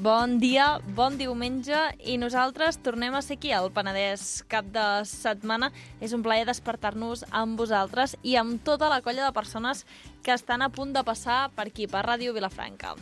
[0.00, 1.76] Bon dia, bon diumenge
[2.08, 5.68] i nosaltres tornem a ser aquí al Penedès cap de setmana.
[6.00, 9.84] És un plaer despertar-nos amb vosaltres i amb tota la colla de persones
[10.24, 12.94] que estan a punt de passar per aquí, per Ràdio Vilafranca.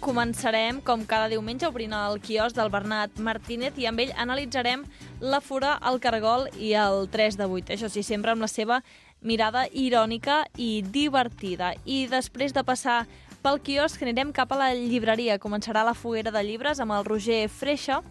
[0.00, 4.86] Començarem, com cada diumenge, obrint el quios del Bernat Martínez i amb ell analitzarem
[5.20, 7.76] la Fura, el Cargol i el 3 de 8.
[7.76, 8.80] Això sí, sempre amb la seva
[9.22, 11.74] mirada irònica i divertida.
[11.84, 13.04] I després de passar
[13.40, 15.38] pel quiosc anirem cap a la llibreria.
[15.40, 18.02] Començarà la foguera de llibres amb el Roger Freixa.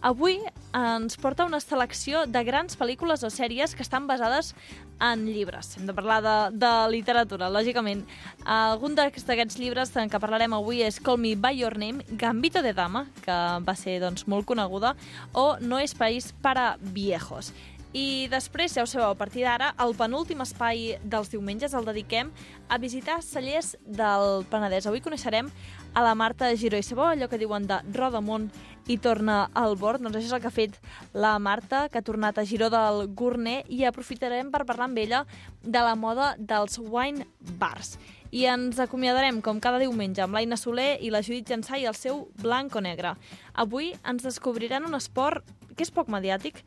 [0.00, 0.38] Avui
[0.72, 4.54] ens porta una selecció de grans pel·lícules o sèries que estan basades
[4.96, 5.74] en llibres.
[5.76, 8.06] Hem de parlar de, de literatura, lògicament.
[8.48, 13.04] Algun d'aquests llibres que parlarem avui és Call Me By Your Name, Gambito de Dama,
[13.20, 14.94] que va ser doncs, molt coneguda,
[15.34, 17.52] o No és país para viejos.
[17.92, 22.28] I després, ja ho sabeu, a partir d'ara, el penúltim espai dels diumenges el dediquem
[22.70, 24.86] a visitar cellers del Penedès.
[24.86, 25.48] Avui coneixerem
[25.90, 26.78] a la Marta Giró.
[26.78, 28.46] I sabeu allò que diuen de Rodamont
[28.86, 30.04] i torna al bord?
[30.04, 30.78] Doncs això és el que ha fet
[31.18, 35.24] la Marta, que ha tornat a Giró del Gurner, i aprofitarem per parlar amb ella
[35.62, 37.26] de la moda dels wine
[37.58, 37.96] bars.
[38.30, 41.98] I ens acomiadarem, com cada diumenge, amb l'Aina Soler i la Judit Jansà i el
[41.98, 43.16] seu Blanco Negre.
[43.58, 45.42] Avui ens descobriran un esport
[45.80, 46.58] que és poc mediàtic,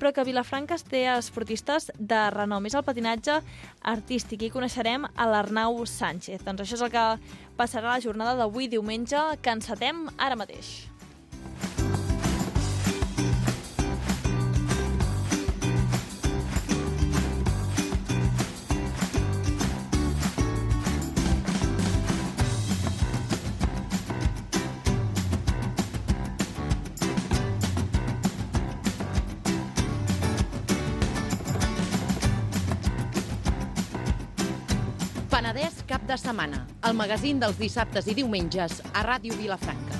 [0.00, 2.64] però que Vilafranca té esportistes de renom.
[2.64, 3.40] És el patinatge
[3.92, 6.46] artístic i coneixerem a l'Arnau Sánchez.
[6.46, 7.04] Doncs això és el que
[7.58, 10.91] passarà la jornada d'avui diumenge, que encetem ara mateix.
[36.12, 39.96] De setmana, el magazín dels dissabtes i diumenges a Ràdio Vilafranca.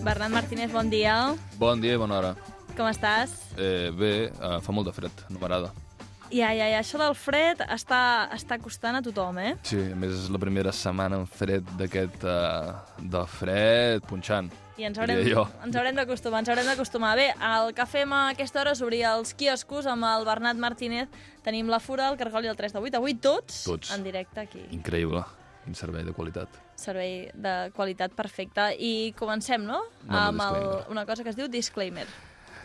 [0.00, 1.34] Bernat Martínez, bon dia.
[1.60, 2.32] Bon dia i bona hora.
[2.72, 3.36] Com estàs?
[3.58, 5.74] Eh, bé, eh, fa molt de fred, no m'agrada.
[6.30, 9.54] Ja, ja, ja, això del fred està, està costant a tothom, eh?
[9.64, 12.24] Sí, a més és la primera setmana en fred d'aquest...
[12.28, 12.72] Eh,
[13.14, 14.50] de fred punxant.
[14.78, 15.24] I ens haurem,
[15.64, 17.14] ens haurem d'acostumar, ens haurem d'acostumar.
[17.18, 21.08] Bé, el que fem a aquesta hora és obrir els quioscos amb el Bernat Martínez.
[21.46, 23.00] Tenim la Fura, el Cargol i el 3 de 8.
[23.00, 23.90] Avui tots, Tots.
[23.96, 24.62] en directe aquí.
[24.76, 25.24] Increïble.
[25.64, 26.60] Quin servei de qualitat.
[26.78, 28.70] Servei de qualitat perfecta.
[28.72, 29.82] I comencem, no?
[30.06, 32.06] Amb el amb el, una cosa que es diu disclaimer.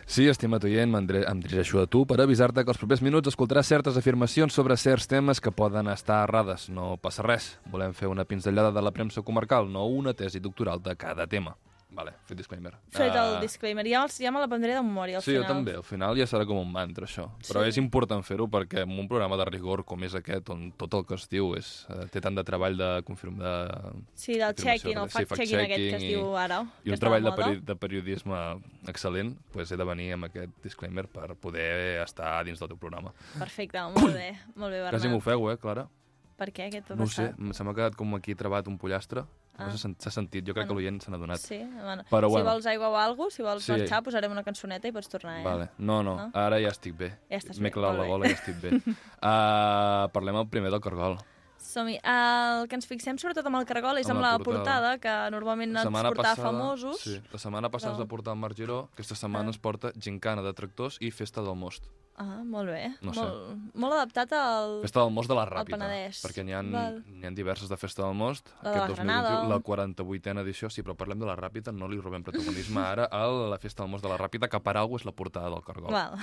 [0.06, 3.96] Sí, estimat oient, em dirigeixo a tu per avisar-te que els propers minuts escoltaràs certes
[3.96, 6.68] afirmacions sobre certs temes que poden estar errades.
[6.68, 7.54] No passa res.
[7.72, 11.56] Volem fer una pinzellada de la premsa comarcal, no una tesi doctoral de cada tema.
[11.94, 12.72] Vale, fet disclaimer.
[12.90, 13.86] Fet el disclaimer.
[13.86, 15.42] Ja, els- ja me l'aprendré de memòria al Sí, final.
[15.44, 15.74] jo també.
[15.76, 17.28] Al final ja serà com un mantra, això.
[17.46, 17.68] Però Sí.
[17.68, 21.04] és important fer-ho perquè en un programa de rigor com és aquest, on tot el
[21.06, 23.44] que es diu és, eh, té tant de treball de confirmar...
[23.68, 26.66] De, Sí, del checking, el sí, fact-checking aquest que es diu ara.
[26.84, 31.06] I un treball de peri de periodisme excel·lent, doncs he de venir amb aquest disclaimer
[31.06, 33.12] per poder estar dins del teu programa.
[33.38, 34.90] Perfecte, molt bé, molt bé, Bernat.
[34.98, 35.88] Quasi m'ofego, eh, Clara?
[36.36, 36.68] Per què?
[36.72, 37.38] Què t'ha No ho sé, passat?
[37.38, 39.24] m- se m'ha quedat com aquí trebat un pollastre.
[39.56, 39.66] Ah.
[39.66, 40.68] No s'ha sen- s'ha sentit, jo crec Bueno.
[40.68, 41.38] que l'oient se n'ha donat.
[41.38, 42.02] Sí, bueno.
[42.10, 42.50] Però si bueno.
[42.50, 43.72] vols aigua o alguna cosa, si vols Sí.
[43.72, 45.44] marxar, posarem una cançoneta i pots tornar, eh?
[45.44, 45.68] Vale.
[45.78, 46.30] No, no, No?
[46.34, 47.10] ara ja estic bé.
[47.30, 48.08] Ja M'he clavat la bé.
[48.08, 48.70] gola i ja estic bé.
[48.76, 51.18] uh, parlem el primer del cargol.
[51.64, 51.96] Som-hi.
[52.04, 54.98] El que ens fixem sobretot amb el cargol és Amb amb, la la portada, portada.
[55.00, 57.00] que normalment ens setmana portava passada- famosos.
[57.00, 57.98] Sí, la setmana passada No.
[57.98, 59.52] ens va portar el Marc Giró, aquesta setmana Ah.
[59.54, 61.84] ens porta Gincana de Tractors i Festa del Most.
[62.16, 62.94] Ah, molt bé.
[63.02, 63.18] No sé.
[63.18, 64.82] molt, molt adaptat al...
[64.82, 66.20] Festa del Most de la Ràpita, Penedès.
[66.22, 68.50] perquè n'hi ha, ha diverses de Festa del Most.
[68.62, 69.48] La de la Granada.
[69.48, 73.26] la 48a edició, sí, però parlem de la Ràpita, no li robem protagonisme ara a
[73.26, 75.90] la Festa del Most de la Ràpita, que per alguna és la portada del Cargol.
[75.90, 76.14] Val.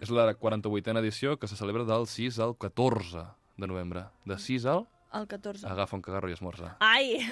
[0.00, 4.04] És la 48a edició que se celebra del 6 al 14 de novembre.
[4.24, 4.86] De 6 al...
[5.16, 5.66] El 14.
[5.66, 6.74] Agafa un cagarro i esmorza.
[6.82, 7.22] Ai!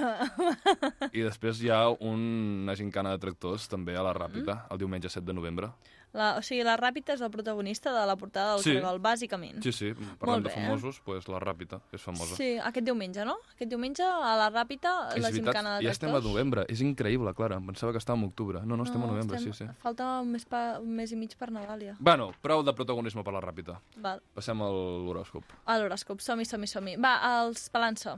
[1.12, 4.72] I després hi ha una gincana de tractors també a la Ràpita, Mm.
[4.72, 5.68] el diumenge 7 de novembre.
[6.14, 8.74] La, o sigui, la Ràpita és el protagonista de la portada del Sí.
[8.76, 9.60] cargol, bàsicament.
[9.64, 9.88] Sí, sí,
[10.20, 12.36] parlant de famosos, pues, la Ràpita, és famosa.
[12.36, 13.34] Sí, aquest diumenge, no?
[13.56, 16.30] Aquest diumenge a la Ràpita, És la veritat, gincana de ja estem a tractors.
[16.32, 16.64] novembre.
[16.68, 17.56] És increïble, Clara.
[17.56, 18.60] Em pensava que estàvem a octubre.
[18.64, 19.70] No, no, estem a novembre, estem- sí, sí.
[19.82, 21.96] Falta un mes, pa, un mes i mig per Nadal, ja.
[21.98, 23.80] Bueno, prou de protagonisme per la Ràpita.
[23.96, 24.22] Val.
[24.34, 25.42] Passem a l'horòscop.
[25.66, 26.94] A l'horòscop, som-hi, som-hi, som-hi.
[26.96, 28.16] Va, els balança.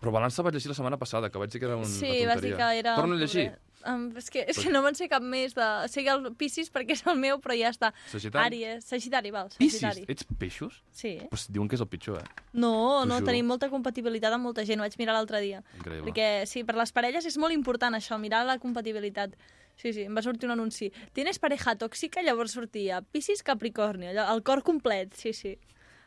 [0.00, 2.34] Però balança vaig llegir la setmana passada, que vaig dir que era un, Sí, una
[2.34, 2.56] vas dir tonteria.
[2.56, 2.94] que era...
[2.96, 3.52] Torna a llegir.
[3.86, 5.64] Um, és, que, és que no me'n sé cap més de...
[5.92, 7.90] Sé que el Piscis perquè és el meu, però ja està.
[8.08, 8.62] Sagitari?
[8.64, 9.82] Àries, Sagitari, val, Piscis?
[9.82, 10.06] Sagitari.
[10.14, 10.78] Ets peixos?
[10.90, 11.18] Sí.
[11.28, 12.46] Pues diuen que és el pitjor, eh?
[12.54, 13.26] No, no, juro.
[13.28, 15.60] tenim molta compatibilitat amb molta gent, ho vaig mirar l'altre dia.
[15.76, 16.06] Increïble.
[16.08, 19.36] Perquè, sí, per les parelles és molt important això, mirar la compatibilitat.
[19.76, 20.88] Sí, sí, em va sortir un anunci.
[21.12, 25.56] Tienes pareja tòxica, llavors sortia Piscis, Capricorni, el cor complet, sí, sí.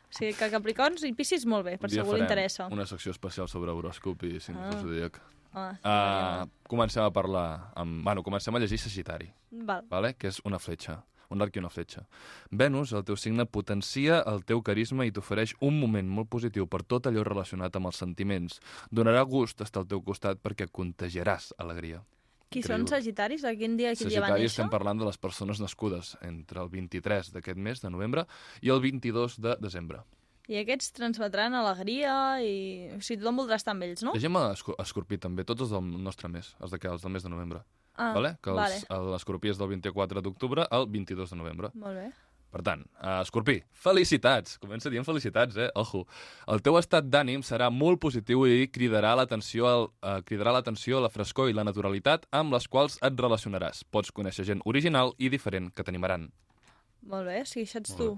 [0.08, 2.66] O sigui que Capricorns i Piscis molt bé, per si algú li interessa.
[2.72, 4.70] una secció especial sobre horòscop i signes Ah.
[4.70, 5.20] del zodíac.
[5.82, 8.02] Ah, Uh, comencem a parlar amb...
[8.04, 9.86] Bueno, comencem a llegir Sagitari, Val.
[9.90, 10.14] vale?
[10.14, 11.00] que és una fletxa,
[11.30, 12.04] un arc i una fletxa.
[12.50, 16.82] Venus, el teu signe, potencia el teu carisma i t'ofereix un moment molt positiu per
[16.84, 18.60] tot allò relacionat amb els sentiments.
[18.90, 22.02] Donarà gust estar al teu costat perquè contagiaràs alegria.
[22.48, 22.86] Qui Increïble.
[22.86, 23.42] són Sagitaris?
[23.44, 24.54] A quin dia, quin dia van néixer?
[24.54, 28.24] estem parlant de les persones nascudes entre el 23 d'aquest mes, de novembre,
[28.64, 30.00] i el 22 de desembre.
[30.48, 32.54] I aquests transmetran alegria i...
[32.96, 34.14] O sigui, tothom voldrà estar amb ells, no?
[34.16, 36.80] Llegem a Esco- Escorpí també, tots els del nostre mes, els de?
[36.88, 37.60] Els del mes de novembre.
[37.98, 38.36] Ah, vale?
[38.40, 39.10] Que els, vale.
[39.12, 41.70] l'Escorpí és del 24 d'octubre al 22 de novembre.
[41.74, 42.06] Molt bé.
[42.48, 44.56] Per tant, uh, Escorpí, felicitats!
[44.62, 45.68] Comença dient felicitats, eh?
[45.76, 46.06] Ojo.
[46.48, 51.12] El teu estat d'ànim serà molt positiu i cridarà l'atenció uh, cridarà l'atenció a la
[51.12, 53.84] frescor i la naturalitat amb les quals et relacionaràs.
[53.92, 56.30] Pots conèixer gent original i diferent que t'animaran.
[57.04, 58.14] Molt bé, sí, això ets tu.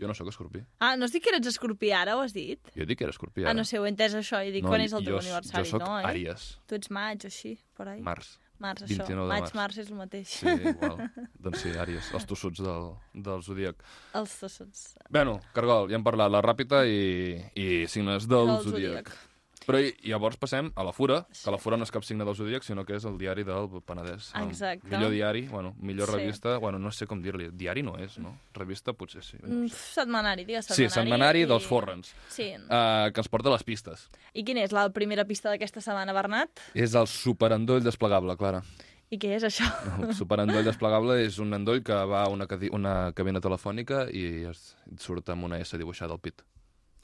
[0.00, 0.62] Jo no sóc escorpí.
[0.80, 2.58] Ah, no has dit que eres escorpí ara, ho has dit?
[2.74, 3.54] Jo dic que era escorpí, Ah, ara.
[3.60, 5.70] no sé, ho he entès això, i dic, quan és el teu jo, aniversari, Jo
[5.78, 5.98] sóc no?
[6.00, 6.04] Eh?
[6.08, 8.00] Àries, Tu ets maig o així, por ahí.
[8.00, 8.38] març.
[8.60, 8.88] Març, això.
[8.88, 9.54] 29 de Maig, març.
[9.56, 10.28] març és el mateix.
[10.28, 10.98] Sí, igual.
[11.40, 13.76] doncs sí, Àries, els tossuts del, del zodíac.
[14.14, 14.82] Els tossuts.
[15.08, 19.08] Bueno, Cargol, ja hem parlat la ràpida i, i signes del, Del zodíac.
[19.08, 19.29] zodíac.
[19.70, 22.34] Però i, llavors passem a la Fura, que la Fura no és cap signe del
[22.34, 24.32] zodíac, sinó que és el diari del Penedès.
[24.34, 24.88] El Exacte.
[24.88, 26.16] millor diari, bueno, millor Sí.
[26.16, 27.50] revista, bueno, no sé com dir-li.
[27.52, 28.36] Diari no és, no?
[28.54, 29.36] Revista potser sí.
[29.42, 29.76] No Mm, sé.
[30.00, 30.94] setmanari, digues Sí, setmanari.
[31.10, 32.52] setmanari i- dels forrens, Sí.
[32.56, 34.08] uh, que ens porta les pistes.
[34.34, 36.50] I quina és la primera pista d'aquesta setmana, Bernat?
[36.74, 38.62] És el superendoll desplegable, Clara.
[39.10, 39.64] I què és això?
[40.06, 44.76] El superendoll desplegable és un endoll que va a una, una cabina telefònica i es
[44.92, 46.42] et surt amb una S dibuixada al pit.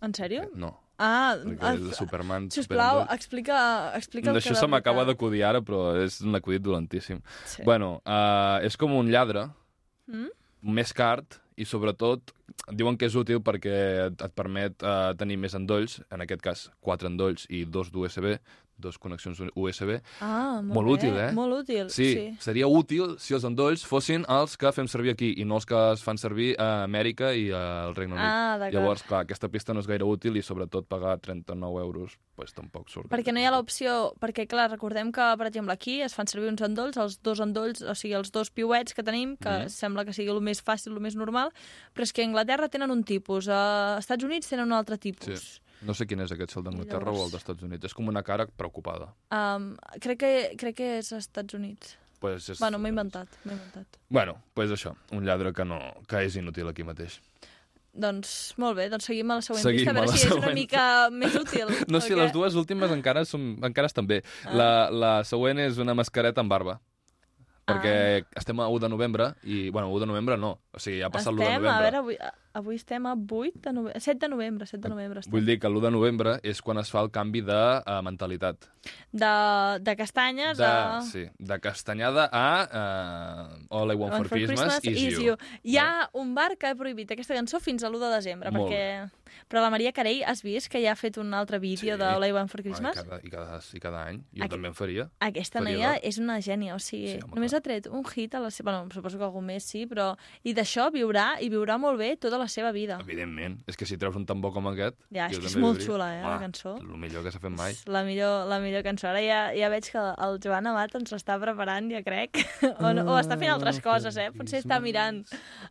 [0.00, 0.48] En sèrio?
[0.54, 3.14] No, Ah, perquè és el Superman sisplau, superendoll.
[3.16, 3.58] explica,
[3.98, 7.20] explica el que Això de se m'acaba d'acudir ara, però és un acudit dolentíssim.
[7.44, 7.62] Sí.
[7.64, 9.48] Bueno, uh, és com un lladre,
[10.08, 10.28] Mm?
[10.62, 12.30] més card, i sobretot
[12.72, 16.70] diuen que és útil perquè et, et permet uh, tenir més endolls, en aquest cas
[16.80, 18.36] quatre endolls i dos d'USB,
[18.78, 20.00] dos connexions USB.
[20.20, 20.92] Ah, molt, Molt bé.
[20.92, 21.32] útil, eh?
[21.32, 22.36] Molt útil, Sí, sí.
[22.40, 25.74] seria útil si els endolls fossin els que fem servir aquí i no els que
[25.92, 28.24] es fan servir a Amèrica i al Regne Unit.
[28.26, 28.74] Ah, d'acord.
[28.74, 32.88] Llavors, clar, aquesta pista no és gaire útil i sobretot pagar 39 euros pues, tampoc
[32.90, 33.08] surt.
[33.08, 34.12] Perquè no hi ha l'opció...
[34.20, 37.80] Perquè, clar, recordem que, per exemple, aquí es fan servir uns endolls, els dos endolls,
[37.82, 39.68] o sigui, els dos piuets que tenim, que Mhm.
[39.70, 41.50] sembla que sigui el més fàcil, el més normal,
[41.94, 45.40] però és que a Anglaterra tenen un tipus, a Estats Units tenen un altre tipus.
[45.40, 45.60] Sí.
[45.82, 47.84] No sé quin és aquest, si el d'Anglaterra Llavors- o el dels Estats Units.
[47.84, 49.10] És com una cara preocupada.
[49.30, 51.96] Um, crec, que, crec que és als Estats Units.
[52.20, 52.58] Pues és...
[52.58, 53.98] Bueno, m'he inventat, m'he inventat.
[54.08, 55.78] Bueno, pues això, un lladre que, no,
[56.08, 57.20] que és inútil aquí mateix.
[57.96, 60.32] Doncs molt bé, doncs seguim a la següent Seguim pista, a a veure si és
[60.32, 60.58] una següent.
[60.58, 60.82] mica
[61.12, 61.70] més útil.
[61.92, 64.22] No sé, perquè- les dues últimes encara, són, encara estan bé.
[64.52, 66.80] La, la següent és una mascareta amb barba.
[67.66, 70.52] Perquè estem a 1 de novembre i, bueno, 1 de novembre no.
[70.70, 71.72] O sigui, ha passat l'1 de Estem, novembre.
[71.72, 72.16] a veure, avui,
[72.60, 75.32] avui estem a 8 de novembre, 7 de novembre, 7 de novembre estem.
[75.34, 78.68] Vull dir que l'1 de novembre és quan es fa el canvi de uh, mentalitat.
[79.10, 79.32] De,
[79.82, 81.00] de castanyes De, a...
[81.02, 85.34] sí, de castanyada a uh, All I Want for, Christmas, is, you.
[85.66, 88.70] Hi ha un bar que ha prohibit aquesta cançó fins a l'1 de desembre, Molt
[88.70, 89.10] perquè...
[89.48, 91.98] Però la Maria Carell, has vist que ja ha fet un altre vídeo Sí.
[91.98, 92.94] de All I Want for Christmas?
[92.96, 94.22] cada, i, cada, I cada any.
[94.34, 95.10] Jo Aquí- també en faria.
[95.20, 96.00] Aquesta Faria noia d'or.
[96.02, 97.58] és una gènia, o sigui, Sí, home, només clar.
[97.60, 98.72] ha tret un hit a la seva...
[98.72, 100.16] Bueno, suposo que algú més sí, però...
[100.44, 102.98] I d'això viurà, i viurà molt bé tota la seva vida.
[103.00, 103.60] Evidentment.
[103.66, 104.96] És que si treus un tan bo com aquest...
[105.12, 105.86] Ja, és que és molt viuria.
[105.92, 106.76] xula, eh, la Home, cançó.
[106.80, 107.72] El millor que s'ha fet mai.
[107.72, 109.08] És La millor, la millor cançó.
[109.08, 112.36] Ara ja, ja veig que el Joan Amat ens l'està preparant, ja crec.
[112.80, 114.30] o, no, o està fent altres coses, eh?
[114.32, 115.24] Potser està mirant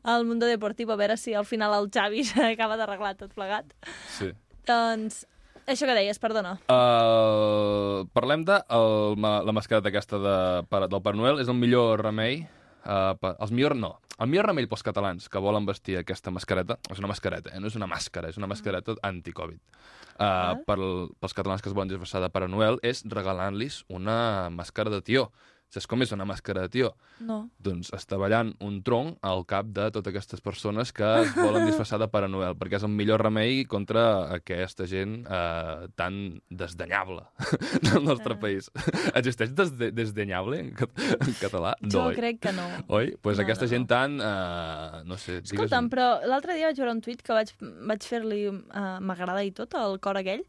[0.04, 3.45] el Mundo Deportivo a veure si al final el Xavi s'acaba d'arreglar tot plegat.
[4.18, 4.32] Sí.
[4.68, 5.24] Doncs,
[5.66, 6.56] això que deies, perdona.
[6.70, 10.38] Uh, parlem de el, la mascareta aquesta de,
[10.86, 11.42] del Pare Noel.
[11.42, 12.44] És el millor remei.
[12.86, 13.96] Uh, per, els millor, no.
[14.22, 17.60] El millor remei pels catalans que volen vestir aquesta mascareta, és una mascareta, eh?
[17.60, 19.60] no és una màscara, és una mascareta anti-Covid.
[20.16, 20.78] Uh, per,
[21.20, 25.26] pels catalans que es volen disfressar de Pare Noel és regalant-los una màscara de tió.
[25.76, 26.92] Saps com és una màscara de tió?
[27.28, 27.42] No.
[27.60, 32.08] Doncs estavellant un tronc al cap de totes aquestes persones que es volen disfressar de
[32.12, 34.06] Pare Noel, perquè és el millor remei contra
[34.38, 37.26] aquesta gent eh, tan desdenyable
[37.90, 38.72] del nostre país.
[39.14, 41.76] Existeix desde desdenyable en, cat en català?
[41.84, 42.20] Jo no, oi?
[42.22, 42.70] crec que no.
[42.96, 43.12] Oi?
[43.22, 44.18] Pues No, aquesta no, gent tan...
[44.24, 48.46] Eh, no sé, Escolta'm, però l'altre dia vaig veure un tuit que vaig, vaig fer-li...
[48.56, 50.44] Uh, M'agrada i tot, el cor aquell,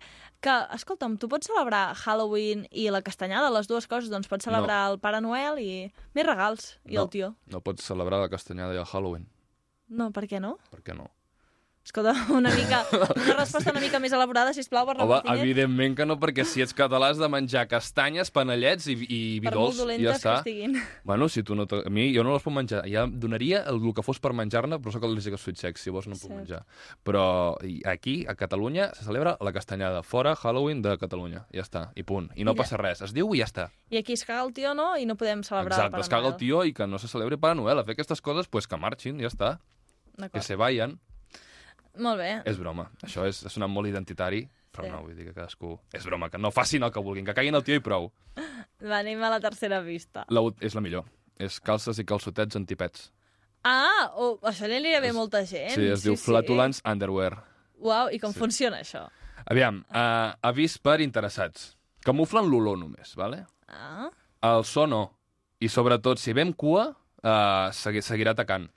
[0.45, 4.83] Que, escolta'm, tu pots celebrar Halloween i la castanyada, les dues coses, doncs pots celebrar
[4.91, 5.71] el Pare Noel i
[6.15, 7.33] més regals, i no, el tio.
[7.51, 9.27] No pots celebrar la castanyada i el Halloween.
[9.89, 10.57] No, per què no?
[10.71, 11.09] Per què no?
[11.87, 15.39] Escolta, una mica, una resposta una mica més elaborada, sisplau, per Home, Martínez.
[15.45, 19.47] evidentment que no, perquè si ets català has de menjar castanyes, panellets i, i vi
[19.47, 20.33] Per molt ja que està.
[20.41, 20.75] estiguin.
[21.07, 21.63] Bueno, si tu no...
[21.71, 22.83] A mi, jo no les puc menjar.
[22.91, 26.11] Ja donaria el, el que fos per menjar-ne, però sóc al·lèrgic als fruits si vols
[26.11, 26.65] no puc menjar.
[27.07, 27.55] Però
[27.87, 30.03] aquí, a Catalunya, se celebra la castanyada.
[30.03, 31.47] Fora Halloween de Catalunya.
[31.55, 32.33] Ja està, i punt.
[32.35, 33.01] I no I ja- passa res.
[33.07, 33.71] Es diu i ja està.
[33.95, 34.97] I aquí es caga el tio, no?
[34.99, 37.07] I no podem celebrar Exacte, el es Pare caga el tio i que no se
[37.07, 37.79] celebri Pare Noel.
[37.79, 39.61] A fer aquestes coses, pues que marxin, ja està.
[40.33, 40.99] Que se vayan.
[41.99, 42.43] Molt bé.
[42.45, 42.91] És broma.
[43.03, 44.91] Això és, és sonat molt identitari, però Sí.
[44.93, 45.79] no, vull dir que cadascú...
[45.95, 48.11] És broma, que no facin el que vulguin, que caguin el tio i prou.
[48.83, 50.27] Va, anem a la tercera pista.
[50.29, 51.05] La, és la millor.
[51.39, 53.11] És calces i calçotets antipets.
[53.65, 55.73] Ah, oh, això li aniria bé a molta gent.
[55.75, 57.39] Sí, es diu Flatulence Underwear.
[57.81, 58.39] Uau, i com Sí.
[58.39, 59.09] funciona això?
[59.47, 61.77] Aviam, uh, avís per interessats.
[62.05, 63.47] Camuflen l'olor només, vale?
[63.69, 64.11] Ah,
[64.43, 65.17] El so no.
[65.61, 66.91] I sobretot, si vem cua,
[67.25, 68.69] uh, segui, seguirà atacant.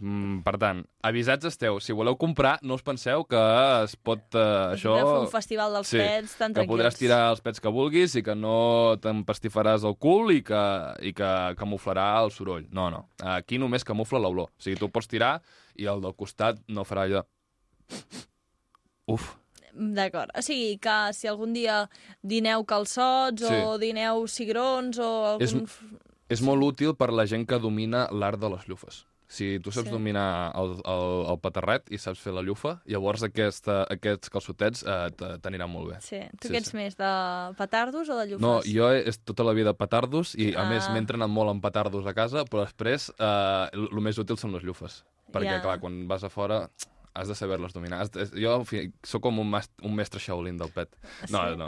[0.00, 1.76] Mm, per tant, avisats esteu.
[1.84, 3.40] Si voleu comprar, no us penseu que
[3.84, 4.22] es pot...
[4.32, 4.94] Uh, això...
[5.26, 6.70] Un festival dels sí, pets tan que tranquils.
[6.72, 10.62] podràs tirar els pets que vulguis i que no t'empastifaràs el cul i que,
[11.04, 11.30] i que
[11.60, 12.64] camuflarà el soroll.
[12.72, 13.02] No, no.
[13.36, 14.48] Aquí només camufla l'olor.
[14.56, 15.34] O sigui, tu pots tirar
[15.76, 17.22] i el del costat no farà allò...
[19.10, 19.36] Uf,
[19.70, 20.32] D'acord.
[20.34, 21.84] O sigui, que si algun dia
[22.26, 23.60] dineu calçots Sí.
[23.68, 25.68] o dineu cigrons o És- algun...
[26.28, 29.04] és molt útil per la gent que domina l'art de les llufes.
[29.30, 29.92] Si tu saps Sí.
[29.94, 35.10] dominar el, el, el paterret i saps fer la llufa, llavors aquesta, aquests calçotets eh,
[35.38, 36.00] t'aniran molt bé.
[36.02, 36.18] Sí.
[36.40, 36.76] Tu Sí, què ets sí.
[36.76, 37.10] més, de
[37.56, 38.42] petardos o de llufes?
[38.42, 40.68] No, jo he, és tota la vida petardos i, a Ah.
[40.68, 44.36] més, m'he entrenat molt en petardos a casa, però després eh, el el més útil
[44.36, 45.04] són les llufes.
[45.30, 45.62] Perquè, Ja.
[45.62, 46.68] clar, quan vas a fora
[47.14, 48.00] has de saber-les dominar.
[48.00, 50.94] Has de, jo, en fi, sóc com un, mas, un mestre Shaolin del pet.
[51.30, 51.56] No, Sí?
[51.56, 51.66] no.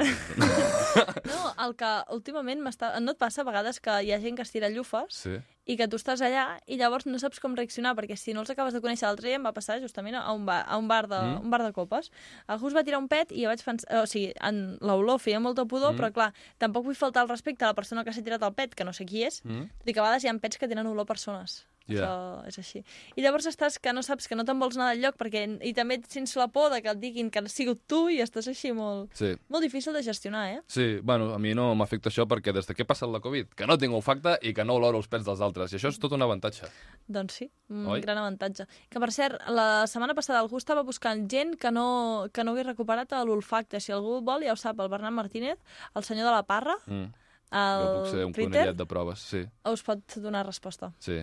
[1.26, 2.92] No, el que últimament m'està...
[3.02, 5.36] No et passa a vegades que hi ha gent que es tira llufes Sí.
[5.66, 8.50] i que tu estàs allà i llavors no saps com reaccionar, perquè si no els
[8.50, 11.06] acabes de conèixer l'altre dia em va passar justament a un bar, a un bar,
[11.08, 11.44] de, Mm.
[11.44, 12.10] un bar de copes.
[12.46, 14.02] Algú es va tirar un pet i jo vaig pensar...
[14.02, 15.98] O sigui, en l'olor feia molta pudor, Mm.
[16.00, 18.74] però clar, tampoc vull faltar el respecte a la persona que s'ha tirat el pet,
[18.74, 19.68] que no sé qui és, Mm?
[19.78, 21.66] tot i que a vegades hi ha pets que tenen olor a persones.
[21.88, 22.06] Ja.
[22.06, 22.84] Això és així.
[23.16, 25.72] I llavors estàs que no saps que no te'n vols anar del lloc perquè, i
[25.74, 28.46] també et sents la por de que et diguin que has sigut tu i estàs
[28.48, 29.34] així molt, Sí.
[29.48, 30.60] molt difícil de gestionar, eh?
[30.68, 33.48] Sí, bueno, a mi no m'afecta això perquè des de que he passat la Covid,
[33.54, 35.72] que no tinc olfacte i que no oloro els pets dels altres.
[35.72, 36.66] I això és tot un avantatge.
[37.08, 38.00] Doncs sí, un Oi?
[38.00, 38.66] gran avantatge.
[38.88, 42.66] Que, per cert, la setmana passada algú estava buscant gent que no, que no hagués
[42.66, 43.80] recuperat l'olfacte.
[43.80, 45.58] Si algú vol, ja ho sap, el Bernat Martínez,
[45.94, 47.12] el senyor de la Parra, Mm.
[47.52, 49.44] el Jo puc ser un Twitter, conillet de proves, sí.
[49.64, 50.92] us pot donar resposta.
[50.98, 51.18] Sí,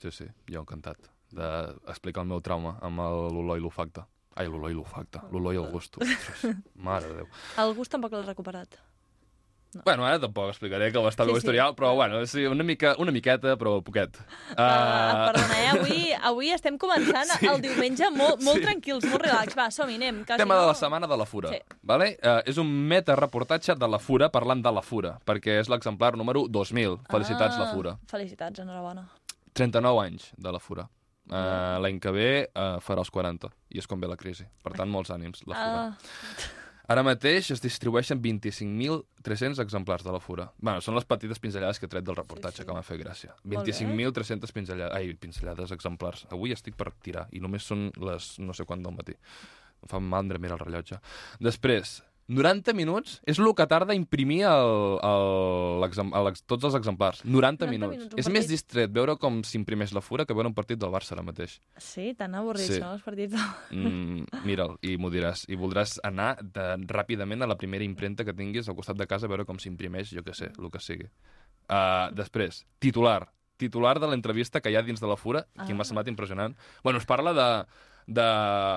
[0.00, 0.98] sí, sí, jo encantat
[1.32, 4.04] d'explicar el meu trauma amb el- l'olor i l'olfacte.
[4.38, 5.98] Ai, l'olor i l'olfacte, l'olor i el gust.
[6.88, 7.26] Mare de Déu.
[7.58, 8.78] El gust tampoc l'ha recuperat.
[9.84, 13.12] Bueno, ara tampoc explicaré que està Sí, sí, historial, però bueno, sí, una, mica, una
[13.12, 14.16] miqueta, però poquet.
[14.56, 14.56] Uh,
[15.28, 15.66] perdona, eh?
[15.74, 15.98] Avui,
[16.30, 17.46] avui estem començant Sí.
[17.50, 18.64] el diumenge molt, molt Sí.
[18.64, 19.54] tranquils, molt relax.
[19.58, 20.22] Va, som-hi, anem.
[20.24, 20.62] Que si Tema no...
[20.62, 21.50] de la setmana de la Fura.
[21.52, 21.60] Sí.
[21.82, 22.14] Vale?
[22.22, 26.46] Uh, és un meta-reportatge de la Fura parlant de la Fura, perquè és l'exemplar número
[26.48, 27.02] 2000.
[27.12, 27.98] Felicitats, Ah, la Fura.
[28.08, 29.04] Felicitats, enhorabona.
[29.58, 30.86] 39 anys de la Fura.
[31.28, 34.46] Uh, L'any que ve uh, farà els 40, i és com ve la crisi.
[34.64, 35.82] Per tant, molts ànims, la Fura.
[35.90, 36.54] Ah,
[36.88, 40.46] Ara mateix es distribueixen 25.300 exemplars de la Fura.
[40.56, 42.66] Bueno, són les petites pinzellades que he tret del reportatge, Sí, sí.
[42.68, 43.34] que m'ha fet gràcia.
[43.44, 43.74] Molt bé.
[43.74, 46.24] 25.300 pinzellades, ai, pinzellades exemplars.
[46.32, 49.12] Avui estic per tirar, i només són les no sé quan del matí.
[49.82, 50.96] Em fa mandra mirar el rellotge.
[51.44, 57.22] Després, 90 minuts és el que tarda imprimir el, el, el, tots els exemplars.
[57.24, 57.96] 90, 90 minuts.
[57.96, 58.50] minuts, és més partit.
[58.50, 61.58] distret veure com s'imprimeix la Fura que veure un partit del Barça ara mateix.
[61.78, 62.80] sí, tan avorrits, Sí.
[62.80, 63.34] no, els partits.
[63.70, 65.46] Mm, mira'l, i m'ho diràs.
[65.48, 69.24] I voldràs anar de, ràpidament a la primera impremta que tinguis al costat de casa
[69.26, 71.08] a veure com s'imprimeix, jo que sé, el que sigui.
[71.68, 73.30] Uh, després, titular.
[73.58, 75.74] Titular de l'entrevista que hi ha dins de la Fura, que Ah.
[75.74, 76.54] m'ha semblat impressionant.
[76.84, 77.66] Bueno, es parla de,
[78.08, 78.24] de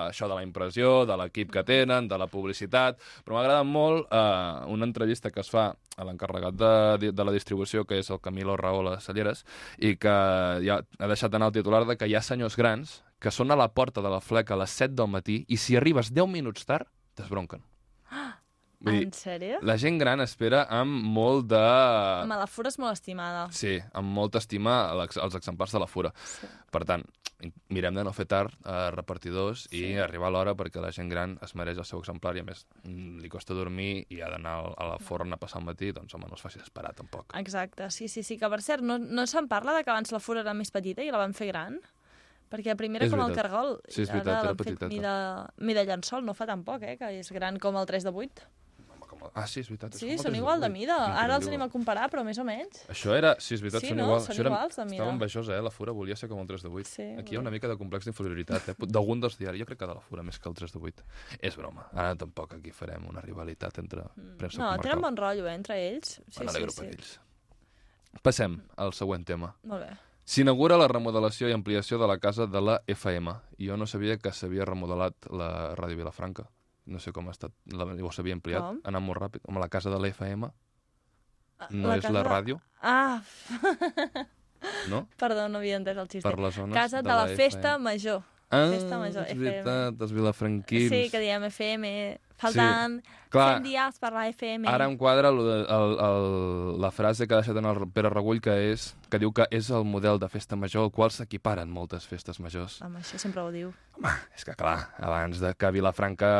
[0.10, 4.12] això de la impressió, de l'equip que tenen, de la publicitat, però m'ha agradat molt
[4.12, 8.22] uh, una entrevista que es fa a l'encarregat de, de la distribució, que és el
[8.24, 9.46] Camilo Rahola Salleres,
[9.80, 10.16] i que
[10.66, 13.60] ja ha deixat anar el titular de que hi ha senyors grans que són a
[13.60, 16.66] la porta de la fleca a les 7 del matí i si arribes 10 minuts
[16.66, 17.62] tard, t'esbronquen.
[18.82, 19.60] Vull dir, En sèrio?
[19.62, 21.62] la gent gran espera amb molt de...
[22.26, 23.48] Home, la fura és molt estimada.
[23.54, 26.10] Sí, amb molta estima els exemplars de la fura.
[26.26, 26.48] Sí.
[26.74, 27.04] Per tant,
[27.74, 29.84] mirem de no fer tard a repartidors Sí.
[29.94, 32.44] i arribar a l'hora perquè la gent gran es mereix el seu exemplar i a
[32.46, 35.92] més mm, li costa dormir i ha d'anar a la forn a passar el matí,
[35.92, 37.34] doncs home, no es faci esperar tampoc.
[37.38, 40.20] Exacte, sí, sí, sí, que per cert, no, no se'n parla de que abans la
[40.22, 41.80] fura era més petita i la van fer gran?
[42.52, 43.78] Perquè primer era És com el cargol.
[43.88, 44.82] Sí, és ara veritat, era l'han fet.
[44.92, 45.14] Mida,
[45.64, 46.98] mida llençol, no fa tan poc, eh?
[47.00, 48.50] Que és gran com el 3 de 8.
[49.34, 49.94] Ah, sí, és veritat.
[49.96, 50.96] Sí, són igual de mida.
[51.16, 52.82] Ara els anem a comparar, però més o menys.
[52.92, 53.36] Això era...
[53.40, 54.04] Sí, és veritat, Sí, són no?
[54.10, 54.20] igual.
[54.26, 54.50] Són Això era...
[54.52, 54.96] iguals de mida.
[54.98, 55.62] Estava envejosa, eh?
[55.64, 56.90] La Fura volia ser com el 3 de 8.
[56.90, 58.76] Sí, Aquí hi ha una mica de complex d'inferioritat, eh?
[58.92, 59.62] D'algun dels diaris.
[59.64, 61.04] Jo crec que de la Fura més que el 3 de 8.
[61.40, 61.88] És broma.
[61.94, 64.04] Ara tampoc aquí farem una rivalitat entre
[64.38, 64.62] premsa Mm.
[64.62, 64.82] No, comarcal.
[64.84, 66.20] tenen bon rotllo, eh, entre ells.
[66.28, 66.86] Sí, sí, sí.
[66.92, 67.20] ells.
[68.22, 69.54] Passem al següent tema.
[69.64, 69.92] Molt bé.
[70.32, 73.34] S'inaugura la remodelació i ampliació de la casa de la FM.
[73.60, 76.46] Jo no sabia que s'havia remodelat la Ràdio Vilafranca.
[76.86, 77.54] No sé com ha estat.
[77.72, 78.62] La, o s'havia ampliat.
[78.62, 78.80] Com?
[78.84, 79.44] Ha anat molt ràpid.
[79.48, 80.50] Home, la casa de la FM
[81.70, 83.22] no La és casa la ràdio, Ah,
[84.90, 85.08] no?
[85.22, 86.26] perdó, no havia entès el xiste.
[86.26, 87.84] Per les zones Casa de, de la, la Festa FM.
[87.86, 88.24] Major.
[88.52, 89.46] Ah, Festa Major, és FM.
[89.46, 90.90] veritat, els vilafranquins.
[90.92, 91.92] Sí, que diem FM,
[92.42, 93.00] faltant
[93.32, 93.62] Clar.
[93.62, 94.68] 100 dies per la FM.
[94.68, 96.26] Ara em quadra de, el, el,
[96.84, 99.70] la frase que ha deixat en el Pere Regull, que és que diu que és
[99.72, 102.82] el model de festa major al qual s'equiparen moltes festes majors.
[102.84, 103.72] Home, això sempre ho diu.
[103.96, 106.32] Home, és que clar, abans de que Vilafranca...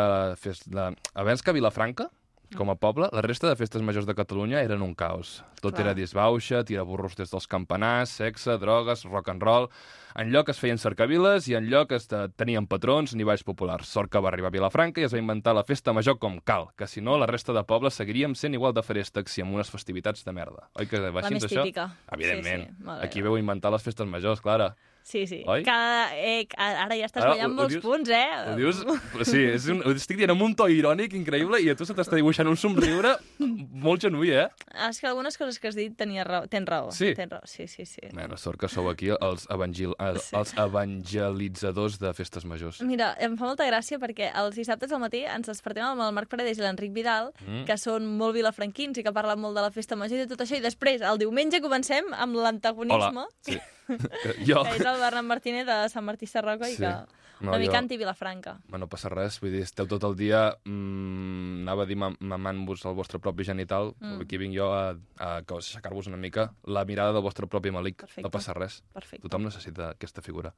[0.42, 0.90] Fes la...
[1.16, 2.10] Abans que Vilafranca,
[2.58, 5.44] com a poble, la resta de festes majors de Catalunya eren un caos.
[5.62, 5.88] Tot Clar.
[5.88, 9.70] era disbauxa, tiraburros des dels campanars, sexe, drogues, rock and roll...
[10.12, 13.88] Enlloc es feien cercaviles i enlloc es te- tenien patrons ni balls populars.
[13.88, 16.66] Sort que va arribar a Vilafranca i es va inventar la festa major com cal,
[16.76, 19.72] que si no, la resta de pobles seguiríem sent igual de ferèstecs i amb unes
[19.72, 20.66] festivitats de merda.
[20.76, 21.64] Oi que va La més això?
[21.64, 21.86] típica.
[22.12, 22.66] Evidentment.
[22.68, 22.98] Sí, sí, bé.
[23.08, 24.74] Aquí veu inventar les festes majors, Clara.
[25.04, 25.44] Sí, sí.
[25.48, 25.64] Oi?
[25.64, 28.28] Cada, eh, ara ja estàs Ara, ballant ho- molts dius- punts, eh?
[28.48, 28.84] Ho dius?
[29.32, 31.94] Sí, és un, ho estic dient amb un to irònic increïble i a tu se
[31.98, 34.48] t'està dibuixant un somriure molt genuí, eh?
[34.74, 36.48] Ah, És que algunes coses que has dit tenia raó.
[36.48, 36.92] Tens raó.
[36.92, 37.14] Sí?
[37.16, 37.42] Tens raó.
[37.46, 38.02] Sí, sí, sí.
[38.14, 40.36] Bueno, sort que sou aquí els, evangel, els, Sí.
[40.38, 42.82] els evangelitzadors de festes majors.
[42.86, 46.30] Mira, em fa molta gràcia perquè els dissabtes al matí ens despertem amb el Marc
[46.30, 47.66] Paredes i l'Enric Vidal, Mm.
[47.66, 50.40] que són molt vilafranquins i que parlen molt de la festa major i de tot
[50.46, 53.28] això, i després, el diumenge, comencem amb l'antagonisme, Hola.
[53.42, 53.58] Sí.
[53.98, 54.64] Que jo...
[54.64, 56.84] que és el Bernat Martínez de Sant Martí Sarroca i Sí.
[56.84, 56.94] que
[57.42, 58.52] No, una mica jo- anti-Vilafranca.
[58.70, 62.14] Bueno, no passa res, vull dir, esteu tot el dia, mm, anava a dir mam-
[62.20, 64.22] mamant-vos el vostre propi genital, mm.
[64.22, 67.98] aquí vinc jo a, a us- aixecar-vos una mica la mirada del vostre propi malic.
[68.06, 68.22] Perfecte.
[68.22, 68.84] No passa res.
[68.94, 69.24] Perfecte.
[69.26, 70.54] Tothom necessita aquesta figura.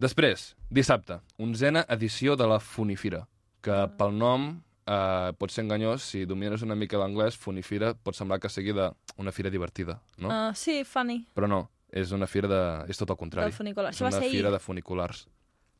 [0.00, 3.26] Després, dissabte, onzena edició de la Funifira,
[3.60, 3.88] que Ah.
[3.98, 8.48] pel nom eh, pot ser enganyós, si domines una mica l'anglès, Funifira pot semblar que
[8.48, 10.28] sigui de una fira divertida, no?
[10.28, 12.62] Uh, sí, funny, Però no, és una fira de...
[12.90, 13.50] és tot el contrari.
[13.50, 13.92] del funicular.
[13.92, 15.26] Això va una ser fira ahir, de funiculars.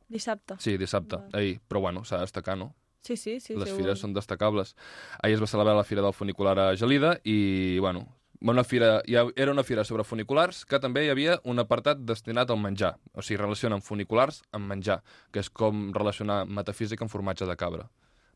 [0.09, 0.57] dissabte.
[0.59, 1.29] Sí, dissabte, Val.
[1.33, 1.61] ahir.
[1.69, 2.75] Però bueno, s'ha de destacar, no?
[3.03, 3.55] Sí, sí, sí.
[3.57, 4.75] Les sí, fires són destacables.
[5.23, 8.07] Ahir es va celebrar la Fira del Funicular a Gelida i, bueno,
[8.41, 12.51] una fira, ja era una fira sobre funiculars que també hi havia un apartat destinat
[12.51, 12.95] al menjar.
[13.13, 17.89] O sigui, relacionen funiculars amb menjar, que és com relacionar metafísica amb formatge de cabra.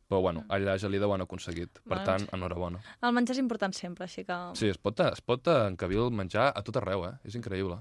[0.08, 1.80] Però, bueno, allà a Gelida ho han aconseguit.
[1.80, 2.80] Per Doncs- tant, enhorabona.
[3.02, 4.36] El menjar és important sempre, així que...
[4.58, 7.14] Sí, es pot, es pot encabir el menjar a tot arreu, eh?
[7.24, 7.80] És increïble.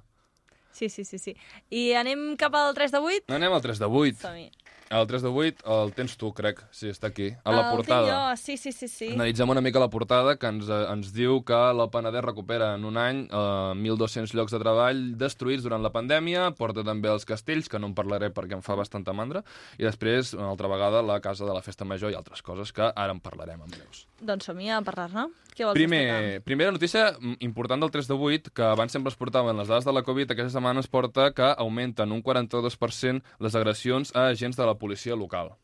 [0.74, 1.36] Sí, sí, sí, sí.
[1.70, 3.36] I anem cap al 3 de 8?
[3.36, 4.22] Anem al 3 de 8.
[4.24, 4.48] Som-hi.
[4.94, 6.60] El 3 de 8 el tens tu, crec.
[6.70, 7.32] Sí, està aquí.
[7.44, 8.06] A la El portada.
[8.06, 9.08] tinc jo, sí, sí, sí, sí.
[9.16, 12.86] Analitzem una mica la portada que ens, eh, ens diu que la Penedès recupera en
[12.86, 17.70] un any eh, 1.200 llocs de treball destruïts durant la pandèmia, porta també els castells,
[17.70, 19.42] que no en parlaré perquè em fa bastanta mandra,
[19.80, 22.86] i després, una altra vegada, la Casa de la Festa Major i altres coses que
[22.94, 24.06] ara en parlarem en breus.
[24.22, 25.26] Doncs som-hi a parlar-ne.
[25.54, 29.18] Què vols Primer, primera notícia mm, important del 3 de 8, que abans sempre es
[29.18, 33.56] portaven les dades de la Covid, aquesta setmana es porta que augmenten un 42% les
[33.56, 35.56] agressions a agents de la policia local.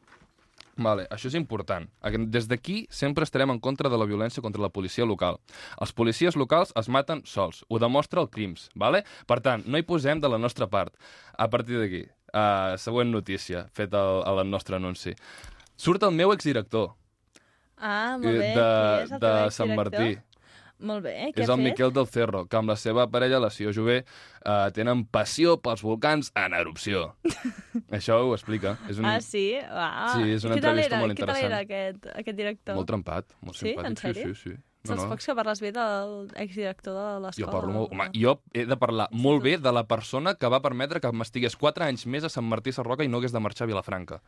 [0.79, 1.89] Vale, això és important.
[2.31, 5.35] Des d'aquí sempre estarem en contra de la violència contra la policia local.
[5.83, 7.65] Els policies locals es maten sols.
[7.67, 9.01] Ho demostra el crims, vale?
[9.27, 10.95] Per tant, no hi posem de la nostra part.
[11.35, 15.11] A partir d'aquí, uh, següent notícia, feta al, al nostre anunci.
[15.75, 16.93] Surt el meu exdirector
[17.79, 18.47] Ah, molt bé.
[18.51, 19.75] eh, Qui de, de Sant?
[19.75, 20.09] Martí.
[20.79, 21.65] Molt bé, què És el fet?
[21.65, 25.83] Miquel del Cerro, que amb la seva parella, la Sió Jové, eh, tenen passió pels
[25.83, 27.15] volcans en erupció.
[27.97, 28.77] Això ho explica.
[28.87, 29.05] És un...
[29.09, 29.57] Ah, sí?
[29.67, 30.13] Ah.
[30.15, 31.03] Sí, és una entrevista era?
[31.03, 31.59] molt Què tal era interessant.
[31.67, 32.79] aquest, aquest director?
[32.79, 33.73] Molt trempat, molt Sí?
[33.73, 33.89] simpàtic.
[33.91, 34.33] En sèrio?
[34.33, 34.63] Sí, sí, sí.
[34.87, 35.09] No, no.
[35.11, 37.45] pocs que parles bé del exdirector de l'escola.
[37.45, 37.91] Jo parlo molt...
[37.91, 41.57] Home, jo he de parlar molt bé de la persona que va permetre que m'estigués
[41.59, 44.21] 4 anys més a Sant Martí Sarroca i no hagués de marxar a Vilafranca.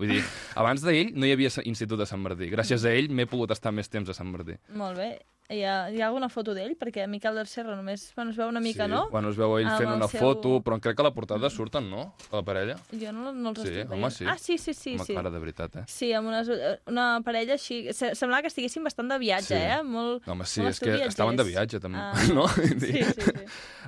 [0.00, 0.22] Vull dir,
[0.60, 2.48] abans d'ell no hi havia institut a Sant Martí.
[2.48, 4.56] Gràcies a ell m'he pogut estar més temps a Sant Martí.
[4.72, 5.10] Molt bé.
[5.50, 6.74] Hi ha, hi ha alguna foto d'ell?
[6.76, 8.90] Perquè Miquel del Cerro només bueno, es veu una mica, sí.
[8.92, 9.06] no?
[9.08, 11.48] Bueno, es veu ell Amb fent una seu- foto, però crec que a la portada
[11.48, 12.02] surten, no?
[12.30, 12.74] A la parella.
[12.92, 14.26] Jo no, no els Sí, estic home, sí.
[14.28, 14.92] Ah, sí, sí, sí.
[14.98, 15.14] home, sí.
[15.16, 15.84] Clara, de veritat, eh?
[15.88, 16.42] Sí, amb una,
[16.92, 17.94] una parella així...
[17.96, 19.54] se- Semblava que estiguessin bastant de viatge, Sí.
[19.56, 19.80] eh?
[19.82, 22.12] Molt, No, home, sí, molt és que estaven de viatge, també, Ah.
[22.36, 22.44] no?
[22.48, 23.32] Sí, sí, sí.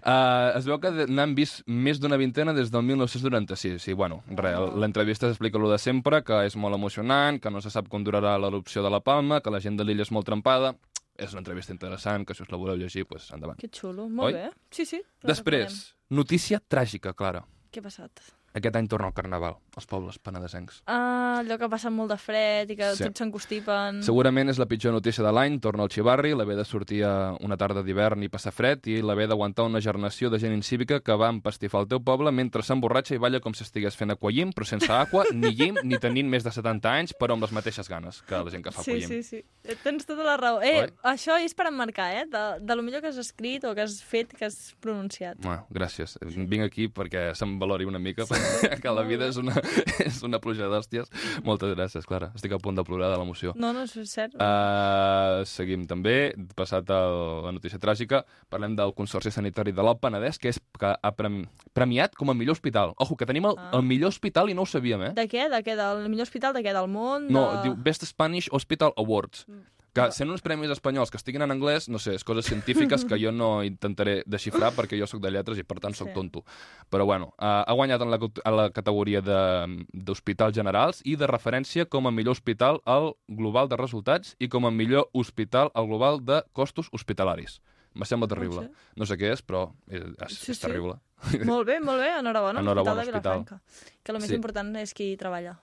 [0.00, 3.82] Uh, es veu que de- n'han vist més d'una vintena des del 1996.
[3.84, 4.72] Sí, bueno, res, Oh.
[4.80, 8.38] l'entrevista explica lo de sempre, que és molt emocionant, que no se sap com durarà
[8.40, 10.72] l'erupció de la Palma, que la gent de l'illa és molt trempada.
[11.20, 13.58] És una entrevista interessant, que si us la voleu llegir, doncs endavant.
[13.60, 14.38] Que xulo, molt Oi?
[14.38, 14.50] bé.
[14.72, 15.02] Sí, sí.
[15.28, 15.80] Després,
[16.16, 17.44] notícia tràgica, Clara.
[17.70, 18.22] Què ha passat?
[18.52, 20.82] Aquest any torna el Carnaval, als pobles penedesencs.
[20.86, 23.04] Ah, allò que passa molt de fred i que Sí.
[23.04, 24.02] tots s'encostipen.
[24.02, 27.04] Segurament és la pitjor notícia de l'any, torna al xivarri, l'haver de sortir
[27.40, 31.14] una tarda d'hivern i passar fred i l'haver d'aguantar una generació de gent incívica que
[31.14, 34.64] va empastifar el teu poble mentre s'emborratxa i balla com si estigués fent aquallim, però
[34.66, 38.20] sense aqua, ni llim, ni tenint més de 70 anys, però amb les mateixes ganes
[38.22, 39.08] que la gent que fa Sí, aquallim.
[39.08, 39.44] sí, sí.
[39.64, 40.60] Eh, Tens tota la raó.
[40.60, 40.88] Eh, Oi?
[41.04, 42.26] això és per emmarcar, eh?
[42.26, 45.38] De, de lo millor que has escrit o que has fet, que has pronunciat.
[45.38, 46.18] Bueno, gràcies.
[46.20, 48.24] Vinc aquí perquè se'm valori una mica,
[48.82, 49.54] que la vida és una,
[50.08, 51.10] és una pluja d'hòsties.
[51.46, 52.30] Moltes gràcies, Clara.
[52.38, 53.54] Estic a punt de plorar de l'emoció.
[53.60, 54.34] No, no, és cert.
[54.40, 57.00] Uh, seguim també, passat a
[57.46, 58.22] la notícia tràgica,
[58.52, 61.44] parlem del Consorci Sanitari de l'Alt Penedès, que és que ha premi
[61.76, 62.94] premiat com a millor hospital.
[63.00, 63.70] Ojo, que tenim el, Ah.
[63.78, 65.12] el millor hospital i no ho sabíem, eh?
[65.16, 65.48] De què?
[65.52, 65.76] De què?
[65.76, 66.72] Del millor hospital de què?
[66.76, 67.28] Del món?
[67.32, 67.62] No, de...
[67.68, 69.44] diu Best Spanish Hospital Awards.
[69.48, 69.66] Mm.
[69.92, 73.16] Que sent uns premis espanyols que estiguin en anglès, no sé, és coses científiques que
[73.18, 76.14] jo no intentaré desxifrar perquè jo sóc de lletres i per tant sóc Sí.
[76.14, 76.44] tonto.
[76.88, 81.26] Però bueno, uh, ha guanyat en la, a la categoria de- d'hospitals generals i de
[81.26, 85.86] referència com a millor hospital al global de resultats i com a millor hospital al
[85.88, 87.60] global de costos hospitalaris.
[87.92, 88.70] Me sembla terrible.
[88.94, 90.62] No sé què és, però és, és, Sí, és sí.
[90.68, 91.00] terrible.
[91.44, 92.60] Molt bé, molt bé, enhorabona.
[92.60, 93.20] Enhorabona, hospital de.
[93.20, 93.60] Vilafranca.
[94.04, 94.34] Que el més Sí.
[94.36, 95.58] important és qui treballa.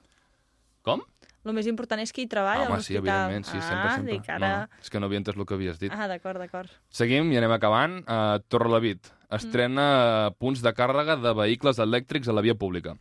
[0.84, 1.02] Com?
[1.48, 3.32] El més important és qui hi treballa a Home, sí, l'hospital.
[3.32, 4.18] evidentment, sí, sempre, ah, sempre.
[4.18, 4.40] dic, ara...
[4.48, 5.94] No, no, és que no havia entès el que havies dit.
[5.96, 6.74] Ah, d'acord, d'acord.
[6.92, 8.02] Seguim i anem acabant.
[8.04, 10.38] Uh, Torrelavit estrena mm.
[10.40, 12.96] punts de càrrega de vehicles elèctrics a la via pública.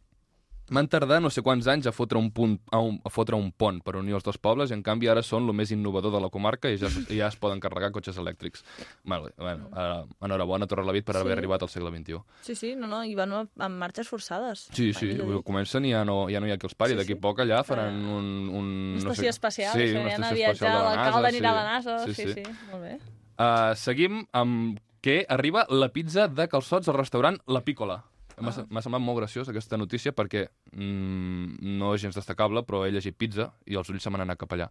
[0.68, 3.52] Van tardar no sé quants anys a fotre un, punt, a, un, a fotre un
[3.54, 6.20] pont per unir els dos pobles i en canvi ara són el més innovador de
[6.24, 8.64] la comarca i ja, i ja es poden carregar cotxes elèctrics.
[9.04, 11.20] Vale, bueno, uh, enhorabona Torrelavit per Sí.
[11.20, 12.18] haver arribat al segle XXI.
[12.42, 14.66] Sí, sí, no, no, i van amb marxes forçades.
[14.72, 15.22] Sí, sí, dit.
[15.44, 16.92] comencen i ja no, ja no hi ha qui els pari.
[16.96, 17.20] Sí, D'aquí sí.
[17.20, 18.26] poc allà faran un...
[18.50, 21.28] un Una no estació sé, espacial, sí, una estació viatjar, espacial de la l'alcalde NASA.
[21.36, 22.26] anirà a la NASA, sí, sí.
[22.32, 22.98] sí, sí, molt bé.
[23.38, 28.02] Uh, seguim amb que arriba la pizza de calçots al restaurant La Pícola.
[28.38, 28.82] M'ha Ah.
[28.82, 33.50] semblat molt graciós aquesta notícia perquè mm, no és gens destacable, però he llegit pizza
[33.66, 34.68] i els ulls se m'han anat cap allà.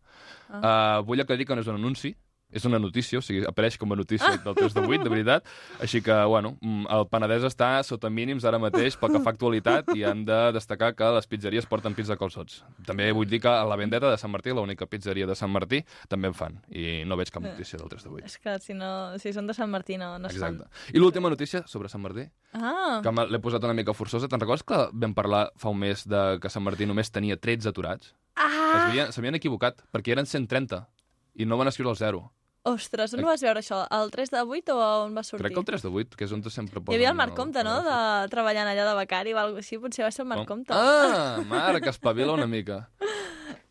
[0.51, 0.99] Ah.
[0.99, 2.15] Uh, vull aclarir que no és un anunci,
[2.55, 5.49] és una notícia, o sigui, apareix com a notícia del 3 de 8, de veritat.
[5.83, 9.91] Així que, bueno, mm, el Penedès està sota mínims ara mateix pel que fa actualitat
[9.95, 12.61] i hem de destacar que les pizzeries porten pizza calçots.
[12.87, 15.83] També vull dir que a la Vendeta de Sant Martí, l'única pizzeria de Sant Martí,
[16.07, 16.57] també en fan.
[16.71, 18.25] I no veig cap notícia del 3 de 8.
[18.31, 20.61] És que si, no, si són de Sant Martí no, no es fan.
[20.61, 20.95] Exacte.
[20.95, 24.29] I l'última notícia sobre Sant Martí, Ah, que l'he posat una mica forçosa.
[24.31, 27.67] Te'n recordes que vam parlar fa un mes de que Sant Martí només tenia 13
[27.67, 28.13] aturats?
[28.37, 28.47] ah!
[28.75, 29.11] Ah.
[29.11, 30.85] S'havien equivocat, perquè eren 130
[31.35, 32.31] i no van escriure el 0.
[32.69, 33.83] Ostres, on vas veure això?
[33.93, 35.43] Al 3 de 8 o on va sortir?
[35.43, 36.93] Crec que el 3 de 8, que és on sempre posen...
[36.93, 37.99] Hi havia el Marc Comte, no?, de
[38.33, 40.65] treballant allà de becari o alguna així, potser va ser el Marc Com?
[40.65, 40.73] Comte.
[40.75, 42.85] Ah, Marc, espavila una mica.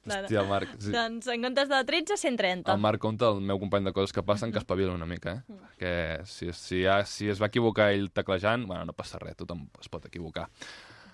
[0.04, 0.74] Hòstia, Marc.
[0.78, 0.92] Sí.
[0.92, 2.72] Doncs en comptes de 13, 130.
[2.74, 5.59] El Marc Comte, el meu company de coses que passen, que espavila una mica, eh?
[5.80, 5.94] Que
[6.28, 9.88] si, si, ja, si es va equivocar ell teclejant, bueno, no passa res, tothom es
[9.88, 10.50] pot equivocar.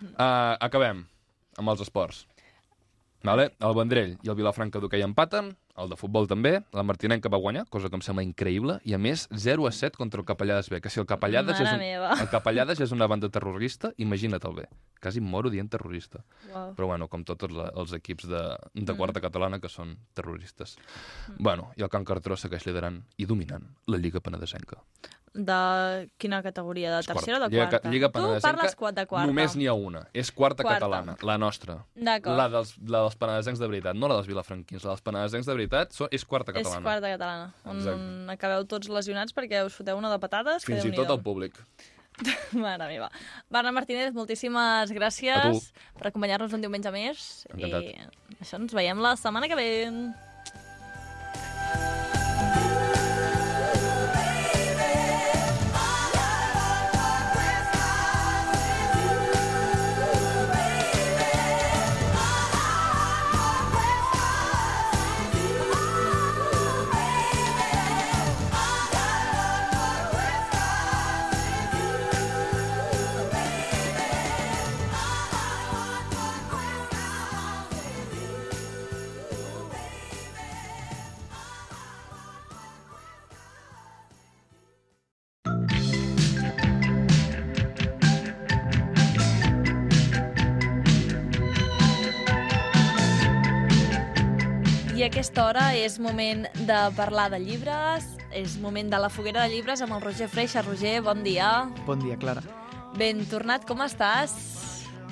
[0.00, 1.04] Uh, acabem
[1.60, 2.24] amb els esports.
[3.26, 3.50] Vale?
[3.60, 7.64] El Vendrell i el Vilafranca d'hoquei empaten, el de futbol també, la Martinenca va guanyar,
[7.72, 10.80] cosa que em sembla increïble, i a més 0 a 7 contra el Capellades B,
[10.80, 12.10] que si el Capellades, Mare és, un, meva.
[12.20, 14.66] el Capellades és una banda terrorista, imagina't el B.
[15.00, 16.20] Quasi moro dient terrorista.
[16.52, 16.74] Uau.
[16.76, 18.42] Però bueno, com tots la, els equips de,
[18.74, 20.76] de quarta catalana que són terroristes.
[21.38, 24.82] Bueno, i el Can Cartró segueix liderant i dominant la Lliga Penedesenca.
[25.32, 26.90] De quina categoria?
[26.96, 27.90] De tercera o de Lliga, quarta?
[27.92, 29.26] Lliga tu Penedesenca, parles de quarta.
[29.30, 30.08] només n'hi ha una.
[30.12, 30.80] És quarta, Quarta.
[30.80, 31.84] catalana, la nostra.
[31.94, 34.82] La dels, la dels penedesencs de veritat, no la dels vilafranquins.
[34.82, 36.82] La dels penedesencs de veritat so, és quarta És catalana.
[36.86, 38.32] quarta catalana, on Exacte.
[38.34, 40.64] acabeu tots lesionats perquè us foteu una de patades.
[40.66, 41.58] Fins i tot el públic.
[42.52, 43.08] Mare meva.
[43.48, 47.46] Bernat Martínez, moltíssimes gràcies per acompanyar-nos un diumenge més.
[47.54, 47.86] Encantat.
[48.34, 49.70] I això ens veiem la setmana que ve.
[95.20, 99.82] Aquesta hora és moment de parlar de llibres, és moment de la foguera de llibres
[99.84, 100.62] amb el Roger Freixa.
[100.64, 101.68] Roger, bon dia.
[101.84, 102.40] Bon dia, Clara.
[102.96, 104.32] Ben tornat, com estàs?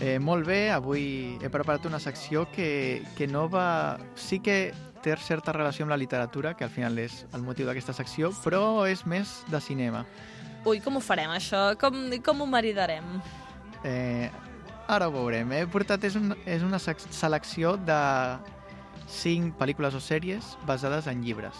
[0.01, 3.99] Eh, molt bé, avui he preparat una secció que, que no va...
[4.17, 4.73] Sí que
[5.05, 8.89] té certa relació amb la literatura, que al final és el motiu d'aquesta secció, però
[8.89, 10.07] és més de cinema.
[10.65, 11.75] Ui, com ho farem, això?
[11.77, 13.19] Com, com ho maridarem?
[13.85, 14.33] Eh,
[14.89, 15.51] Ara ho veurem.
[15.53, 17.99] He portat és, un, és una selecció de
[19.09, 21.57] cinc pel·lícules o sèries basades en llibres.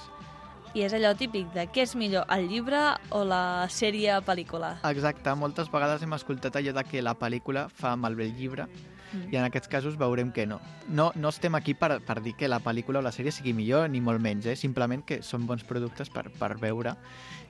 [0.77, 2.83] I és allò típic de què és millor, el llibre
[3.17, 4.77] o la sèrie pel·lícula?
[4.91, 8.69] Exacte, moltes vegades hem escoltat allò de que la pel·lícula fa malbé el llibre
[9.13, 9.33] Mm.
[9.33, 10.61] i en aquests casos veurem que no.
[10.89, 13.89] No, no estem aquí per, per dir que la pel·lícula o la sèrie sigui millor,
[13.91, 14.57] ni molt menys, eh?
[14.57, 16.97] simplement que són bons productes per, per veure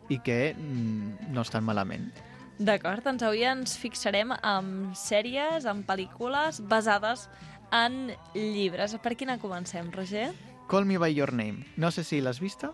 [0.09, 2.11] i que mm, no estan malament.
[2.59, 7.29] D'acord, doncs avui ens fixarem en sèries, en pel·lícules basades
[7.73, 8.97] en llibres.
[9.03, 10.33] Per quina comencem, Roger?
[10.69, 11.67] Call Me By Your Name.
[11.77, 12.73] No sé si l'has vista.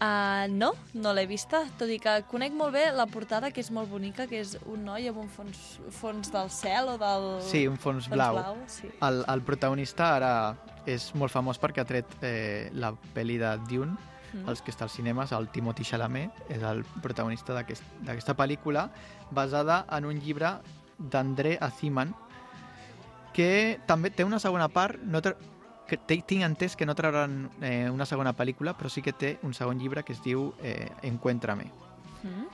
[0.00, 3.70] Uh, no, no l'he vista, tot i que conec molt bé la portada, que és
[3.74, 7.26] molt bonica, que és un noi amb un fons, fons del cel o del...
[7.42, 8.36] Sí, un fons fons blau.
[8.38, 8.86] blau sí.
[9.02, 10.30] El, el protagonista ara
[10.86, 13.96] és molt famós perquè ha tret eh, la pel·li de Dune,
[14.28, 14.44] Mm.
[14.52, 18.90] els que està als cinemes, el Timothy Chalamet, és el protagonista d'aquest- d'aquesta pel·lícula,
[19.30, 20.50] basada en un llibre
[20.98, 22.12] d'André Aziman,
[23.38, 25.36] que també té una segona part, no tra-
[25.86, 29.54] que tinc entès que no trauran eh, una segona pel·lícula, però sí que té un
[29.54, 31.70] segon llibre que es diu eh, Encuéntrame.
[32.26, 32.48] Mm.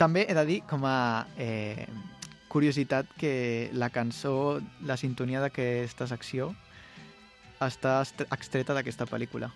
[0.00, 1.86] També he de dir, com a eh,
[2.48, 6.50] curiositat, que la cançó, la sintonia d'aquesta secció
[7.60, 8.00] està
[8.32, 9.50] extreta d'aquesta pel·lícula.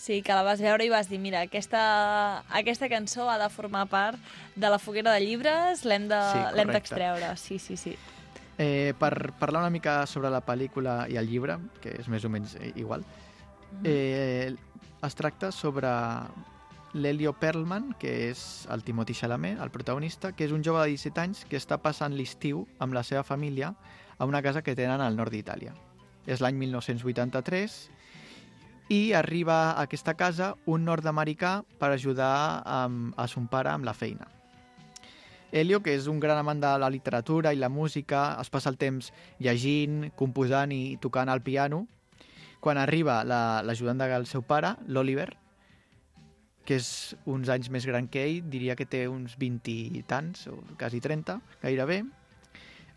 [0.00, 3.84] Sí, que la vas veure i vas dir, mira, aquesta, aquesta cançó ha de formar
[3.92, 4.16] part
[4.56, 7.36] de la foguera de llibres, l'hem de- d'extreure.
[7.36, 7.96] Sí, sí, sí.
[8.60, 12.28] Eh, per parlar una mica sobre la pel·lícula i el llibre, que és més o
[12.28, 13.06] menys igual,
[13.88, 14.52] eh,
[15.00, 15.88] es tracta sobre
[16.92, 21.22] l'Elio Perlman, que és el Timothy Chalamet, el protagonista, que és un jove de 17
[21.22, 23.72] anys que està passant l'estiu amb la seva família
[24.18, 25.72] a una casa que tenen al nord d'Itàlia.
[26.26, 27.78] És l'any 1983
[28.92, 33.96] i arriba a aquesta casa un nord-americà per ajudar amb, a son pare amb la
[33.96, 34.28] feina.
[35.52, 38.78] Elio, que és un gran amant de la literatura i la música, es passa el
[38.78, 41.86] temps llegint, composant i tocant al piano.
[42.60, 45.36] Quan arriba la- l'ajudant del seu pare, l'Oliver,
[46.64, 50.46] que és uns anys més gran que ell, diria que té uns 20 i tants,
[50.46, 52.04] o quasi 30, gairebé.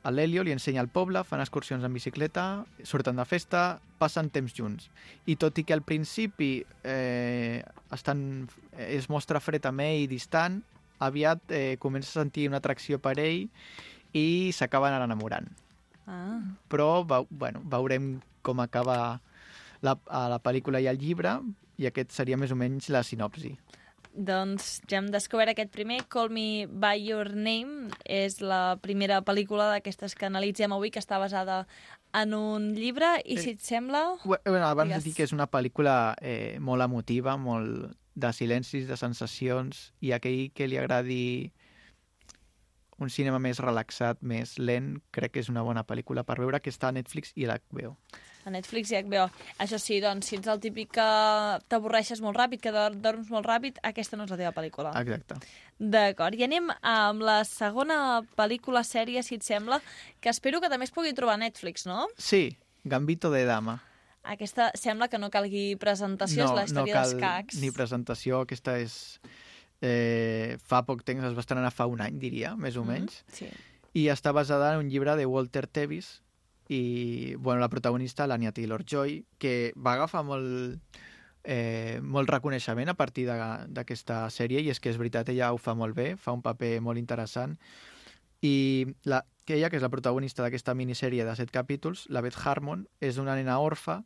[0.03, 4.53] A l'Helio li ensenya el poble, fan excursions en bicicleta, surten de festa, passen temps
[4.53, 4.89] junts.
[5.25, 10.61] I tot i que al principi eh, estan, es mostra fred ell i distant,
[11.05, 13.47] aviat eh, comença a sentir una atracció per ell
[14.13, 15.47] i s'acaben enamorant.
[16.07, 16.39] Ah,
[16.69, 19.21] Però bueno, veurem com acaba
[19.81, 21.37] la, a la pel·lícula i el llibre
[21.79, 23.55] i aquest seria més o menys la sinopsi.
[24.13, 29.71] doncs ja hem descobert aquest primer, Call Me By Your Name, és la primera pel·lícula
[29.71, 31.63] d'aquestes que analitzem avui, que està basada
[32.13, 34.03] en un llibre, i si et sembla...
[34.23, 35.03] Bueno, abans Digues.
[35.03, 40.11] de dir que és una pel·lícula eh, molt emotiva, molt de silencis, de sensacions, i
[40.13, 41.51] aquell que li agradi
[43.01, 46.69] un cinema més relaxat, més lent, crec que és una bona pel·lícula per veure, que
[46.71, 47.95] està a Netflix i a l'HBO.
[48.45, 49.29] A Netflix i HBO.
[49.63, 51.05] Això sí, doncs, si ets el típic que
[51.71, 54.91] t'avorreixes molt ràpid, que dor- dorms molt ràpid, aquesta no és la teva pel·lícula.
[54.99, 55.39] Exacte.
[55.79, 59.79] D'acord, i anem amb la segona pel·lícula sèrie, si et sembla,
[60.21, 62.09] que espero que també es pugui trobar a Netflix, no?
[62.17, 63.79] Sí, Gambito de Dama.
[64.23, 67.57] Aquesta sembla que no calgui presentació, és la història dels cacs.
[67.61, 69.19] ni presentació, aquesta és...
[69.83, 73.23] Eh, fa poc temps, es va estrenar fa un any, diria, més o Mhm, menys,
[73.35, 73.49] Sí.
[73.93, 76.21] i està basada en un llibre de Walter Tevis
[76.69, 80.79] i bueno, la protagonista, l'Anya Taylor-Joy, que va agafar molt,
[81.43, 85.73] eh, molt reconeixement a partir d'aquesta sèrie i és que és veritat, ella ho fa
[85.75, 87.57] molt bé, fa un paper molt interessant
[88.43, 88.53] i
[89.07, 92.85] la, que ella, que és la protagonista d'aquesta minissèrie de set capítols, la Beth Harmon,
[92.99, 94.01] és una nena orfa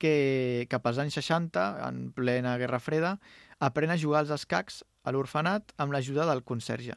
[0.00, 3.14] que cap als anys 60, en plena Guerra Freda,
[3.60, 6.94] aprèn a jugar als escacs a l'orfenat amb l'ajuda del conserge.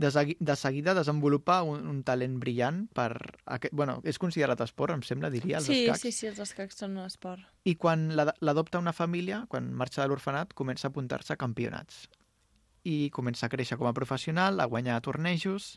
[0.00, 3.10] De, segui, de seguida desenvolupa un, un talent brillant per...
[3.52, 6.00] Aquest, bueno, és considerat esport, em sembla, diria, els Sí, escacs.
[6.06, 7.42] sí, sí, els escacs són un esport.
[7.68, 12.06] I quan l'ad- l'adopta una família, quan marxa de l'orfenat, comença a apuntar-se a campionats.
[12.88, 15.74] I comença a créixer com a professional, a guanyar tornejos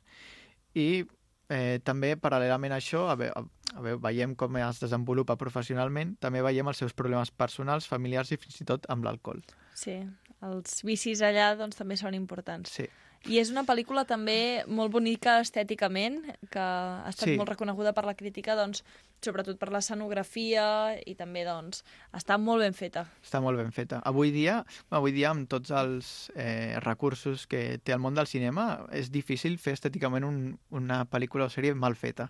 [0.74, 1.04] i
[1.50, 6.44] eh, també, paral·lelament a això, a veure, a veure, veiem com es desenvolupa professionalment, també
[6.46, 9.44] veiem els seus problemes personals, familiars i fins i tot amb l'alcohol.
[9.76, 10.00] Sí,
[10.46, 12.74] els vicis allà doncs, també són importants.
[12.78, 12.88] Sí.
[13.32, 16.18] I és una pel·lícula també molt bonica estèticament,
[16.52, 17.38] que ha estat Sí.
[17.40, 18.84] molt reconeguda per la crítica, doncs,
[19.24, 23.06] sobretot per l'escenografia i també doncs, està molt ben feta.
[23.24, 24.02] Està molt ben feta.
[24.04, 28.86] Avui dia, avui dia amb tots els eh, recursos que té el món del cinema,
[28.92, 32.30] és difícil fer estèticament un, una pel·lícula o sèrie mal feta.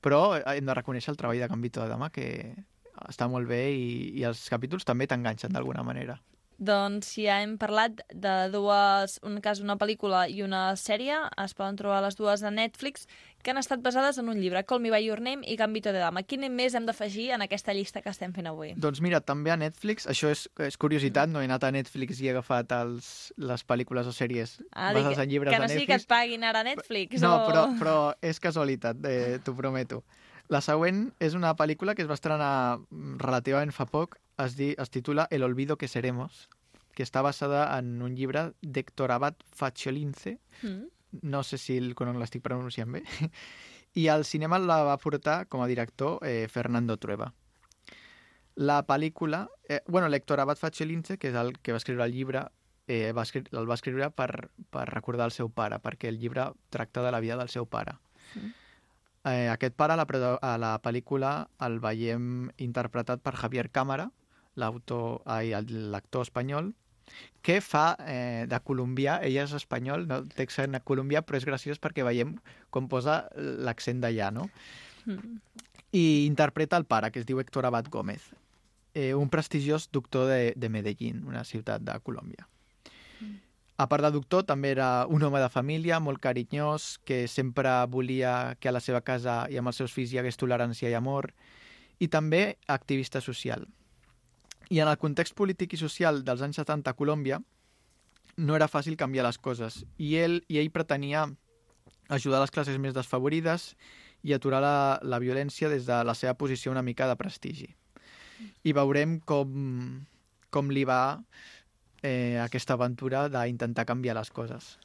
[0.00, 2.54] Però eh, hem de reconèixer el treball de Gambito de Dama, que
[3.08, 6.20] està molt bé i, i els capítols també t'enganxen d'alguna manera.
[6.58, 11.76] Doncs ja hem parlat de dues, un cas una pel·lícula i una sèrie, es poden
[11.78, 13.06] trobar les dues a Netflix,
[13.46, 16.02] que han estat basades en un llibre, Call Me By Your Name i Gambito de
[16.02, 16.24] Dama.
[16.26, 18.72] Quin més hem d'afegir en aquesta llista que estem fent avui?
[18.74, 22.26] Doncs mira, també a Netflix, això és, és curiositat, no he anat a Netflix i
[22.26, 25.74] he agafat els, les pel·lícules o sèries Ah, basades dic, en llibres que no de
[25.76, 26.10] sigui que Netflix.
[26.10, 27.22] et paguin ara a Netflix.
[27.22, 27.46] No, o...
[27.46, 30.02] però, però és casualitat, eh, t'ho prometo.
[30.50, 34.74] La següent és una pel·lícula que es va estrenar mm, relativament fa poc, es, di,
[34.78, 36.48] es titula El olvido que seremos,
[36.94, 40.88] que està basada en un llibre d'Héctor Abad Faciolince, Mm.
[41.22, 43.02] no sé si el- no l'estic pronunciant bé,
[43.94, 47.32] i al cinema la va portar com a director eh, Fernando Trueba.
[48.56, 49.48] La pel·lícula...
[49.68, 52.42] Eh, bueno, l'Héctor Abad Faciolince, que és el que va escriure el llibre,
[52.88, 56.48] eh, va escri el va escriure per, per recordar el seu pare, perquè el llibre
[56.70, 57.94] tracta de la vida del seu pare.
[58.34, 58.50] Mm.
[59.28, 60.06] Eh, aquest pare a la,
[60.42, 64.10] a la pel·lícula el veiem interpretat per Javier Cámara,
[64.58, 66.72] l'autor, ai, el- l'actor espanyol,
[67.40, 71.80] que fa eh, de colombià, ell és espanyol, no té accent colombià, però és graciós
[71.80, 72.34] perquè veiem
[72.74, 74.50] com posa l'accent d'allà, no?
[75.06, 75.38] Mm.
[75.96, 78.26] I interpreta el pare, que es diu Héctor Abad Gómez,
[78.92, 82.44] eh, un prestigiós doctor de, de Medellín, una ciutat de Colòmbia.
[83.78, 88.56] A part de doctor, també era un home de família, molt carinyós, que sempre volia
[88.58, 91.30] que a la seva casa i amb els seus fills hi hagués tolerància i amor,
[92.02, 93.68] i també activista social.
[94.68, 97.38] I en el context polític i social dels anys 70 a Colòmbia
[98.38, 101.26] no era fàcil canviar les coses, i ell, i ell pretenia
[102.08, 103.72] ajudar les classes més desfavorides
[104.22, 107.68] i aturar la, la violència des de la seva posició una mica de prestigi.
[108.64, 110.04] I veurem com,
[110.54, 111.18] com li va
[112.02, 114.76] eh, aquesta aventura d'intentar canviar les coses.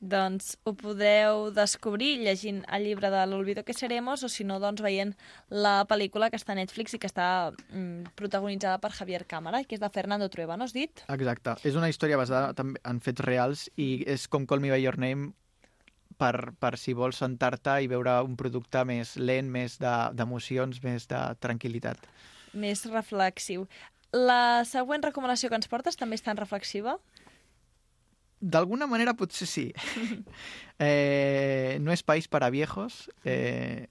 [0.00, 4.80] Doncs ho podreu descobrir llegint el llibre de l'Olvido que seremos o si no, doncs
[4.80, 5.10] veient
[5.52, 9.76] la pel·lícula que està a Netflix i que està mm, protagonitzada per Javier Cámara, que
[9.76, 11.02] és de Fernando Trueba, no has dit?
[11.12, 11.58] Exacte.
[11.68, 14.96] És una història basada també en fets reals i és com Call Me By Your
[14.96, 15.34] Name
[16.16, 21.06] per, per si vols sentar-te i veure un producte més lent, més de- d'emocions, més
[21.12, 22.08] de tranquil·litat.
[22.56, 23.68] Més reflexiu.
[24.16, 26.96] La següent recomanació que ens portes també és tan reflexiva?
[28.40, 29.66] D'alguna manera potser sí.
[30.78, 33.10] eh, no és país per a viejos.
[33.24, 33.88] Eh,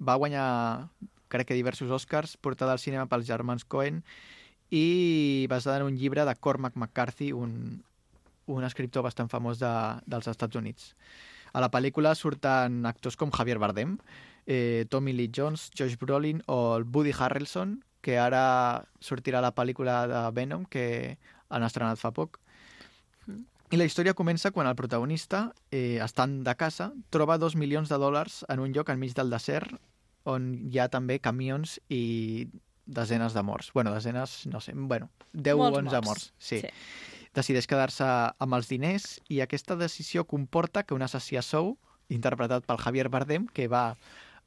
[0.00, 0.88] va guanyar,
[1.32, 4.02] crec que diversos Oscars, portada al cinema pels germans Cohen
[4.70, 7.82] i basada en un llibre de Cormac McCarthy, un,
[8.46, 9.72] un escriptor bastant famós de,
[10.06, 10.94] dels Estats Units.
[11.52, 13.96] A la pel·lícula surten actors com Javier Bardem,
[14.46, 19.54] eh, Tommy Lee Jones, Josh Brolin o el Woody Harrelson, que ara sortirà a la
[19.54, 21.18] pel·lícula de Venom, que
[21.50, 22.38] han estrenat fa poc.
[23.70, 27.98] I la història comença quan el protagonista, eh, estant de casa, troba dos milions de
[28.02, 29.76] dòlars en un lloc enmig del desert
[30.26, 32.48] on hi ha també camions i
[32.86, 33.70] desenes de morts.
[33.72, 36.06] Bueno, desenes, no sé, bueno, 10 o Molts 11 morts.
[36.08, 36.32] morts.
[36.38, 36.60] Sí.
[36.60, 36.68] Sí.
[37.34, 38.04] Decideix quedar-se
[38.42, 41.76] amb els diners i aquesta decisió comporta que un assassí a sou,
[42.10, 43.94] interpretat pel Javier Bardem, que va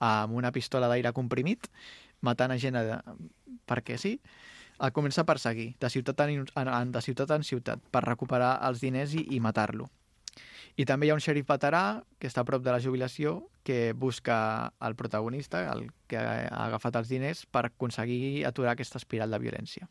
[0.03, 1.69] amb una pistola d'aire comprimit,
[2.19, 2.99] matant a gent a,
[3.71, 4.17] perquè sí,
[4.83, 8.83] el comença a perseguir de ciutat en, en, de ciutat en ciutat per recuperar els
[8.83, 9.89] diners i, i matar-lo.
[10.75, 13.93] I també hi ha un xèrif veterà que està a prop de la jubilació que
[13.93, 19.39] busca el protagonista, el que ha agafat els diners, per aconseguir aturar aquesta espiral de
[19.39, 19.87] violència.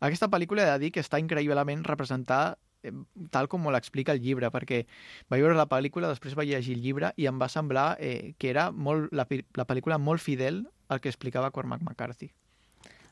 [0.00, 2.58] Aquesta pel·lícula he de dir que està increïblement representada
[3.32, 4.82] tal com l'explica el llibre, perquè
[5.32, 8.50] vaig veure la pel·lícula, després vaig llegir el llibre i em va semblar eh, que
[8.52, 9.24] era molt, la,
[9.56, 12.34] la pel·lícula molt fidel al que explicava Cormac McCarthy.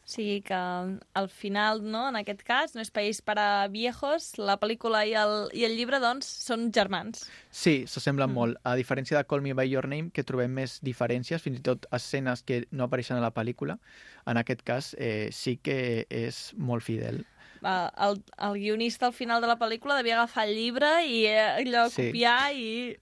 [0.02, 4.32] O sigui que al final, no, en aquest cas, no és país per a viejos,
[4.36, 7.28] la pel·lícula i el, i el llibre, doncs, són germans.
[7.50, 8.34] Sí, s'assemblen Mm.
[8.34, 8.58] molt.
[8.64, 11.86] A diferència de Call Me By Your Name, que trobem més diferències, fins i tot
[11.92, 13.78] escenes que no apareixen a la pel·lícula,
[14.26, 17.24] en aquest cas eh, sí que és molt fidel.
[17.64, 21.38] Eh, El, el guionista al final de la pel·lícula devia agafar el llibre i eh,
[21.62, 22.08] allò Sí.
[22.08, 22.96] copiar i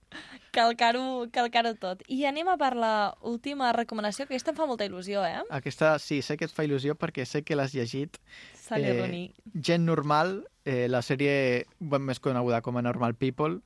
[0.51, 2.03] calcar-ho calcar tot.
[2.07, 5.41] I anem a per la última recomanació, que aquesta em fa molta il·lusió, eh?
[5.49, 8.19] Aquesta sí, sé que et fa il·lusió perquè sé que l'has llegit.
[8.71, 9.31] Eh.
[9.55, 13.61] Gent normal, eh, la sèrie més coneguda com a Normal People,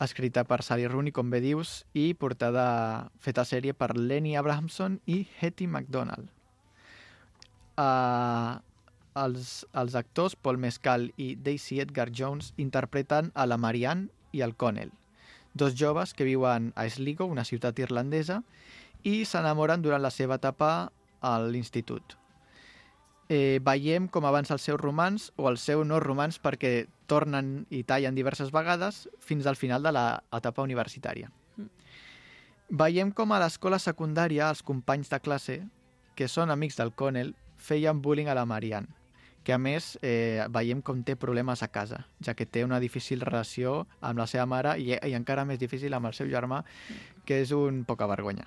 [0.00, 5.26] escrita per Sally Rooney, com bé dius, i portada, feta sèrie per Lenny Abrahamson i
[5.40, 6.28] Hetty McDonald.
[7.78, 8.58] Uh,
[9.24, 14.54] els, els actors Paul Mescal i Daisy Edgar Jones interpreten a la Marianne i el
[14.56, 14.92] Connell,
[15.54, 18.42] dos joves que viuen a Sligo, una ciutat irlandesa,
[19.02, 20.90] i s'enamoren durant la seva etapa
[21.20, 22.16] a l'institut.
[23.28, 27.82] Eh, veiem com avança el seu romans o el seu no romans perquè tornen i
[27.84, 31.28] tallen diverses vegades fins al final de l'etapa universitària.
[32.68, 35.58] Veiem com a l'escola secundària els companys de classe,
[36.16, 38.92] que són amics del Connell, feien bullying a la Marianne,
[39.48, 43.22] que a més eh, veiem com té problemes a casa, ja que té una difícil
[43.24, 46.58] relació amb la seva mare i, i encara més difícil amb el seu germà,
[47.24, 48.44] que és un poca vergonya.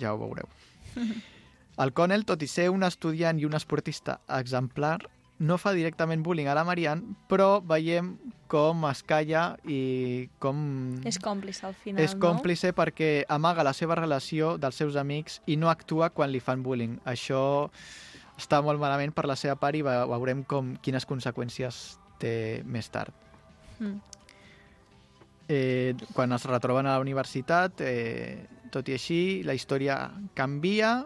[0.00, 0.48] Ja ho veureu.
[1.84, 5.02] El Connell, tot i ser un estudiant i un esportista exemplar,
[5.44, 8.14] no fa directament bullying a la Marianne, però veiem
[8.48, 10.64] com es calla i com...
[11.04, 15.60] És còmplice al final, és còmplice perquè amaga la seva relació dels seus amics i
[15.60, 16.96] no actua quan li fan bullying.
[17.04, 17.42] Això
[18.40, 21.80] està molt malament per la seva part i ve- veurem com, quines conseqüències
[22.20, 23.12] té més tard.
[23.78, 23.98] Mm.
[25.50, 31.04] Eh, quan es retroben a la universitat, eh, tot i així, la història canvia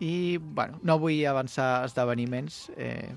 [0.00, 2.66] i, bueno, no vull avançar esdeveniments.
[2.76, 3.14] Eh,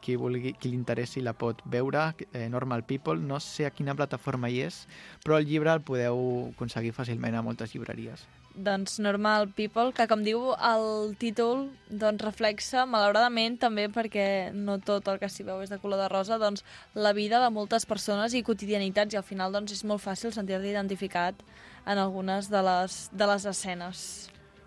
[0.00, 3.18] qui, vulgui, qui li interessi la pot veure, eh, Normal People.
[3.20, 4.86] No sé a quina plataforma hi és,
[5.24, 8.24] però el llibre el podeu aconseguir fàcilment a moltes llibreries.
[8.54, 15.06] Doncs Normal People, que com diu el títol, doncs reflexa, malauradament, també perquè no tot
[15.08, 18.34] el que s'hi veu és de color de rosa, doncs la vida de moltes persones
[18.34, 21.38] i quotidianitats, i al final doncs, és molt fàcil sentir-te identificat
[21.86, 24.02] en algunes de les, de les escenes.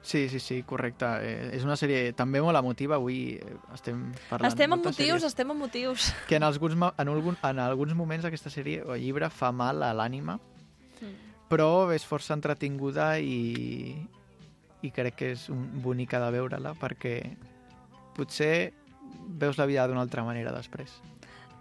[0.04, 1.06] Sí, sí, sí, correcte.
[1.22, 2.96] Eh, és una sèrie també molt emotiva.
[2.98, 6.08] Avui eh, estem parlant Estem amb motius, sèries estem amb motius.
[6.28, 9.92] que en alguns, en, algun, en alguns moments aquesta sèrie o llibre fa mal a
[9.94, 10.40] l'ànima,
[11.02, 11.16] Mm.
[11.52, 13.92] Però és força entretinguda i,
[14.82, 17.18] i crec que és un, bonica de veure-la perquè
[18.16, 18.72] potser
[19.42, 20.94] veus la vida d'una altra manera després.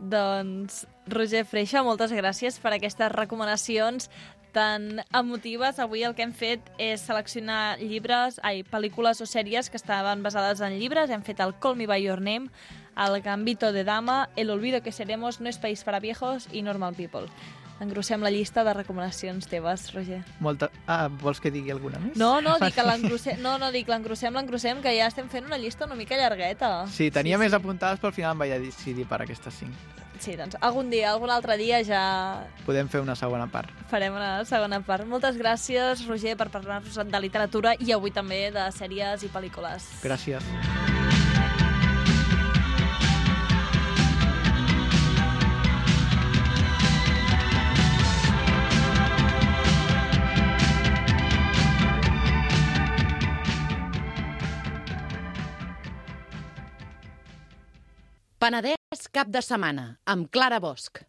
[0.00, 4.08] Doncs, Roger Freixa, moltes gràcies per aquestes recomanacions
[4.54, 5.78] tan emotives.
[5.78, 10.62] Avui el que hem fet és seleccionar llibres, ai, pel·lícules o sèries que estaven basades
[10.64, 11.10] en llibres.
[11.10, 12.48] Hem fet el Call Me By Your Name,
[12.96, 16.94] El Gambito de Dama, El Olvido que Seremos, No es País para Viejos i Normal
[16.94, 17.28] People.
[17.80, 20.20] Engrossem la llista de recomanacions teves, Roger.
[20.44, 20.68] Molta...
[20.86, 22.18] Ah, vols que digui alguna més?
[22.20, 25.56] No, no, dic que l'engrossem, no, no, dic l'engrossem, l'engrossem, que ja estem fent una
[25.56, 26.86] llista una mica llargueta.
[26.92, 27.56] Sí, tenia sí, més sí.
[27.56, 29.96] apuntades, però al final em vaig decidir per aquestes cinc.
[30.20, 32.02] Sí, doncs algun dia, algun altre dia ja
[32.66, 33.72] Podem fer una segona part.
[33.88, 35.08] farem una segona part.
[35.08, 39.88] Moltes gràcies, Roger, per parlar-nos de literatura i avui també de sèries i pel·lícules.
[40.04, 40.99] Gràcies.
[58.40, 61.02] Penedès cap de setmana, amb Clara Bosch.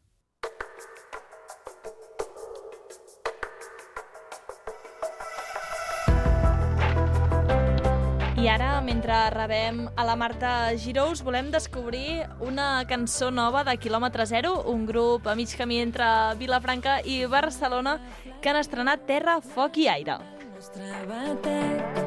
[8.36, 14.26] I ara, mentre rebem a la Marta Girous, volem descobrir una cançó nova de Kilòmetre
[14.28, 17.96] Zero, un grup a mig camí entre Vilafranca i Barcelona
[18.42, 20.20] que han estrenat Terra, Foc i Aire.
[20.52, 22.04] nostre batec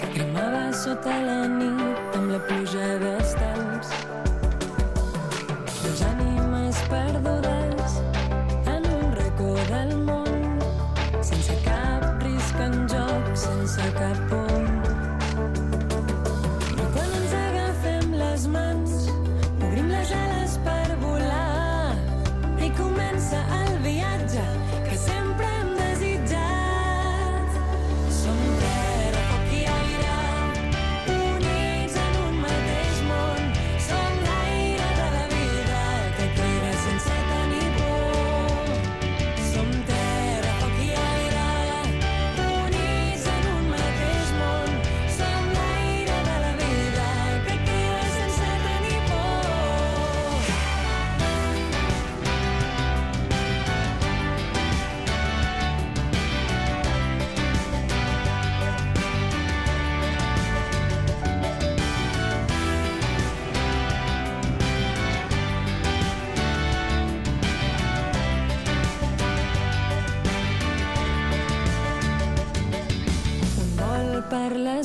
[0.00, 3.55] que cremava sota la nit amb la pluja d'estels.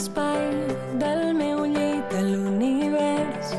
[0.02, 0.46] L'espai
[0.98, 3.52] del meu llit de l'univers,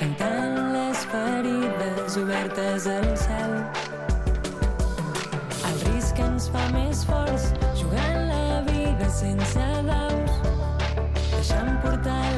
[0.00, 3.54] tancant les ferides obertes al cel.
[5.70, 7.48] El risc ens fa més forts,
[7.80, 10.36] jugant la vida sense daus,
[11.32, 12.33] deixant portar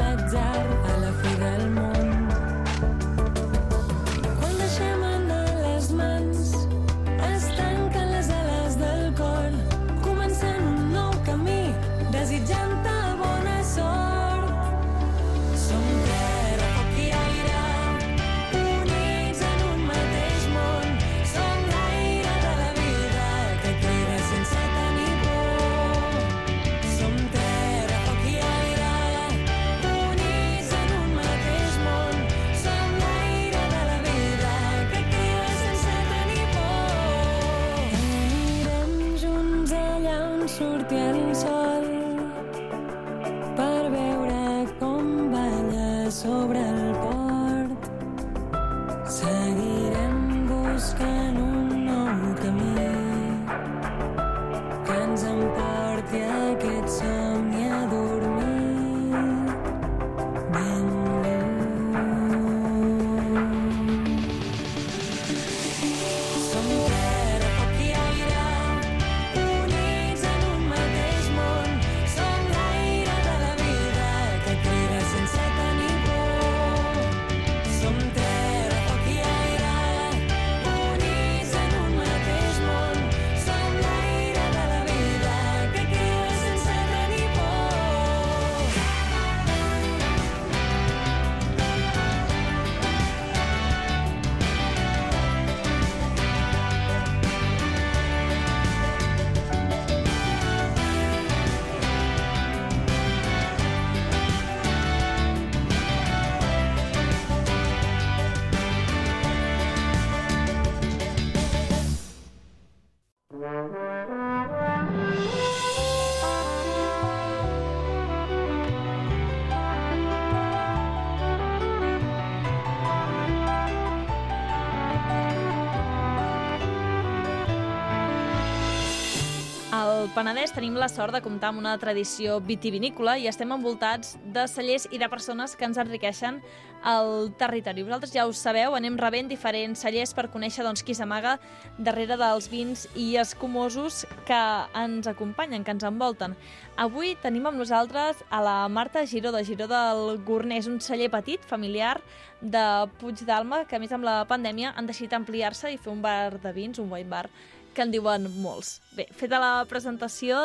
[130.27, 134.89] Penedès tenim la sort de comptar amb una tradició vitivinícola i estem envoltats de cellers
[134.91, 136.41] i de persones que ens enriqueixen
[136.83, 137.85] el territori.
[137.87, 141.37] Vosaltres ja ho sabeu, anem rebent diferents cellers per conèixer doncs, qui s'amaga
[141.79, 144.43] darrere dels vins i escumosos que
[144.83, 146.35] ens acompanyen, que ens envolten.
[146.75, 151.47] Avui tenim amb nosaltres a la Marta Giró, de Giró del Gornès, un celler petit,
[151.47, 152.01] familiar,
[152.41, 152.65] de
[152.99, 156.41] Puig d'Alma, que a més amb la pandèmia han decidit ampliar-se i fer un bar
[156.43, 157.29] de vins, un wine bar,
[157.77, 158.81] que en diuen molts.
[158.97, 160.41] Bé, feta la presentació,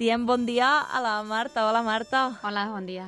[0.00, 1.66] diem bon dia a la Marta.
[1.68, 2.30] Hola, Marta.
[2.42, 3.04] Hola, bon dia.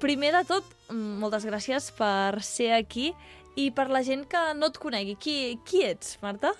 [0.00, 3.10] Primer de tot, moltes gràcies per ser aquí
[3.58, 5.18] i per la gent que no et conegui.
[5.18, 5.36] Qui,
[5.66, 6.54] qui ets, Marta?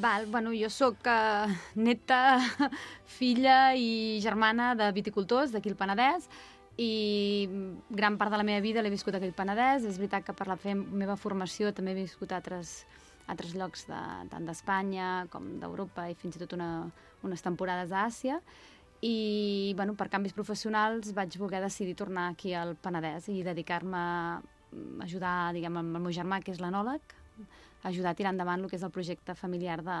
[0.00, 2.38] Val, bueno, jo sóc uh, neta,
[3.18, 6.30] filla i germana de viticultors d'aquí al Penedès
[6.78, 7.46] i
[7.90, 9.84] gran part de la meva vida l'he viscut aquí al Penedès.
[9.84, 12.84] És veritat que per la meva formació també he viscut a altres,
[13.30, 14.00] altres llocs de,
[14.32, 16.86] tant d'Espanya com d'Europa i fins i tot una,
[17.24, 18.40] unes temporades a Àsia.
[19.04, 24.40] I bueno, per canvis professionals vaig voler decidir tornar aquí al Penedès i dedicar-me a
[25.04, 27.14] ajudar diguem, el meu germà, que és l'anòleg,
[27.84, 30.00] ajudar a tirar endavant el que és el projecte familiar de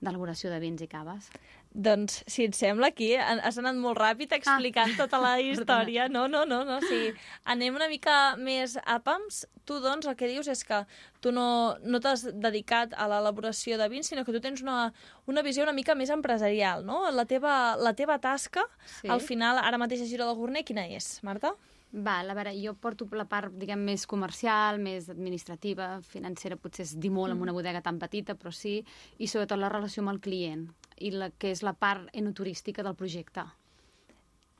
[0.00, 1.28] d'elaboració de vins i caves.
[1.70, 4.98] Doncs, si et sembla, aquí has anat molt ràpid explicant ah.
[4.98, 6.08] tota la història.
[6.08, 7.12] No, no, no, no, sí.
[7.44, 9.44] Anem una mica més a pams.
[9.68, 10.80] Tu, doncs, el que dius és que
[11.22, 14.90] tu no, no t'has dedicat a l'elaboració de vins, sinó que tu tens una,
[15.30, 17.04] una visió una mica més empresarial, no?
[17.14, 18.64] La teva, la teva tasca,
[19.00, 19.12] sí.
[19.12, 21.54] al final, ara mateix a Giró del Gorner, quina és, Marta?
[21.92, 26.92] Val, a veure, jo porto la part, diguem, més comercial, més administrativa, financera, potser és
[26.94, 27.36] dir molt mm.
[27.36, 28.76] amb una bodega tan petita, però sí,
[29.18, 30.68] i sobretot la relació amb el client,
[31.02, 33.42] i la que és la part enoturística del projecte.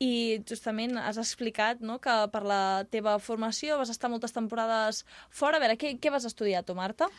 [0.00, 5.58] I justament has explicat no, que per la teva formació vas estar moltes temporades fora.
[5.58, 7.10] A veure, què, què vas estudiar tu, Marta?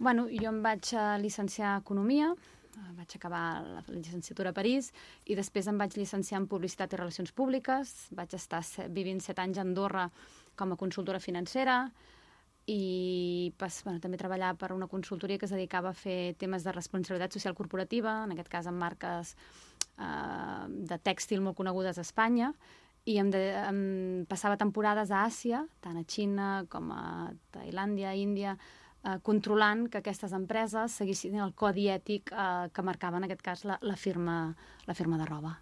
[0.00, 2.32] Bueno, jo em vaig eh, llicenciar Economia,
[2.96, 4.92] vaig acabar la llicenciatura a París
[5.26, 7.92] i després em vaig llicenciar en Publicitat i Relacions Públiques.
[8.16, 10.08] Vaig estar vivint set anys a Andorra
[10.56, 11.84] com a consultora financera
[12.70, 16.74] i pas, bueno, també treballar per una consultoria que es dedicava a fer temes de
[16.76, 19.34] responsabilitat social corporativa, en aquest cas amb marques
[19.98, 22.52] eh, de tèxtil molt conegudes a Espanya,
[23.08, 23.80] i em, de, em
[24.28, 28.58] passava temporades a Àsia, tant a Xina com a Tailàndia, Índia,
[29.04, 33.64] eh, controlant que aquestes empreses seguissin el codi ètic eh, que marcava en aquest cas
[33.64, 34.54] la, la, firma,
[34.86, 35.58] la firma de roba.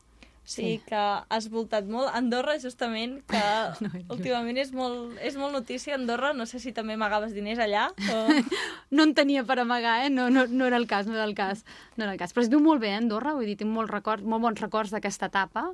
[0.48, 0.96] Sí, sí, que
[1.28, 2.08] has voltat molt.
[2.16, 3.42] Andorra, justament, que
[3.84, 5.92] no, últimament és molt, és molt notícia.
[5.98, 7.90] Andorra, no sé si també amagaves diners allà.
[8.14, 8.22] O...
[8.96, 10.08] no en tenia per amagar, eh?
[10.14, 11.66] No, no, no era el cas, no era el cas.
[11.96, 12.32] No era el cas.
[12.32, 13.36] Però es viu molt bé, eh, Andorra.
[13.36, 15.68] Vull dir, tinc molt, record, molt bons records d'aquesta etapa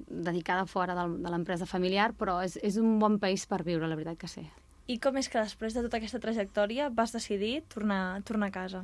[0.00, 3.98] dedicada fora del, de l'empresa familiar, però és, és un bon país per viure, la
[3.98, 4.46] veritat que sí.
[4.90, 8.80] I com és que després de tota aquesta trajectòria vas decidir tornar, tornar a casa?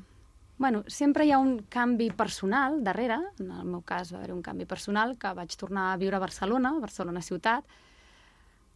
[0.56, 3.18] Bueno, sempre hi ha un canvi personal darrere.
[3.42, 6.22] En el meu cas va haver un canvi personal que vaig tornar a viure a
[6.22, 7.66] Barcelona, Barcelona ciutat.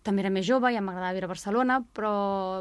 [0.03, 2.13] També era més jove, ja m'agradava viure a Barcelona, però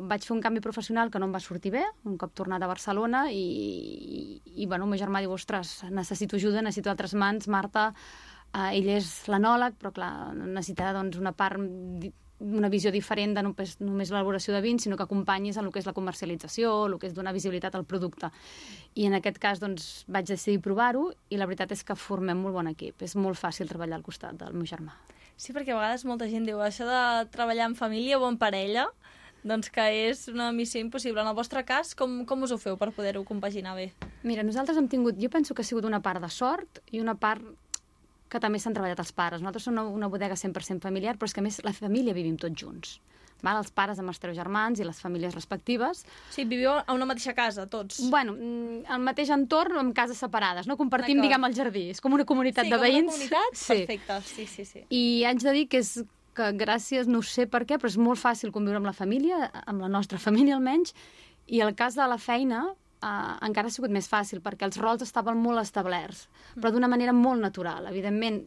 [0.06, 2.70] vaig fer un canvi professional que no em va sortir bé, un cop tornat a
[2.70, 3.44] Barcelona, i,
[4.20, 4.24] i,
[4.64, 7.94] i bueno, el meu germà diu, ostres, necessito ajuda, necessito altres mans, Marta,
[8.52, 11.64] eh, ell és l'anòleg, però clar, necessitarà doncs, una part
[12.40, 15.82] una visió diferent de només, només l'elaboració de vins, sinó que acompanyis en el que
[15.82, 18.32] és la comercialització, el que és donar visibilitat al producte.
[18.96, 22.56] I en aquest cas doncs, vaig decidir provar-ho i la veritat és que formem molt
[22.56, 23.04] bon equip.
[23.04, 24.96] És molt fàcil treballar al costat del meu germà.
[25.40, 28.90] Sí, perquè a vegades molta gent diu això de treballar en família o en parella,
[29.48, 31.22] doncs que és una missió impossible.
[31.22, 33.94] En el vostre cas, com, com us ho feu per poder-ho compaginar bé?
[34.28, 37.16] Mira, nosaltres hem tingut, jo penso que ha sigut una part de sort i una
[37.16, 37.46] part
[38.30, 39.42] que també s'han treballat els pares.
[39.42, 42.38] Nosaltres som una, una bodega 100% familiar, però és que a més la família vivim
[42.38, 43.00] tots junts.
[43.42, 43.60] Val?
[43.62, 46.04] Els pares amb els teus germans i les famílies respectives.
[46.34, 48.02] Sí, viviu a una mateixa casa, tots.
[48.12, 50.68] Bueno, mm, al mateix entorn, amb cases separades.
[50.68, 51.88] No compartim, diguem, el jardí.
[51.94, 53.16] És com una comunitat sí, de veïns.
[53.16, 53.60] Sí, com una comunitat?
[53.62, 53.80] Sí.
[53.80, 54.84] Perfecte, sí, sí, sí.
[54.90, 55.96] I haig de dir que és
[56.40, 59.84] que gràcies, no sé per què, però és molt fàcil conviure amb la família, amb
[59.84, 60.94] la nostra família almenys,
[61.48, 62.68] i el cas de la feina,
[63.04, 67.16] uh, encara ha sigut més fàcil, perquè els rols estaven molt establerts, però d'una manera
[67.16, 67.90] molt natural.
[67.92, 68.44] Evidentment,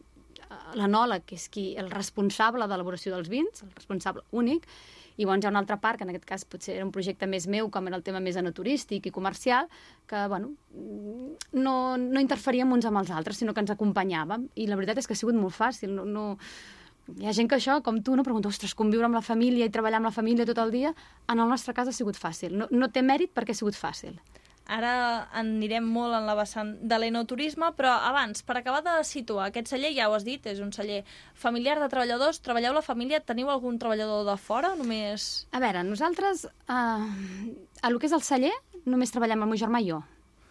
[0.77, 4.67] l'anòleg, que és qui, el responsable d'elaboració dels vins, el responsable únic,
[5.17, 7.27] i llavors hi ha una altra part, que en aquest cas potser era un projecte
[7.29, 9.69] més meu, com era el tema més enoturístic i comercial,
[10.09, 10.53] que, bueno,
[11.53, 14.47] no, no interferíem uns amb els altres, sinó que ens acompanyàvem.
[14.57, 15.93] I la veritat és que ha sigut molt fàcil.
[15.93, 16.31] No, no...
[17.19, 19.71] Hi ha gent que això, com tu, no pregunta, ostres, conviure amb la família i
[19.73, 20.93] treballar amb la família tot el dia,
[21.27, 22.55] en el nostre cas ha sigut fàcil.
[22.57, 24.15] No, no té mèrit perquè ha sigut fàcil.
[24.73, 24.93] Ara
[25.37, 29.93] anirem molt en la vessant de l'enoturisme, però abans, per acabar de situar, aquest celler,
[29.93, 31.03] ja ho has dit, és un celler
[31.37, 32.41] familiar de treballadors.
[32.45, 33.21] Treballeu la família?
[33.21, 34.73] Teniu algun treballador de fora?
[34.79, 35.45] Només...
[35.53, 38.53] A veure, nosaltres, eh, a el que és el celler,
[38.89, 40.01] només treballem el meu germà i jo.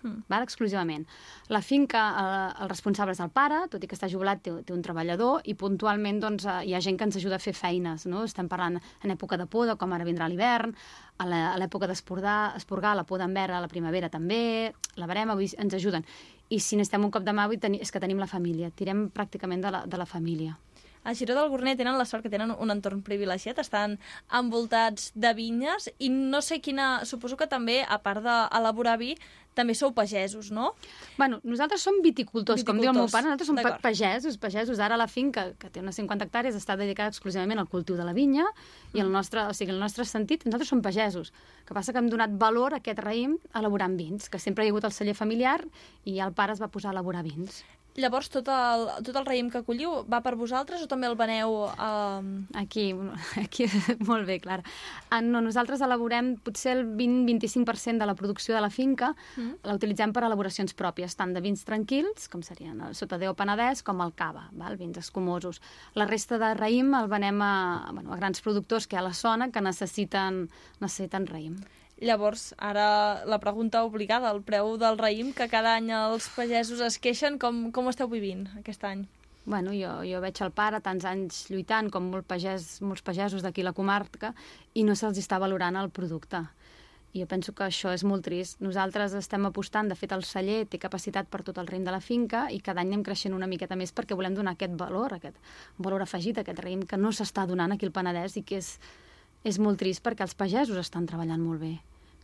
[0.03, 0.25] Mm.
[0.29, 0.43] val?
[0.43, 1.07] exclusivament.
[1.49, 4.75] La finca, eh, el responsable és el pare, tot i que està jubilat, té, té
[4.75, 8.07] un treballador, i puntualment doncs, eh, hi ha gent que ens ajuda a fer feines.
[8.11, 8.25] No?
[8.29, 10.75] Estem parlant en època de poda, com ara vindrà l'hivern,
[11.23, 15.75] a l'època d'esporgar, esporgar, la poda en a la primavera també, la verema, dir, ens
[15.75, 16.05] ajuden.
[16.51, 17.49] I si necessitem un cop de mà,
[17.81, 20.57] és que tenim la família, tirem pràcticament de la, de la família.
[21.05, 23.99] A Giró del Gorner tenen la sort que tenen un entorn privilegiat, estan
[24.31, 27.05] envoltats de vinyes i no sé quina...
[27.05, 29.17] Suposo que també, a part d'elaborar vi,
[29.55, 30.73] també sou pagesos, no?
[31.19, 34.81] Bueno, nosaltres som viticultors, com diu el meu Viticultors, pare, nosaltres som pagesos, pagesos.
[34.81, 38.15] Ara la finca, que té unes 50 hectàrees, està dedicada exclusivament al cultiu de la
[38.17, 38.47] vinya
[38.95, 39.05] i Mm.
[39.05, 41.33] el nostre, o sigui, el nostre sentit, nosaltres som pagesos.
[41.61, 44.69] El que passa que hem donat valor a aquest raïm elaborant vins, que sempre hi
[44.69, 45.61] ha hagut el celler familiar
[46.05, 47.65] i el pare es va posar a elaborar vins.
[48.01, 51.59] Llavors, tot el, tot el raïm que colliu va per vosaltres o també el veneu
[51.69, 52.23] a...
[52.57, 52.87] Aquí,
[53.43, 53.67] aquí
[54.09, 54.65] molt bé, Clara.
[55.11, 59.61] Ah, no, nosaltres elaborem potser el 20-25% de la producció de la finca, mm.
[59.69, 64.01] la utilitzem per elaboracions pròpies, tant de vins tranquils, com serien el Sotadeu Penedès, com
[64.05, 64.79] el Cava, val?
[64.81, 65.61] vins escumosos.
[65.99, 67.55] La resta de raïm el venem a,
[67.93, 70.47] bueno, a grans productors que hi ha a la zona que necessiten,
[70.81, 71.61] necessiten raïm.
[72.03, 76.97] Llavors, ara la pregunta obligada, el preu del raïm, que cada any els pagesos es
[76.99, 79.05] queixen, com, com esteu vivint aquest any?
[79.45, 83.63] Bueno, jo, jo veig el pare tants anys lluitant, com molt pagès, molts pagesos d'aquí
[83.63, 84.33] la comarca,
[84.75, 86.43] i no se'ls està valorant el producte.
[87.13, 88.59] I jo penso que això és molt trist.
[88.65, 92.01] Nosaltres estem apostant, de fet el celler té capacitat per tot el raïm de la
[92.01, 95.39] finca i cada any anem creixent una miqueta més perquè volem donar aquest valor, aquest
[95.79, 98.75] valor afegit, aquest raïm que no s'està donant aquí al Penedès i que és,
[99.45, 101.75] és molt trist perquè els pagesos estan treballant molt bé.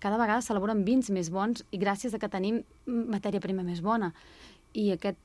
[0.01, 4.12] Cada vegada s'elaboren vins més bons i gràcies a que tenim matèria prima més bona.
[4.74, 5.18] I aquest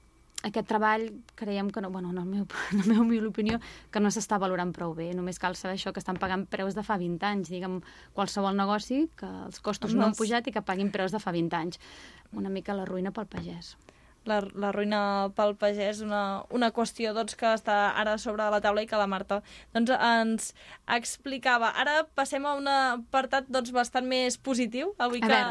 [0.44, 1.06] aquest treball
[1.40, 2.44] creiem que no, bueno, en, el meu,
[2.74, 3.62] en la meva humil opinió,
[3.92, 5.14] que no s'està valorant prou bé.
[5.16, 7.52] Només cal saber això, que estan pagant preus de fa 20 anys.
[7.54, 7.78] Diguem,
[8.14, 11.32] qualsevol negoci, que els costos no han Els- pujat i que paguin preus de fa
[11.32, 11.80] 20 anys.
[12.36, 13.78] Una mica la ruïna pel pagès.
[14.30, 15.00] La, la ruïna
[15.36, 19.08] pel pagès, una, una qüestió doncs, que està ara sobre la taula i que la
[19.10, 19.42] Marta
[19.76, 20.52] doncs, ens
[20.96, 21.74] explicava.
[21.80, 25.42] Ara passem a un apartat doncs, bastant més positiu, avui que,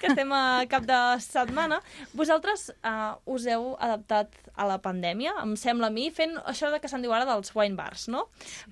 [0.00, 1.80] que estem a cap de setmana.
[2.14, 6.80] Vosaltres uh, us heu adaptat a la pandèmia, em sembla a mi, fent això de
[6.82, 8.26] que se'n diu ara dels wine bars, no?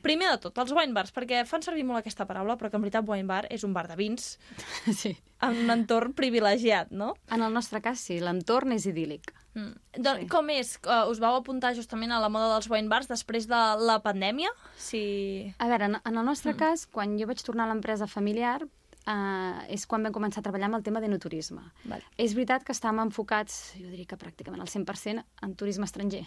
[0.04, 2.84] Primer de tot, els wine bars, perquè fan servir molt aquesta paraula, però que en
[2.84, 4.36] veritat wine bar és un bar de vins
[5.00, 5.16] Sí.
[5.44, 7.12] En un entorn privilegiat, no?
[7.30, 9.32] En el nostre cas, sí, l'entorn és idíl·lic.
[9.54, 9.74] Mm.
[9.98, 10.30] Doncs, Sí.
[10.32, 10.72] Com és?
[10.84, 14.50] Uh, us vau apuntar justament a la moda dels wine bars després de la pandèmia?
[14.76, 15.54] Si...
[15.58, 16.58] A veure, en, en el nostre mm.
[16.58, 18.62] cas, quan jo vaig tornar a l'empresa familiar,
[19.08, 21.62] eh, és quan vam començar a treballar amb el tema de turisme.
[21.84, 22.04] Vale.
[22.18, 26.26] És veritat que estàvem enfocats, jo diria que pràcticament al 100%, en turisme estranger.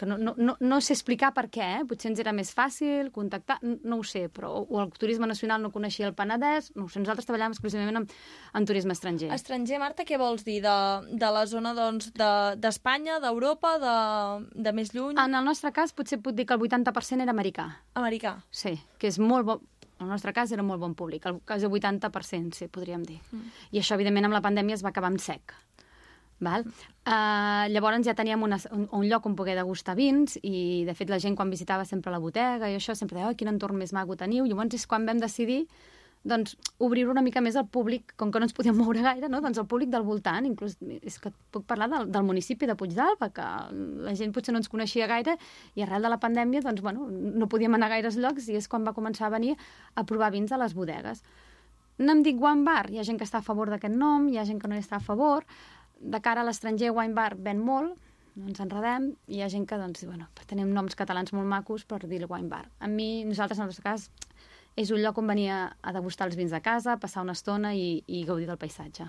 [0.00, 1.84] Que no, no, no, no sé explicar per què, eh?
[1.88, 5.72] potser ens era més fàcil contactar, no ho sé, però o el turisme nacional no
[5.74, 8.06] coneixia el Penedès, no ho sé, nosaltres treballàvem exclusivament en,
[8.56, 9.28] en turisme estranger.
[9.36, 10.60] Estranger, Marta, què vols dir?
[10.64, 10.76] De,
[11.20, 13.92] de la zona doncs, de- d'Espanya, de, d'Europa, de,
[14.62, 15.18] de més lluny?
[15.20, 17.68] En el nostre cas, potser puc dir que el 80% era americà.
[18.00, 18.38] Americà.
[18.50, 19.60] Sí, que és molt bon...
[20.00, 23.18] En el nostre cas era molt bon públic, el cas del 80%, sí, podríem dir.
[23.36, 23.50] Mm.
[23.76, 25.52] I això, evidentment, amb la pandèmia es va acabar en sec.
[26.44, 26.66] Val?
[27.04, 31.10] Uh, llavors ja teníem una, un, un lloc on poder degustar vins i, de fet,
[31.12, 33.94] la gent quan visitava sempre la botega i això sempre deia, oh, quin entorn més
[33.96, 34.46] maco teniu.
[34.48, 35.64] Llavors és quan vam decidir
[36.22, 39.40] doncs, obrir una mica més al públic, com que no ens podíem moure gaire, no?
[39.40, 43.30] doncs el públic del voltant, inclús és que puc parlar del, del municipi de Puigdàlber,
[43.36, 43.46] que
[44.04, 45.38] la gent potser no ens coneixia gaire
[45.74, 48.68] i arrel de la pandèmia doncs, bueno, no podíem anar a gaires llocs i és
[48.68, 49.56] quan va començar a venir
[49.94, 51.24] a provar vins a les bodegues.
[52.00, 54.38] No em dic Wine Bar, hi ha gent que està a favor d'aquest nom, hi
[54.40, 55.44] ha gent que no hi està a favor,
[56.00, 57.98] de cara a l'estranger Wine Bar ven molt,
[58.40, 62.00] ens enredem, i hi ha gent que, doncs, bueno, tenim noms catalans molt macos per
[62.06, 62.64] dir Wine Bar.
[62.80, 64.08] A mi, nosaltres, en el nostre cas,
[64.80, 67.74] és un lloc on venir a, a degustar els vins de casa, passar una estona
[67.76, 69.08] i, i gaudir del paisatge.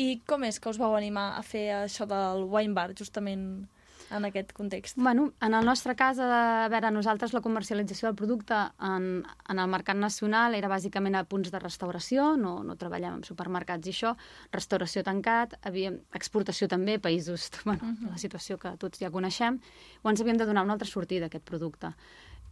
[0.00, 3.68] I com és que us vau animar a fer això del wine bar, justament
[4.10, 4.96] en aquest context?
[4.96, 8.56] Bueno, en el nostre cas, a veure, nosaltres la comercialització del producte
[8.86, 13.24] en, en el mercat nacional era bàsicament a punts de restauració, no, no treballem en
[13.26, 14.14] supermercats i això,
[14.52, 18.10] restauració tancat, havíem, exportació també, països, bueno, uh -huh.
[18.10, 19.60] la situació que tots ja coneixem,
[20.02, 21.94] llavors havíem de donar una altra sortida a aquest producte.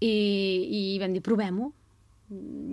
[0.01, 1.73] I, i vam dir, provem-ho,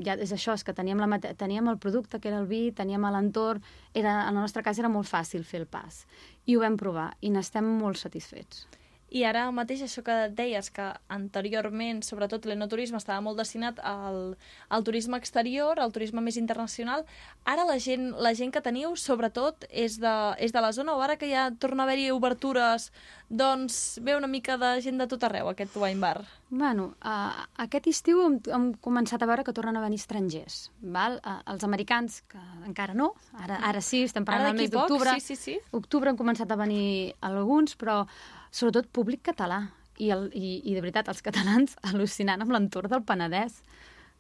[0.06, 3.08] ja és això, és que teníem, la, teníem el producte, que era el vi, teníem
[3.08, 6.04] l'entorn, era, en el nostre cas era molt fàcil fer el pas.
[6.46, 8.66] I ho vam provar i n'estem molt satisfets.
[9.14, 14.36] I ara mateix això que deies, que anteriorment, sobretot l'enoturisme, estava molt destinat al,
[14.70, 17.06] al turisme exterior, al turisme més internacional,
[17.46, 21.04] ara la gent, la gent que teniu, sobretot, és de, és de la zona, o
[21.06, 22.90] ara que ja torna a haver-hi obertures,
[23.30, 26.26] doncs ve una mica de gent de tot arreu, aquest wine bar.
[26.50, 30.70] Bueno, uh, aquest estiu hem, hem començat a veure que tornen a venir estrangers.
[30.82, 31.20] Val?
[31.22, 35.18] Uh, els americans, que encara no, ara, ara sí, estem parlant del mes d'octubre.
[35.20, 35.60] sí, sí, sí.
[35.78, 38.04] Octubre han començat a venir alguns, però
[38.52, 39.66] sobretot públic català.
[39.96, 43.62] I, el, i, I de veritat, els catalans al·lucinant amb l'entorn del Penedès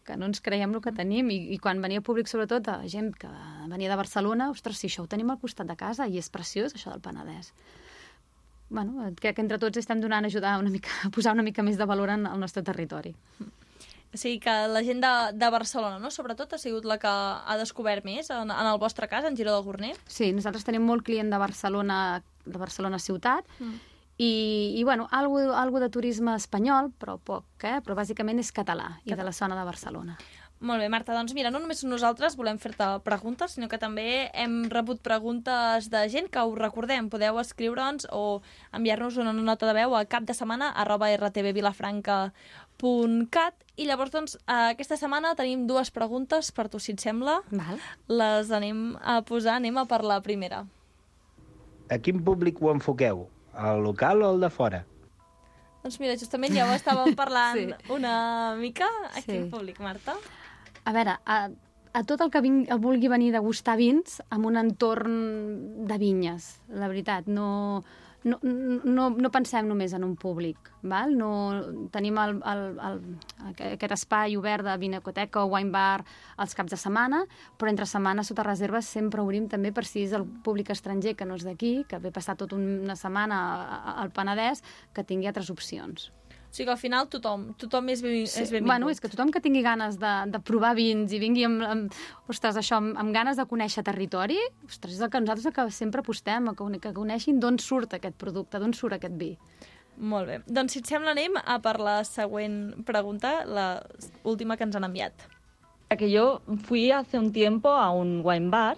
[0.05, 3.09] que no ens creiem el que tenim i, i quan venia públic sobretot de gent
[3.17, 3.27] que
[3.67, 6.77] venia de Barcelona, ostres, si això ho tenim al costat de casa i és preciós
[6.77, 7.49] això del Penedès
[8.69, 11.63] bueno, crec que entre tots estem donant a ajudar una mica, a posar una mica
[11.63, 13.13] més de valor en el nostre territori.
[14.15, 16.09] O sigui que la gent de, de Barcelona, no?
[16.11, 19.53] sobretot, ha sigut la que ha descobert més, en, en el vostre cas, en Giró
[19.53, 19.95] del Gorner.
[20.07, 23.91] Sí, nosaltres tenim molt client de Barcelona, de Barcelona ciutat, mm.
[24.17, 27.81] I, i bueno, algo, algo de turisme espanyol, però poc, eh?
[27.83, 30.17] però bàsicament és català i de la zona de Barcelona.
[30.65, 34.69] Molt bé, Marta, doncs mira, no només nosaltres volem fer-te preguntes, sinó que també hem
[34.71, 37.09] rebut preguntes de gent que us recordem.
[37.11, 38.39] Podeu escriure'ns o
[38.71, 44.71] enviar-nos una nota de veu a cap de setmana arroba rtvvilafranca.cat i llavors, doncs, eh,
[44.71, 47.43] aquesta setmana tenim dues preguntes per tu, si et sembla.
[47.51, 47.75] Val.
[48.07, 50.63] Les anem a posar, anem a per la primera.
[51.91, 53.34] A quin públic ho enfoqueu?
[53.55, 54.83] Al local o al de fora?
[55.83, 57.91] Doncs mira, justament ja ho estàvem parlant Sí.
[57.93, 58.87] una mica.
[59.13, 59.27] A Sí.
[59.31, 60.15] quin públic, Marta?
[60.85, 61.49] A veure, a,
[61.93, 66.59] a tot el que ving, vulgui venir a degustar vins amb un entorn de vinyes,
[66.69, 67.27] la veritat.
[67.27, 67.83] No,
[68.25, 70.71] no, no, no pensem només en un públic.
[70.81, 71.13] Val?
[71.17, 71.29] No,
[71.93, 72.99] tenim el, el, el,
[73.51, 76.01] aquest espai obert de vinacoteca o wine bar
[76.41, 77.23] els caps de setmana,
[77.59, 81.29] però entre setmana sota reserves sempre obrim també per si és el públic estranger que
[81.29, 83.39] no és d'aquí, que ve passar tota una setmana
[83.95, 86.09] al Penedès, que tingui altres opcions.
[86.55, 88.69] O sigui que al final tothom, tothom és, ben, és benvingut.
[88.69, 91.97] Bueno, és que tothom que tingui ganes de, de provar vins i vingui amb, amb,
[92.31, 95.65] ostres, això, amb, amb ganes de conèixer territori, ostres, és el que nosaltres el que
[95.75, 99.33] sempre apostem, que, que coneixin d'on surt aquest producte, d'on surt aquest vi.
[99.99, 100.39] Molt bé.
[100.47, 103.67] Doncs, si et sembla, anem a per la següent pregunta, la
[104.23, 105.27] última que ens han enviat.
[105.89, 108.77] que yo fui hace un tiempo a un wine bar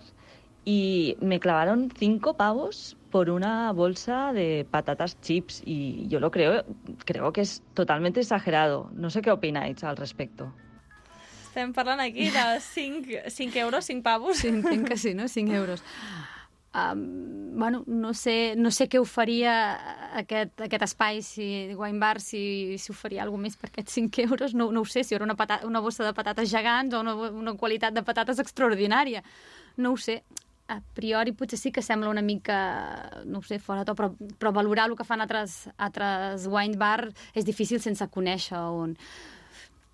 [0.66, 6.66] y me clavaron cinco pavos por una bolsa de patatas chips y yo lo creo,
[7.06, 8.90] creo que es totalmente exagerado.
[8.94, 10.54] No sé qué opináis al respecto.
[11.48, 14.38] Estem parlant aquí de 5, 5 euros, 5 pavos.
[14.38, 15.28] Sí, entenc que sí, no?
[15.28, 15.82] 5 euros.
[16.78, 19.54] Um, bueno, no sé, no sé què oferia
[20.20, 24.54] aquest, aquest espai, si wine bar, si, si oferia alguna més per aquests 5 euros,
[24.54, 27.16] no, no ho sé, si era una, patata, una bossa de patates gegants o una,
[27.16, 29.24] una qualitat de patates extraordinària.
[29.78, 30.22] No ho sé.
[30.68, 34.90] A priori potser sí que sembla una mica, no sé, fora to, però, però valorar
[34.90, 38.98] el que fan altres, altres wine bar és difícil sense conèixer on...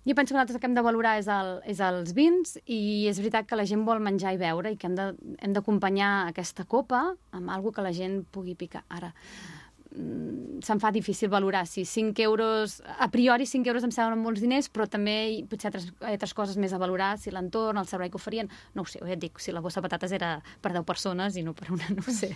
[0.04, 3.06] Jo penso que nosaltres el que hem de valorar és, el, és els vins i
[3.08, 7.06] és veritat que la gent vol menjar i beure i que hem d'acompanyar aquesta copa
[7.32, 8.82] amb algo que la gent pugui picar.
[8.92, 9.53] Ara, mm,
[9.94, 12.82] se'm fa difícil valorar si 5 euros...
[12.98, 16.56] A priori 5 euros em semblen molts diners, però també hi, potser altres, altres coses
[16.58, 18.50] més a valorar, si l'entorn, el servei que oferien...
[18.74, 21.36] No ho sé, ja et dic, si la bossa de patates era per 10 persones
[21.38, 22.32] i no per una, no ho sé.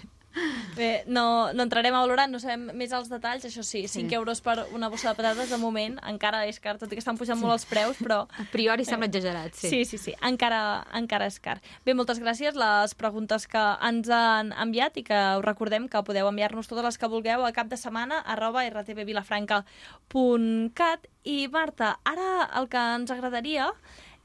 [0.77, 4.15] Bé, no, no entrarem a valorar, no sabem més els detalls, això sí, 5 Sí.
[4.15, 7.19] euros per una bossa de patates, de moment, encara és car, tot i que estan
[7.19, 8.21] pujant molt els preus, però...
[8.39, 9.73] A priori sembla exagerat, sí.
[9.73, 11.57] Sí, sí, sí, encara, encara és car.
[11.87, 16.29] Bé, moltes gràcies, les preguntes que ens han enviat i que us recordem que podeu
[16.31, 22.69] enviar-nos totes les que vulgueu a cap de setmana arroba rtvvilafranca.cat i Marta, ara el
[22.73, 23.73] que ens agradaria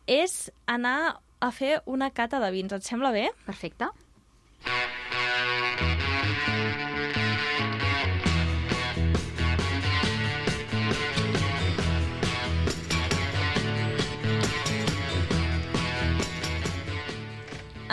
[0.07, 3.27] és anar a fer una cata de vins, et sembla bé?
[3.47, 3.91] Perfecte.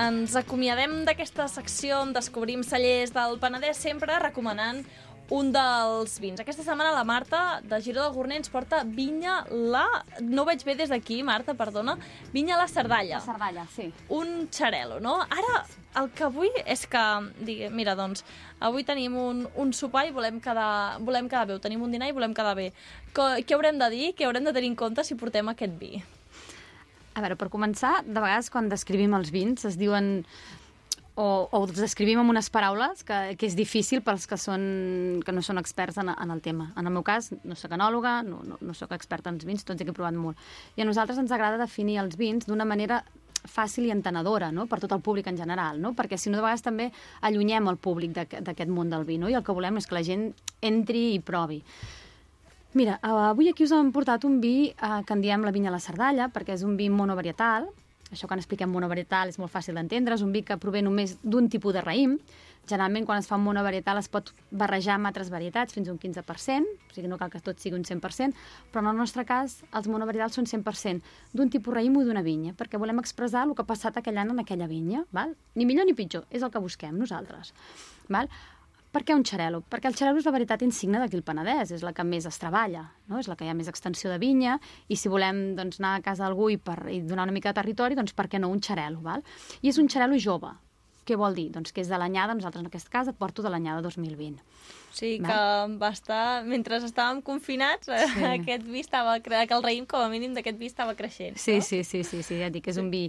[0.01, 4.79] Ens acomiadem d'aquesta secció on descobrim cellers del Penedès sempre recomanant
[5.31, 6.41] un dels vins.
[6.43, 9.87] Aquesta setmana la Marta de Giró del Gorner ens porta Vinya la...
[10.27, 11.97] No veig bé des d'aquí, Marta, perdona.
[12.35, 13.21] Vinya la Cerdalla.
[13.21, 13.89] La Cerdalla, sí.
[14.11, 15.21] Un xarelo, no?
[15.23, 15.63] Ara,
[16.03, 17.05] el que vull és que...
[17.47, 18.25] Digui, mira, doncs,
[18.59, 21.59] avui tenim un, un sopar i volem quedar, volem quedar bé.
[21.59, 22.73] O tenim un dinar i volem quedar bé.
[23.15, 24.15] Co què haurem de dir?
[24.19, 26.03] Què haurem de tenir en compte si portem aquest vi?
[27.15, 30.21] A veure, per començar, de vegades quan descrivim els vins es diuen
[31.21, 34.63] o, o els descrivim amb unes paraules que, que és difícil pels que, són,
[35.27, 36.71] que no són experts en, en el tema.
[36.81, 39.65] En el meu cas, no soc enòloga, no, no, no sóc experta en els vins,
[39.69, 40.41] tots he provat molt.
[40.77, 43.03] I a nosaltres ens agrada definir els vins d'una manera
[43.41, 44.67] fàcil i entenedora no?
[44.69, 45.95] per tot el públic en general, no?
[45.97, 46.91] perquè si no de vegades també
[47.25, 49.31] allunyem el públic d'aqu- d'aquest món del vi no?
[49.33, 50.27] i el que volem és que la gent
[50.61, 51.63] entri i provi.
[52.77, 55.73] Mira, eh, avui aquí us hem portat un vi eh, que en diem la vinya
[55.73, 57.67] a la Cerdalla, perquè és un vi monovarietal.
[58.11, 61.49] Això quan expliquem monovarietal és molt fàcil d'entendre, és un vi que prové només d'un
[61.49, 62.17] tipus de raïm.
[62.69, 65.99] Generalment, quan es fa un monovarietal es pot barrejar amb altres varietats fins a un
[65.99, 68.37] 15%, o sigui, no cal que tot sigui un 100%,
[68.71, 71.01] però en el nostre cas els monovarietals són 100%
[71.33, 74.35] d'un tipus raïm o d'una vinya, perquè volem expressar el que ha passat aquell any
[74.35, 75.35] en aquella vinya, val?
[75.55, 77.55] ni millor ni pitjor, és el que busquem nosaltres.
[78.09, 78.31] Val?
[78.91, 79.61] Per què un xarel·lo?
[79.71, 82.41] Perquè el xarel·lo és la varietat insigna d'aquí el Penedès, és la que més es
[82.43, 83.21] treballa, no?
[83.23, 84.57] és la que hi ha més extensió de vinya,
[84.91, 87.61] i si volem doncs, anar a casa d'algú i, per, i donar una mica de
[87.61, 88.99] territori, doncs per què no un xarel·lo?
[89.07, 89.23] Val?
[89.63, 90.51] I és un xarel·lo jove.
[91.11, 91.49] Què vol dir?
[91.51, 94.39] Doncs que és de l'anyada, nosaltres en aquest cas et porto de l'anyada 2020.
[94.39, 95.39] O sigui que
[95.81, 98.25] va estar, mentre estàvem confinats, sí.
[98.37, 101.35] aquest vi estava, que el raïm com a mínim d'aquest vi estava creixent.
[101.41, 101.67] Sí, no?
[101.67, 103.09] sí, sí, sí, sí, ja et dic que és un vi...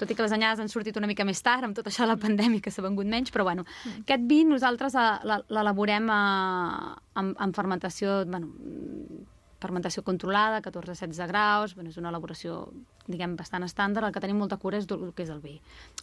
[0.00, 2.12] Tot i que les anyades han sortit una mica més tard, amb tot això de
[2.14, 3.66] la pandèmia que s'ha vengut menys, però bueno,
[3.98, 9.20] aquest vi nosaltres eh, l'e- l'elaborem eh, amb, amb fermentació, bueno, mm,
[9.60, 12.62] fermentació controlada, 14-16 graus, bueno, és una elaboració,
[13.10, 15.58] diguem, bastant estàndard, el que tenim molta cura és del que és el vi,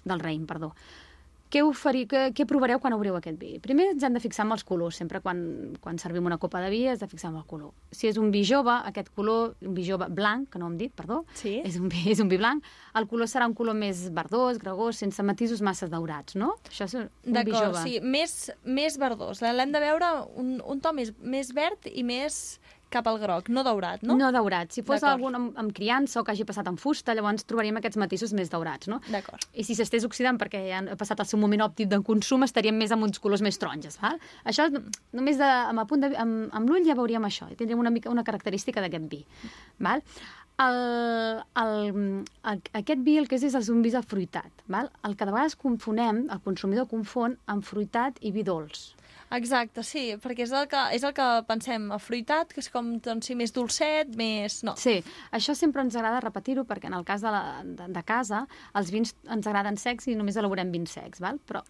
[0.05, 0.73] del raïm, perdó.
[1.49, 3.53] Què, oferi, què, què provareu quan obriu aquest vi?
[3.63, 4.97] Primer ens hem de fixar amb els colors.
[4.99, 5.39] Sempre quan,
[5.79, 7.71] quan servim una copa de vi has de fixar amb el color.
[7.95, 10.91] Si és un vi jove, aquest color, un vi jove blanc, que no hem dit,
[10.91, 11.61] perdó, Sí.
[11.63, 12.63] és, un vi, és un vi blanc,
[12.99, 16.57] el color serà un color més verdós, gregós, sense matisos massa daurats, no?
[16.67, 17.83] Això és un vi D'acord, jove.
[17.87, 19.41] sí, més, més verdós.
[19.41, 22.59] L'hem de veure un, un to més, més verd i més
[22.93, 24.15] cap al groc, no daurat, no?
[24.19, 24.71] No daurat.
[24.73, 27.99] Si fos algun amb, amb criança o que hagi passat amb fusta, llavors trobaríem aquests
[28.01, 29.01] matisos més daurats, no?
[29.11, 29.43] D'acord.
[29.53, 32.77] I si s'estés oxidant perquè ja ha passat el seu moment òptim de consum, estaríem
[32.79, 34.19] més amb uns colors més taronges, val?
[34.47, 34.69] Això,
[35.17, 37.93] només de, amb, el punt de, amb, amb l'ull ja veuríem això, i tindríem una,
[37.93, 39.23] mica, una característica d'aquest vi,
[39.83, 40.03] val?
[40.57, 40.77] El,
[41.61, 41.73] el,
[42.49, 44.89] el, aquest vi el que és és un vi afruitat, val?
[45.05, 48.95] El que de vegades confonem, el consumidor confon amb fruitat i vi dolç.
[49.35, 53.27] Exacte, sí, perquè és el que, és el que pensem, afruitat, que és com, doncs,
[53.27, 54.61] sí, més dolcet, més...
[54.63, 54.77] No.
[54.79, 55.01] Sí,
[55.35, 58.45] això sempre ens agrada repetir-ho perquè en el cas de, la, de, de casa
[58.79, 61.41] els vins ens agraden secs i només elaborem vins secs, val?
[61.43, 61.65] però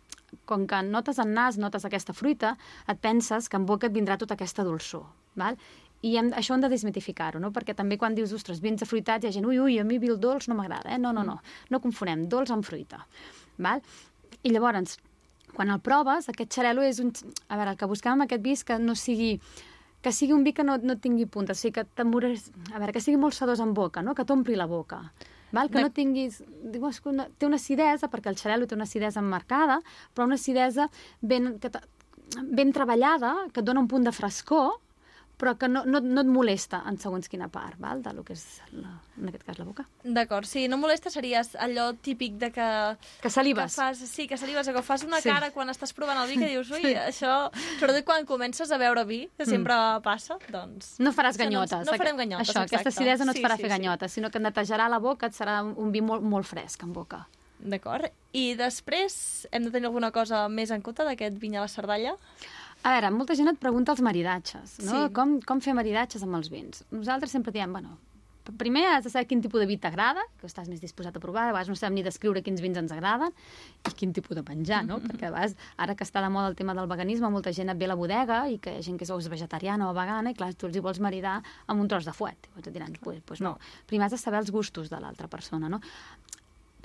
[0.46, 2.54] com que notes en nas, notes aquesta fruita,
[2.92, 5.08] et penses que en boca et vindrà tota aquesta dolçor.
[5.40, 5.58] Val?
[6.06, 7.50] I hem, això hem de desmitificar-ho, no?
[7.56, 10.12] perquè també quan dius, ostres, vins afruitats, hi ha gent, ui, ui, a mi vi
[10.14, 11.02] el dolç no m'agrada, eh?
[11.02, 11.40] No, no, no,
[11.74, 13.02] no confonem dolç amb fruita.
[13.58, 13.82] Val?
[14.46, 15.00] I llavors,
[15.58, 17.10] quan el proves, aquest xarel·lo és un...
[17.50, 19.38] A veure, el que busquem amb aquest vi és que no sigui
[20.06, 22.52] que sigui un vi que no, no tingui punta, o sigui, que t'amores...
[22.72, 24.14] A veure, que sigui molt sedós en boca, no?
[24.16, 25.02] que t'ompli la boca.
[25.52, 25.72] Val?
[25.74, 26.42] Que no tinguis...
[26.46, 29.80] Diu, és que una, té una acidesa, perquè el xarel·lo té una acidesa emmarcada,
[30.14, 30.88] però una acidesa
[31.22, 31.72] ben, que
[32.44, 34.78] ben treballada, que et dona un punt de frescor,
[35.38, 38.02] però que no, no, no et molesta en segons quina part, val?
[38.02, 39.86] de lo que és, la, en aquest cas, la boca.
[40.04, 42.68] D'acord, sí, no molesta seria allò típic de que...
[43.22, 43.76] Que salives.
[43.76, 45.30] Que fas, sí, que salives, que fas una Sí.
[45.30, 47.52] cara quan estàs provant el vi que dius, ui, això...
[47.80, 50.96] Sobretot quan comences a beure vi, que sempre passa, doncs...
[51.00, 51.86] No faràs Això no ganyotes.
[51.86, 52.96] no farem ganyotes, Això, aquesta exacte.
[53.04, 53.76] acidesa no et Sí, farà sí, fer sí.
[53.78, 56.94] ganyotes, sinó que et netejarà la boca, et serà un, vi molt, molt fresc en
[56.94, 57.28] boca.
[57.58, 58.06] D'acord.
[58.38, 62.12] I després hem de tenir alguna cosa més en compte d'aquest vinya a la Cerdalla?
[62.88, 64.92] A veure, molta gent et pregunta els maridatges, no?
[64.94, 65.14] Sí.
[65.16, 66.86] Com, com fer maridatges amb els vins?
[66.96, 67.98] Nosaltres sempre diem, bueno,
[68.56, 71.48] primer has de saber quin tipus de vi t'agrada, que estàs més disposat a provar,
[71.48, 73.34] de vegades no sabem ni descriure quins vins ens agraden,
[73.84, 75.02] i quin tipus de menjar, no?
[75.04, 77.80] Perquè a vegades, ara que està de moda el tema del veganisme, molta gent et
[77.80, 80.38] ve a la bodega i que hi ha gent que és vegetariana o vegana, i
[80.38, 82.48] clar, tu els hi vols maridar amb un tros de fuet.
[82.56, 83.58] I et diran, pues, pues no.
[83.88, 85.82] Primer has de saber els gustos de l'altra persona, no?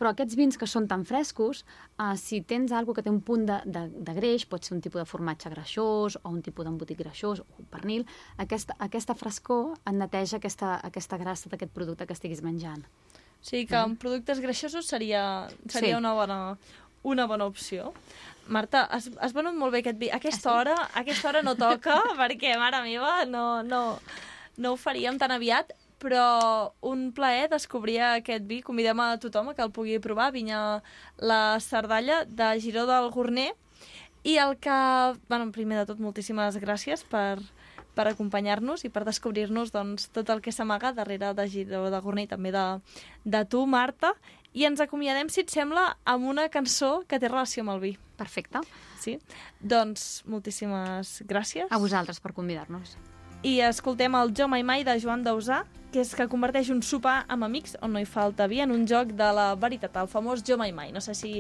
[0.03, 1.61] Però aquests vins que són tan frescos,
[1.95, 4.81] eh, si tens algo que té un punt de, de, de greix, pot ser un
[4.83, 8.03] tipus de formatge greixós o un tipus d'embotit greixós o un pernil,
[8.43, 12.83] aquesta, aquesta frescor et neteja aquesta, aquesta grassa d'aquest producte que estiguis menjant.
[12.83, 15.23] O sigui que amb productes greixosos seria,
[15.69, 15.99] seria Sí.
[16.03, 16.41] una, bona,
[17.05, 17.93] una bona opció.
[18.49, 20.11] Marta, has, has venut molt bé aquest vi.
[20.11, 23.99] Aquesta hora, a aquesta hora no toca, perquè, mare meva, no, no,
[24.59, 25.71] no ho faríem tan aviat,
[26.03, 28.61] però un plaer descobrir aquest vi.
[28.67, 30.33] Convidem a tothom a que el pugui provar.
[30.35, 30.83] Vinya
[31.23, 33.53] la Cerdalla de Giró del Gorner.
[34.27, 34.75] I el que...
[35.29, 37.41] Bueno, primer de tot, moltíssimes gràcies per,
[37.95, 42.27] per acompanyar-nos i per descobrir-nos doncs, tot el que s'amaga darrere de Giró de Gorner
[42.29, 42.67] i també de,
[43.25, 44.15] de tu, Marta.
[44.53, 47.95] I ens acomiadem, si et sembla, amb una cançó que té relació amb el vi.
[48.21, 48.61] Perfecte.
[49.01, 49.17] Sí?
[49.59, 51.73] Doncs moltíssimes gràcies.
[51.73, 52.99] A vosaltres per convidar-nos.
[53.43, 57.25] I escoltem el Jo Mai Mai de Joan Dausà, que és que converteix un sopar
[57.27, 60.45] amb amics on no hi falta vi en un joc de la veritat, el famós
[60.47, 60.93] Jo Mai Mai.
[60.95, 61.33] No sé si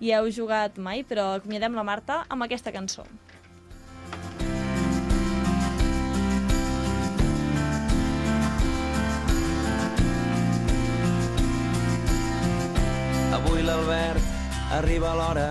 [0.00, 3.04] hi heu jugat mai, però acomiadem la Marta amb aquesta cançó.
[13.86, 14.24] verd,
[14.76, 15.50] arriba l'hora,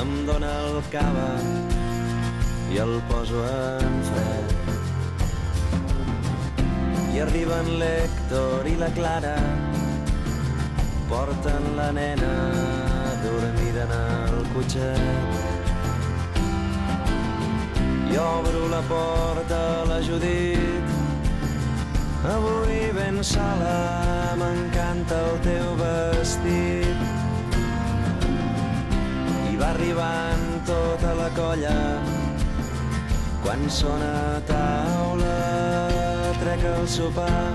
[0.00, 1.65] em dóna el cava
[2.72, 4.48] i el poso en fred.
[7.14, 9.36] I arriben l'Hèctor i la Clara,
[11.08, 12.32] porten la nena
[13.22, 15.54] dormida en el cotxet.
[18.10, 20.86] I obro la porta a la Judit,
[22.34, 23.78] avui ben sola,
[24.40, 26.98] m'encanta el teu vestit.
[29.52, 31.76] I va arribant tota la colla,
[33.46, 35.38] quan sona taula,
[36.42, 37.52] trec el sopar.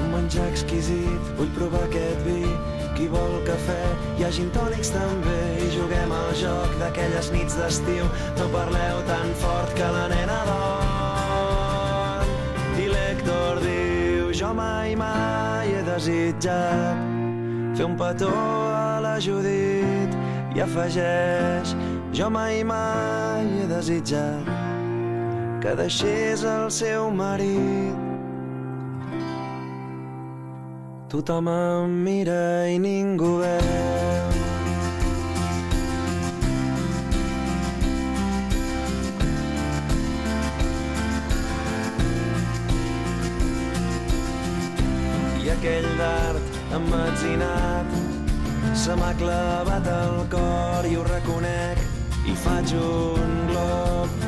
[0.00, 2.48] Un menjar exquisit, vull provar aquest vi.
[2.94, 3.82] Qui vol cafè,
[4.16, 8.04] hi ha gin tònics també i juguem al joc d'aquelles nits d'estiu.
[8.38, 12.28] No parleu tan fort que la nena dorm.
[12.80, 16.96] I l'Hèctor diu, jo mai, mai he desitjat
[17.74, 20.14] fer un petó a la Judit
[20.54, 21.74] i afegeix,
[22.14, 24.46] jo mai, mai he desitjat
[25.60, 27.98] que deixés el seu marit.
[31.10, 34.28] Tothom em mira i ningú veu.
[45.42, 47.98] I aquell dard emmetzinat
[48.84, 51.93] se m'ha clavat al cor i ho reconec
[52.26, 54.24] i faig un glob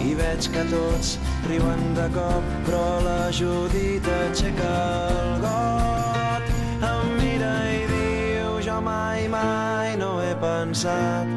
[0.00, 1.16] i veig que tots
[1.48, 4.72] riuen de cop, però la Judit aixeca
[5.10, 6.50] el got.
[6.90, 11.30] Em mira i diu, jo mai, mai no he pensat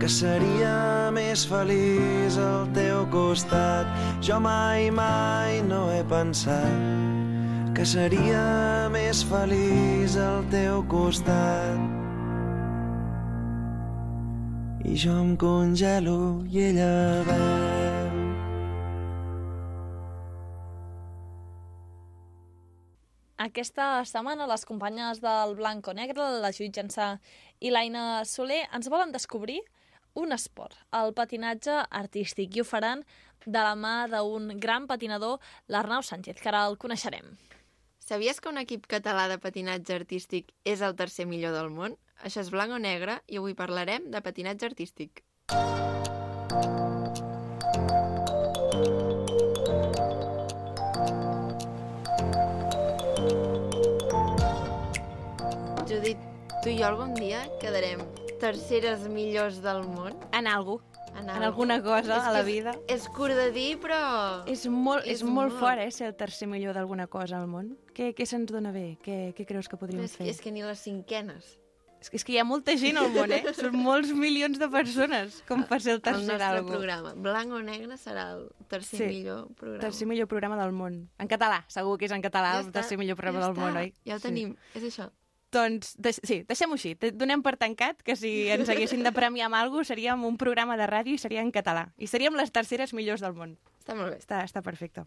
[0.00, 3.90] que seria més feliç al teu costat.
[4.20, 12.05] Jo mai, mai no he pensat que seria més feliç al teu costat.
[14.86, 16.90] I jo em congelo i ella
[17.26, 18.12] veu.
[23.42, 27.08] Aquesta setmana les companyes del Blanco Negre, la Judit Jansà
[27.58, 29.58] i l'Aina Soler, ens volen descobrir
[30.14, 33.02] un esport, el patinatge artístic, i ho faran
[33.42, 37.34] de la mà d'un gran patinador, l'Arnau Sánchez, que ara el coneixerem.
[37.98, 41.98] Sabies que un equip català de patinatge artístic és el tercer millor del món?
[42.24, 45.22] Això és blanc o negre i avui parlarem de patinatge artístic.
[55.88, 56.18] Judit,
[56.62, 58.02] tu i jo algun dia quedarem
[58.40, 60.16] terceres millors del món?
[60.36, 60.80] En algú.
[61.16, 62.74] En, En alguna cosa És a la que és- vida.
[62.88, 64.44] És curt de dir, però...
[64.46, 65.60] És molt, és És molt molt.
[65.60, 67.78] fort, eh, ser el tercer millor d'alguna cosa al món.
[67.94, 68.98] Què, què se'ns dona bé?
[69.02, 70.26] Què, què creus que podríem és, fer?
[70.28, 71.58] és que ni les cinquenes.
[72.00, 73.42] És que, és que hi ha molta gent al món, eh?
[73.56, 76.70] Són molts milions de persones, com per ser el El tercer nostre d'algú.
[76.70, 77.14] programa.
[77.14, 79.06] Blanc o negre serà el tercer Sí.
[79.06, 79.80] millor programa.
[79.80, 81.08] Tercer millor programa del món.
[81.18, 83.56] En català, segur que és en català Ja el està, tercer millor programa ja del
[83.56, 83.94] món, està, oi?
[84.06, 84.28] Ja ho Sí.
[84.28, 85.10] tenim, és això.
[85.52, 86.94] Doncs, deix sí, deixem-ho així.
[86.96, 90.36] Te- Donem per tancat que si ens haguessin de premiar amb alguna cosa seríem un
[90.36, 91.92] programa de ràdio i seria en català.
[91.96, 93.56] I seríem les terceres millors del món.
[93.80, 94.18] Està molt bé.
[94.18, 95.06] Està, està perfecte.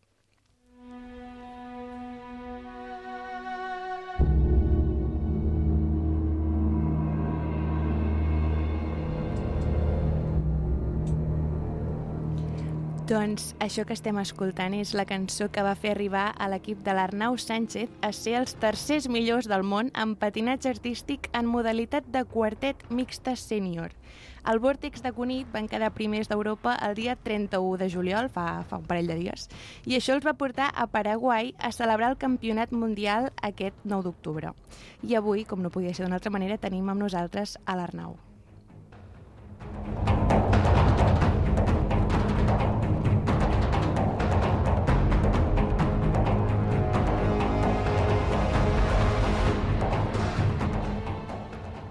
[13.10, 16.94] Doncs això que estem escoltant és la cançó que va fer arribar a l'equip de
[16.94, 22.22] l'Arnau Sánchez a ser els tercers millors del món en patinatge artístic en modalitat de
[22.30, 23.98] quartet mixta sènior.
[24.46, 28.78] El Vòrtex de Cunit van quedar primers d'Europa el dia 31 de juliol, fa, fa
[28.78, 29.50] un parell de dies,
[29.90, 34.54] i això els va portar a Paraguai a celebrar el campionat mundial aquest 9 d'octubre.
[35.02, 38.20] I avui, com no podia ser d'una altra manera, tenim amb nosaltres a l'Arnau.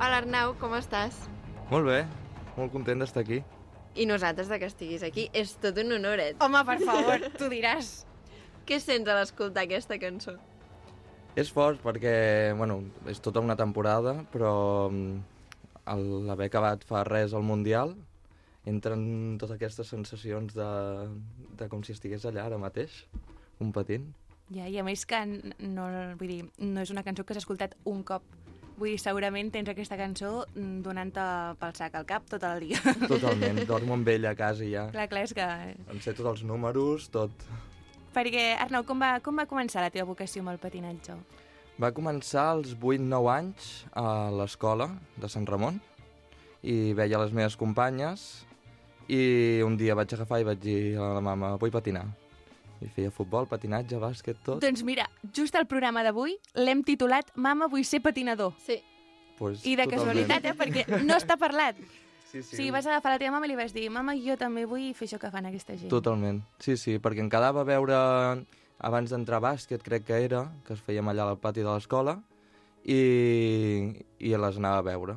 [0.09, 1.19] Hola Arnau, com estàs?
[1.69, 1.99] Molt bé,
[2.57, 3.43] molt content d'estar aquí.
[3.93, 5.27] I nosaltres de que estiguis aquí.
[5.37, 6.31] És tot un honor, eh?
[6.41, 7.91] Home, per favor, tu diràs.
[8.65, 10.39] Què sents a l'escoltar aquesta cançó?
[11.37, 12.15] És fort perquè,
[12.57, 12.79] bueno,
[13.13, 14.55] és tota una temporada, però
[14.89, 15.21] mm,
[15.93, 17.93] al haver acabat fa res al Mundial,
[18.65, 19.05] entren
[19.37, 20.73] totes aquestes sensacions de,
[21.61, 23.03] de com si estigués allà ara mateix,
[23.61, 24.09] competint.
[24.57, 27.77] Ja, i a més que no, vull dir, no és una cançó que s'ha escoltat
[27.85, 28.25] un cop.
[28.79, 31.23] Vull dir, segurament tens aquesta cançó mm, donant-te
[31.59, 32.79] pel sac al cap tot el dia.
[33.13, 34.87] Totalment, dormo amb ella a casa ja.
[34.95, 35.47] clar, clar, és que...
[35.91, 37.35] Em sé tots els números, tot.
[38.15, 41.19] Perquè, Arnau, com va, com va començar la teva vocació amb el patinatge?
[41.83, 43.67] Va començar als 8-9 anys
[43.99, 45.83] a l'escola de Sant Ramon
[46.63, 48.29] i veia les meves companyes
[49.11, 52.07] i un dia vaig agafar i vaig dir a la mama, vull patinar.
[52.85, 54.61] I feia futbol, patinatge, bàsquet, tot.
[54.63, 58.55] Doncs mira, just el programa d'avui l'hem titulat Mama, vull ser patinador.
[58.65, 58.79] Sí.
[59.39, 59.95] Pues, I de totalment.
[59.95, 60.55] casualitat, eh?
[60.59, 61.79] Perquè no està parlat.
[62.29, 62.53] Sí, sí.
[62.53, 64.91] O sigui, vas agafar la teva mama i li vas dir mama, jo també vull
[64.93, 65.89] fer això que fan aquesta gent.
[65.89, 67.97] Totalment, sí, sí, perquè em quedava a veure
[68.85, 72.19] abans d'entrar a bàsquet, crec que era, que es fèiem allà al pati de l'escola,
[72.85, 73.01] i,
[74.21, 75.17] i les anava a veure.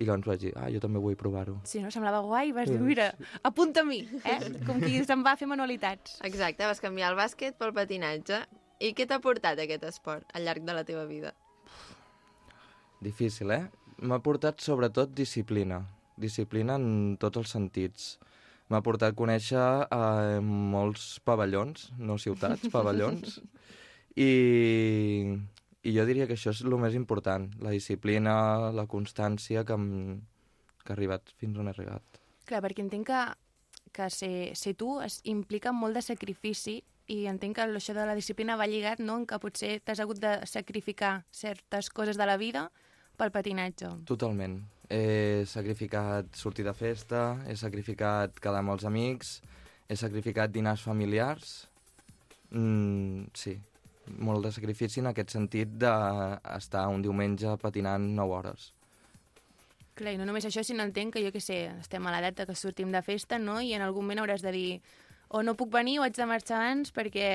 [0.00, 1.58] I llavors vaig dir, ah, jo també vull provar-ho.
[1.68, 1.90] Sí, no?
[1.92, 2.84] Semblava guai vas dir, Sí.
[2.84, 3.10] mira,
[3.44, 4.38] apunta a mi, eh?
[4.66, 6.16] Com qui se'n va a fer manualitats.
[6.24, 8.40] Exacte, vas canviar el bàsquet pel patinatge.
[8.80, 11.34] I què t'ha portat aquest esport al llarg de la teva vida?
[13.00, 13.66] Difícil, eh?
[14.00, 15.82] M'ha portat sobretot disciplina.
[16.20, 18.18] Disciplina en tots els sentits.
[18.70, 23.40] M'ha portat conèixer eh, molts pavellons, no ciutats, pavellons.
[24.16, 24.30] I,
[25.82, 28.34] I jo diria que això és el més important, la disciplina,
[28.76, 30.20] la constància que, em,
[30.84, 32.20] que ha arribat fins on he arribat.
[32.44, 33.20] Clar, perquè entenc que,
[33.96, 38.14] que ser, ser tu es implica molt de sacrifici i entenc que això de la
[38.18, 42.36] disciplina va lligat, no?, en que potser t'has hagut de sacrificar certes coses de la
[42.36, 42.68] vida
[43.18, 43.90] pel patinatge.
[44.08, 44.60] Totalment.
[44.90, 49.38] He sacrificat sortir de festa, he sacrificat quedar amb els amics,
[49.88, 51.68] he sacrificat dinars familiars.
[52.50, 53.56] Mm, sí,
[54.18, 58.70] molt de sacrifici en aquest sentit d'estar un diumenge patinant 9 hores.
[59.94, 62.56] Clar, i no només això, sinó entenc que, jo què sé, estem a l'edat que
[62.56, 64.70] sortim de festa, no?, i en algun moment hauràs de dir
[65.30, 67.26] o no puc venir o haig de marxar abans perquè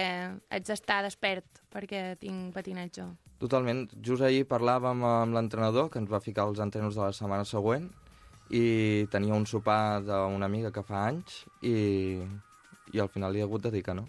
[0.52, 3.06] haig d'estar despert perquè tinc patinatge.
[3.40, 3.86] Totalment.
[4.04, 7.88] Just ahir parlàvem amb l'entrenador, que ens va ficar els entrenos de la setmana següent,
[8.52, 12.22] i tenia un sopar d'una amiga que fa anys, i,
[12.94, 14.08] i al final li he hagut de dir que no.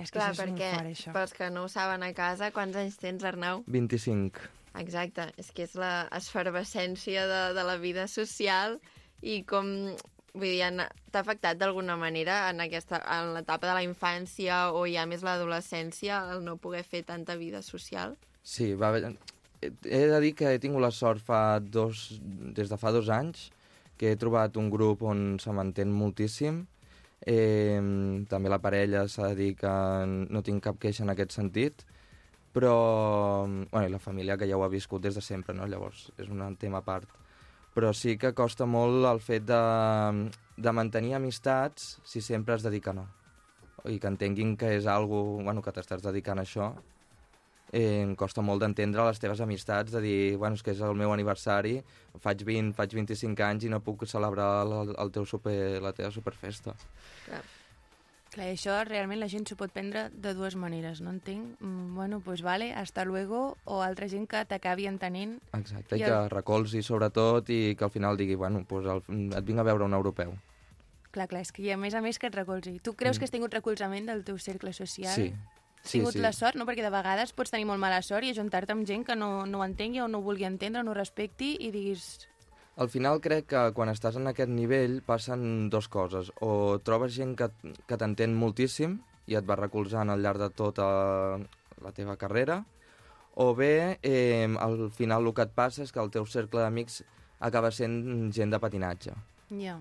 [0.00, 0.70] És Clar, perquè
[1.12, 3.64] pels que no ho saben a casa, quants anys tens, Arnau?
[3.68, 4.46] 25.
[4.80, 8.78] Exacte, és que és la esfervescència de, de la vida social
[9.20, 9.92] i com...
[10.30, 15.02] Vull dir, t'ha afectat d'alguna manera en, aquesta, en l'etapa de la infància o ja
[15.10, 18.14] més l'adolescència el no poder fer tanta vida social?
[18.46, 19.16] Sí, va haver...
[19.60, 22.20] He de dir que he tingut la sort fa dos,
[22.54, 23.48] des de fa dos anys
[24.00, 26.62] que he trobat un grup on se m'entén moltíssim.
[27.26, 27.80] Eh,
[28.28, 29.72] també la parella s'ha de dir que
[30.08, 31.84] no tinc cap queixa en aquest sentit,
[32.52, 35.66] però bueno, i la família que ja ho ha viscut des de sempre, no?
[35.66, 37.08] llavors és un tema a part.
[37.74, 39.60] Però sí que costa molt el fet de,
[40.56, 43.06] de mantenir amistats si sempre has de dir que no.
[43.86, 46.72] I que entenguin que és algo, bueno, que t'estàs dedicant a això,
[47.72, 50.94] eh, em costa molt d'entendre les teves amistats, de dir, bueno, és que és el
[50.94, 51.82] meu aniversari,
[52.18, 56.10] faig 20, faig 25 anys i no puc celebrar el, el teu super, la teva
[56.10, 56.74] superfesta.
[57.26, 57.42] Clar.
[58.30, 61.56] Clar, i això realment la gent s'ho pot prendre de dues maneres, no entenc?
[61.58, 65.40] Mm, bueno, pues vale, hasta luego, o altra gent que t'acabi entenent.
[65.52, 69.02] Exacte, I i que el- recolzi sobretot i que al final digui, bueno, pues el,
[69.34, 70.36] et vinc a veure un europeu.
[71.10, 72.78] Clar, clar, és que i a més a més que et recolzi.
[72.78, 73.18] Tu creus Mm.
[73.18, 75.12] que has tingut recolzament del teu cercle social?
[75.12, 75.34] Sí,
[75.82, 76.22] sí, tingut sí.
[76.22, 76.66] la sort, no?
[76.68, 79.60] Perquè de vegades pots tenir molt mala sort i ajuntar-te amb gent que no, no
[79.60, 82.26] ho entengui o no ho vulgui entendre o no ho respecti i diguis...
[82.80, 86.30] Al final crec que quan estàs en aquest nivell passen dues coses.
[86.40, 87.50] O trobes gent que,
[87.84, 90.86] que t'entén moltíssim i et va recolzant al llarg de tota
[91.80, 92.62] la teva carrera,
[93.34, 97.02] o bé eh, al final el que et passa és que el teu cercle d'amics
[97.40, 99.14] acaba sent gent de patinatge.
[99.60, 99.78] Ja.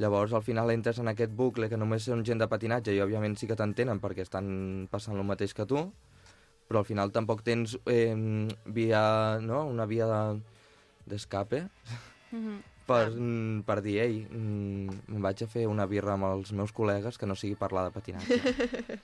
[0.00, 3.34] Llavors, al final entres en aquest bucle que només són gent de patinatge i, òbviament,
[3.36, 5.82] sí que t'entenen perquè estan passant el mateix que tu,
[6.70, 8.14] però al final tampoc tens eh,
[8.64, 9.02] via,
[9.44, 9.64] no?
[9.68, 10.40] una via de-
[11.10, 11.66] d'escape
[12.32, 12.60] Mhm.
[12.86, 16.72] per, mm, per dir, ei, mm, me'n vaig a fer una birra amb els meus
[16.72, 18.38] col·legues que no sigui parlar de patinatge.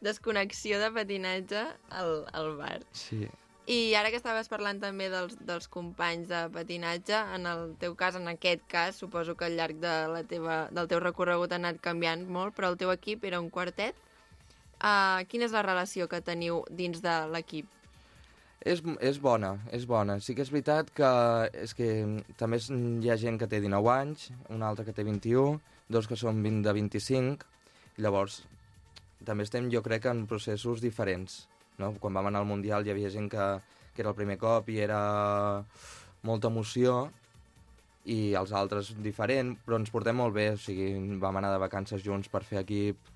[0.00, 2.80] Desconnexió de patinatge al, al bar.
[2.92, 3.26] Sí.
[3.68, 8.14] I ara que estaves parlant també dels, dels companys de patinatge, en el teu cas,
[8.16, 11.82] en aquest cas, suposo que al llarg de la teva, del teu recorregut ha anat
[11.84, 13.98] canviant molt, però el teu equip era un quartet.
[14.78, 17.68] Uh, quina és la relació que teniu dins de l'equip?
[18.64, 20.16] És, és bona, és bona.
[20.24, 21.12] Sí que és veritat que,
[21.52, 21.90] és que
[22.40, 25.60] també és, hi ha gent que té 19 anys, una altra que té 21,
[25.92, 27.52] dos que són 20 de 25,
[27.98, 28.40] i llavors
[29.28, 31.42] també estem, jo crec, en processos diferents.
[31.78, 31.94] No?
[32.02, 33.46] Quan vam anar al Mundial hi havia gent que,
[33.94, 35.00] que era el primer cop i era
[36.26, 37.06] molta emoció,
[38.08, 40.90] i els altres diferent, però ens portem molt bé, o sigui,
[41.20, 43.10] vam anar de vacances junts per fer equip,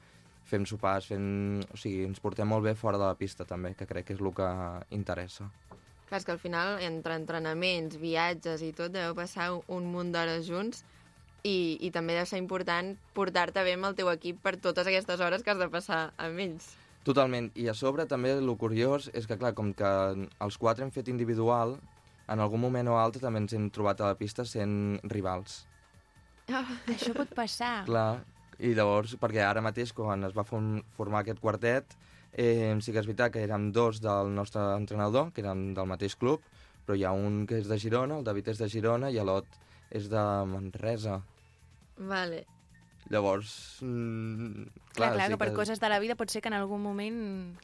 [0.48, 1.62] fem sopars, fem...
[1.72, 4.20] o sigui, ens portem molt bé fora de la pista també, que crec que és
[4.20, 4.48] el que
[4.92, 5.48] interessa.
[6.08, 10.44] Clar, és que al final, entre entrenaments, viatges i tot, deveu passar un munt d'hores
[10.48, 10.84] junts.
[11.42, 15.18] i, i també deu ser important portar-te bé amb el teu equip per totes aquestes
[15.18, 16.68] hores que has de passar amb ells.
[17.06, 17.50] Totalment.
[17.58, 19.90] I a sobre també el curiós és que, clar, com que
[20.44, 21.76] els quatre hem fet individual,
[22.30, 25.64] en algun moment o altre també ens hem trobat a la pista sent rivals.
[26.52, 27.82] Això pot passar.
[27.88, 28.22] Clar,
[28.62, 31.96] i llavors, perquè ara mateix, quan es va form formar aquest quartet,
[32.32, 36.16] eh, sí que és veritat que érem dos del nostre entrenador, que érem del mateix
[36.16, 36.46] club,
[36.86, 39.58] però hi ha un que és de Girona, el David és de Girona, i l'Ot
[39.90, 41.20] és de Manresa.
[41.98, 42.44] Vale.
[43.12, 44.62] Llavors, mm,
[44.96, 47.18] Clar, clar, sí que per coses de la vida pot ser que en algun moment...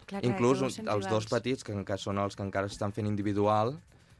[0.05, 2.69] Clar, clar, Inclús que us sents els dos petits, que encara són els que encara
[2.69, 3.79] estan fent individual,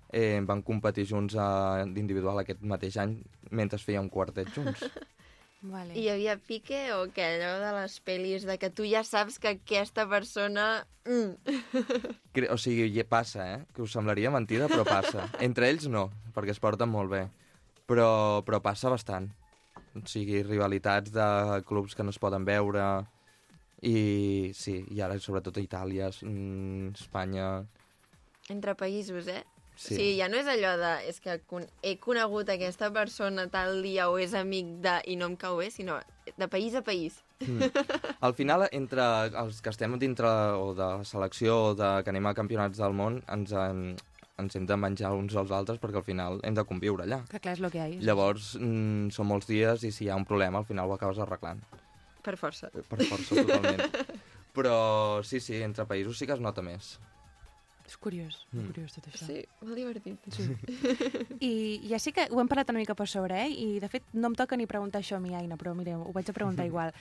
[0.09, 3.19] eh, van competir junts a- d'individual aquest mateix any
[3.51, 4.81] mentre es feia un quartet junts.
[5.61, 5.91] Vale.
[5.99, 7.25] I hi havia pique o què?
[7.35, 10.87] Allò de les pel·lis, de que tu ja saps que aquesta persona...
[11.05, 11.35] Mm.
[12.55, 13.59] O sigui, hi passa, eh?
[13.75, 15.25] Que us semblaria mentida, però passa.
[15.43, 16.05] Entre ells no,
[16.37, 17.25] perquè es porten molt bé.
[17.91, 18.07] Però,
[18.47, 19.27] però passa bastant.
[19.99, 21.29] O sigui, rivalitats de
[21.69, 22.89] clubs que no es poden veure...
[23.79, 27.63] I sí, i ara sobretot a Itàlia, mm, Espanya...
[28.51, 29.45] Entre països, eh?
[29.79, 29.95] Sí.
[29.95, 30.91] sí, ja no és allò de...
[31.07, 31.37] És que
[31.87, 34.97] he conegut aquesta persona tal dia o és amic de...
[35.13, 36.01] i no em cau bé, sinó
[36.35, 37.21] de país a país.
[37.47, 37.71] Mm.
[38.27, 39.05] Al final, entre
[39.45, 40.27] els que estem dintre
[40.59, 43.85] o de la selecció o de, que anem a campionats del món, ens, en,
[44.39, 47.25] ens hem de menjar uns als altres perquè al final hem de conviure allà.
[47.31, 48.03] Que clar, és el que hi ha.
[48.07, 51.19] Llavors, mm, són molts dies i si hi ha un problema, al final ho acabes
[51.19, 51.61] arreglant.
[52.23, 52.71] Per força.
[52.71, 53.83] Per força, totalment.
[54.59, 56.99] Però sí, sí, entre països sí que es nota més.
[57.89, 58.67] És curiós, Mm.
[58.69, 59.25] curiós tot això.
[59.27, 60.19] Sí, molt divertit.
[60.29, 60.45] Sí.
[61.41, 63.49] I ja sí que ho hem parlat una mica per sobre, eh?
[63.49, 66.13] I de fet no em toca ni preguntar això a mi, Aina, però mireu, ho
[66.13, 66.93] vaig a preguntar igual.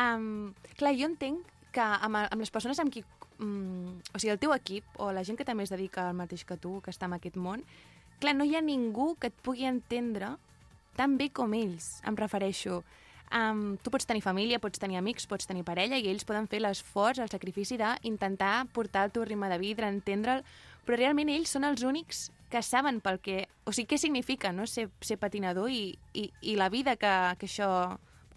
[0.00, 3.04] Um, clar, jo entenc que amb, amb les persones amb qui...
[3.40, 6.44] Um, o sigui, el teu equip o la gent que també es dedica al mateix
[6.44, 7.64] que tu, que està en aquest món,
[8.20, 10.34] clar, no hi ha ningú que et pugui entendre
[10.98, 12.82] tan bé com ells, em refereixo.
[13.30, 16.58] Um, tu pots tenir família, pots tenir amics, pots tenir parella i ells poden fer
[16.60, 20.42] l'esforç, el sacrifici d'intentar portar el teu ritme de vida, entendre'l,
[20.84, 23.44] però realment ells són els únics que saben pel que...
[23.64, 24.66] O sigui, què significa no?
[24.66, 27.70] ser, ser patinador i, i, i la vida que, que això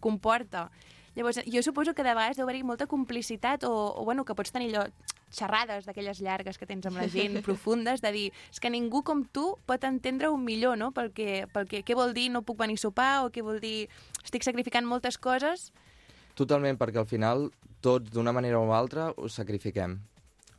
[0.04, 0.68] comporta.
[1.16, 4.54] Llavors, jo suposo que de vegades deu haver-hi molta complicitat o, o bueno, que pots
[4.54, 4.88] tenir allò,
[5.34, 9.26] xerrades d'aquelles llargues que tens amb la gent, profundes, de dir, és que ningú com
[9.26, 10.92] tu pot entendre-ho millor, no?
[10.94, 11.46] Pel que,
[11.86, 13.90] què vol dir no puc venir a sopar o què vol dir
[14.24, 15.72] estic sacrificant moltes coses.
[16.38, 17.50] Totalment, perquè al final
[17.84, 20.00] tots, d'una manera o altra, ho sacrifiquem.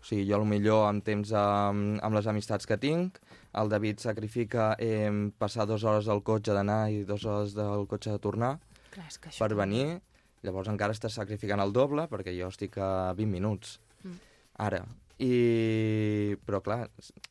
[0.04, 3.18] O sigui, jo millor amb temps amb, amb les amistats que tinc,
[3.56, 5.08] el David sacrifica eh,
[5.40, 8.58] passar dues hores al cotxe d'anar i dues hores del cotxe de tornar
[8.92, 9.40] Clar, és que això...
[9.40, 10.02] per venir,
[10.44, 14.18] llavors encara estàs sacrificant el doble perquè jo estic a 20 minuts Mm.
[14.60, 14.84] ara.
[15.18, 16.36] I...
[16.44, 16.88] Però clar,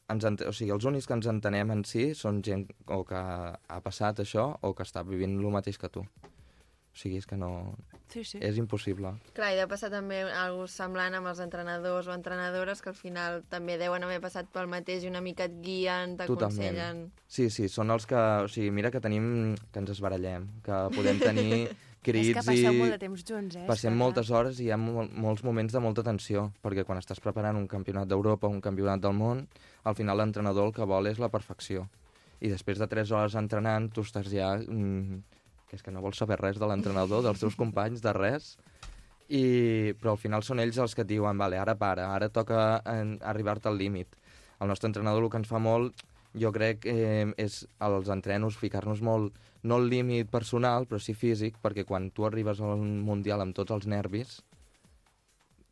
[0.09, 0.41] ens ent...
[0.47, 4.23] o sigui, els únics que ens entenem en si són gent o que ha passat
[4.23, 6.01] això o que està vivint el mateix que tu.
[6.03, 7.75] O sigui, és que no...
[8.13, 8.37] Sí, sí.
[8.45, 9.15] És impossible.
[9.33, 13.39] Clar, i deu passar també alguna semblant amb els entrenadors o entrenadores que al final
[13.49, 17.07] també deuen haver passat pel mateix i una mica et guien, t'aconsellen...
[17.25, 18.19] Sí, sí, són els que...
[18.45, 19.55] O sigui, mira que tenim...
[19.73, 21.65] que ens esbarallem, que podem tenir
[22.05, 22.79] crits és que passeu i...
[22.79, 23.65] molt de temps junts, eh?
[23.69, 27.21] Passem moltes hores i hi ha mol molts moments de molta tensió, perquè quan estàs
[27.23, 29.45] preparant un campionat d'Europa o un campionat del món,
[29.83, 31.87] al final l'entrenador el que vol és la perfecció.
[32.43, 34.55] I després de 3 hores entrenant, tu estàs ja...
[34.59, 35.23] Mm,
[35.73, 38.51] que és que no vols saber res de l'entrenador, dels teus companys, de res.
[39.33, 42.83] I, però al final són ells els que et diuen, vale, ara para, ara toca
[42.85, 44.13] arribar-te al límit.
[44.61, 46.03] El nostre entrenador el que ens fa molt,
[46.37, 49.33] jo crec, eh, és als entrenos ficar-nos molt,
[49.63, 53.55] no el límit personal, però sí físic, perquè quan tu arribes a un mundial amb
[53.55, 54.41] tots els nervis,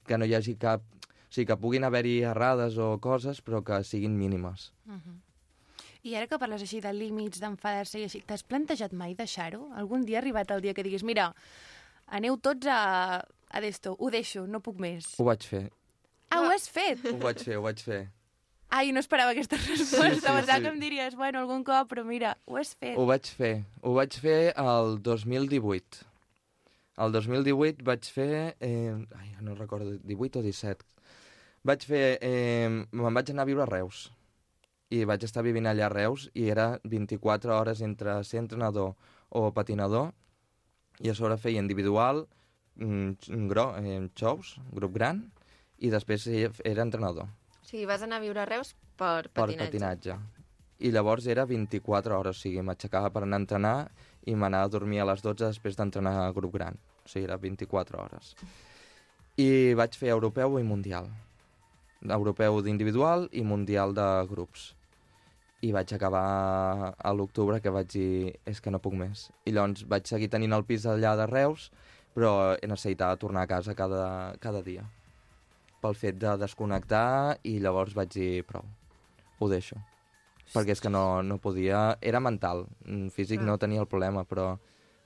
[0.07, 0.83] que no hi hagi cap...
[1.31, 4.73] O sigui, que puguin haver-hi errades o coses, però que siguin mínimes.
[4.83, 5.13] Uh -huh.
[6.03, 9.69] I ara que parles així de límits, d'enfadar-se i així, t'has plantejat mai deixar-ho?
[9.77, 11.33] Algun dia ha arribat el dia que diguis, mira,
[12.07, 15.19] aneu tots a, a d'esto, ho deixo, no puc més.
[15.19, 15.71] Ho vaig fer.
[16.29, 17.05] Ah, ho has fet?
[17.05, 18.09] Ho vaig fer, ho vaig fer.
[18.71, 19.83] Ai, no esperava aquesta resposta.
[19.83, 20.61] Sí, sí, Pensava sí.
[20.63, 22.95] que em diries, bueno, algun cop, però mira, ho has fet.
[22.95, 23.65] Ho vaig fer.
[23.83, 26.05] Ho vaig fer el 2018.
[27.03, 28.55] El 2018 vaig fer...
[28.63, 30.87] Eh, ai, no recordo, 18 o 17.
[31.67, 32.05] Vaig fer...
[32.23, 34.05] Eh, me'n vaig anar a viure a Reus.
[34.87, 38.95] I vaig estar vivint allà a Reus i era 24 hores entre ser entrenador
[39.27, 40.13] o patinador
[41.03, 42.23] i a sobre feia individual,
[42.79, 45.25] mm, gro, eh, xous, grup gran,
[45.75, 47.27] i després era entrenador
[47.71, 49.71] sigui, vas anar a viure a Reus per per patinatge.
[49.71, 50.17] patinatge.
[50.81, 53.75] I llavors era 24 hores, o sigui, m'aixecava per anar a entrenar
[54.25, 56.77] i m'anava a dormir a les 12 després d'entrenar a grup gran.
[57.05, 58.35] O sigui, era 24 hores.
[59.37, 61.09] I vaig fer europeu i mundial.
[62.01, 64.75] Europeu d'individual i mundial de grups.
[65.61, 69.27] i vaig acabar a l'octubre que vaig dir és que no puc més.
[69.45, 71.67] I llavors vaig seguir tenint el pis allà de Reus,
[72.15, 74.87] però necessitava tornar a casa cada, cada dia
[75.81, 78.65] pel fet de desconnectar i llavors vaig dir prou,
[79.39, 79.79] ho deixo.
[80.51, 81.97] Perquè és que no, no podia...
[82.01, 83.47] Era mental, Mm, físic Clar.
[83.47, 84.57] no tenia el problema, però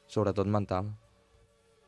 [0.10, 0.88] sobretot mental.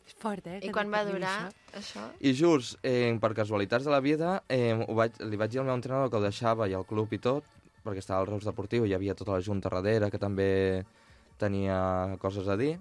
[0.06, 0.60] És fort, eh?
[0.64, 2.04] I quan va durar això?
[2.22, 5.66] I just, eh, per casualitats de la vida, eh, ho vaig, li vaig dir al
[5.68, 7.44] meu entrenador que ho deixava i al club i tot,
[7.84, 10.86] perquè estava al Reus Deportiu i hi havia tota la junta darrere que també
[11.38, 12.78] tenia coses a dir.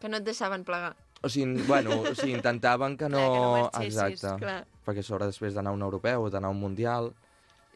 [0.00, 0.94] Que no et deixaven plegar.
[1.22, 3.18] O sigui, bueno, o sigui, intentaven que no...
[3.18, 4.44] Clar, que no marxessis, Exacte.
[4.44, 4.66] clar.
[4.84, 7.12] Perquè sobre després d'anar a un europeu, d'anar a un mundial,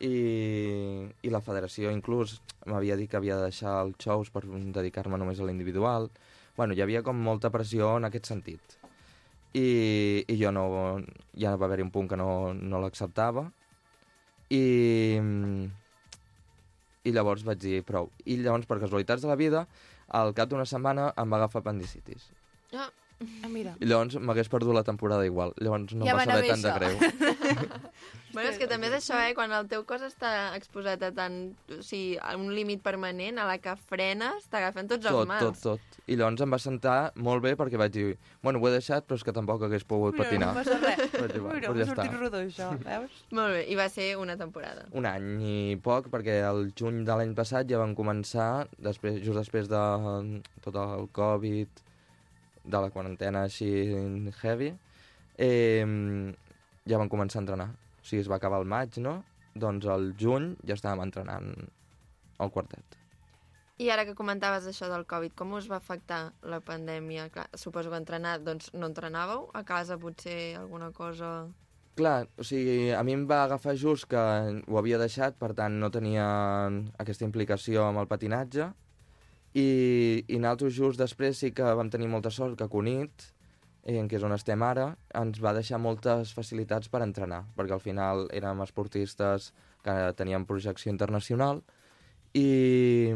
[0.01, 2.37] i, i la federació inclús
[2.71, 6.09] m'havia dit que havia de deixar els shows per dedicar-me només a l'individual.
[6.57, 8.79] Bueno, hi havia com molta pressió en aquest sentit.
[9.55, 10.67] I, i jo no...
[11.39, 13.47] Ja va haver-hi un punt que no, no l'acceptava.
[14.55, 14.63] I,
[17.05, 18.11] I llavors vaig dir prou.
[18.27, 19.67] I llavors, per casualitats de la vida,
[20.09, 22.31] al cap d'una setmana em va agafar apendicitis.
[22.75, 22.91] Ah.
[23.19, 23.75] Ah, mira.
[23.83, 25.55] I llavors m'hagués perdut la temporada igual.
[25.59, 26.97] Llavors no Ja em va saber tant de greu.
[28.29, 29.33] Bueno, és que també és això, eh?
[29.35, 31.37] Quan el teu cos està exposat a tant...
[31.73, 35.63] O sigui, a un límit permanent, a la que frenes, t'agafen tots els tot, mals.
[35.65, 35.97] tot, tot.
[36.07, 38.05] I llavors em va sentar molt bé perquè vaig dir,
[38.45, 40.53] bueno, ho he deixat, però és que tampoc hagués pogut patinar.
[40.53, 41.03] no passa res.
[41.17, 42.07] Vaig dir, va, Mira, m'ha ja està.
[42.21, 43.19] rodó, això, veus?
[43.41, 44.87] Molt bé, i va ser una temporada.
[44.93, 49.41] Un any i poc, perquè el juny de l'any passat ja van començar, després, just
[49.41, 49.83] després de
[50.63, 51.83] tot el Covid,
[52.69, 53.71] de la quarantena així
[54.43, 54.71] heavy,
[55.39, 55.85] eh,
[56.89, 57.69] ja van començar a entrenar.
[57.73, 59.19] O sigui, es va acabar el maig, no?
[59.59, 61.53] Doncs al juny ja estàvem entrenant
[62.39, 62.99] al quartet.
[63.79, 67.29] I ara que comentaves això del Covid, com us va afectar la pandèmia?
[67.31, 69.47] Clar, suposo que entrenar, doncs no entrenàveu?
[69.55, 71.47] A casa potser alguna cosa...
[71.99, 75.79] Clar, o sigui, a mi em va agafar just que ho havia deixat, per tant
[75.83, 76.27] no tenia
[76.99, 78.69] aquesta implicació amb el patinatge,
[79.55, 83.31] i, i nosaltres just després sí que vam tenir molta sort que Cunit,
[83.85, 87.85] eh, que és on estem ara, ens va deixar moltes facilitats per entrenar, perquè al
[87.85, 89.53] final érem esportistes
[89.85, 91.63] que teníem projecció internacional,
[92.37, 93.09] i,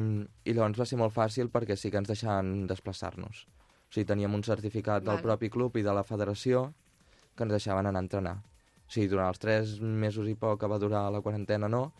[0.44, 3.44] i llavors va ser molt fàcil perquè sí que ens deixaven desplaçar-nos.
[3.44, 6.70] O sigui, teníem un certificat del propi club i de la federació
[7.36, 8.36] que ens deixaven anar a entrenar.
[8.88, 11.90] O sigui, durant els tres mesos i poc que va durar la quarantena no,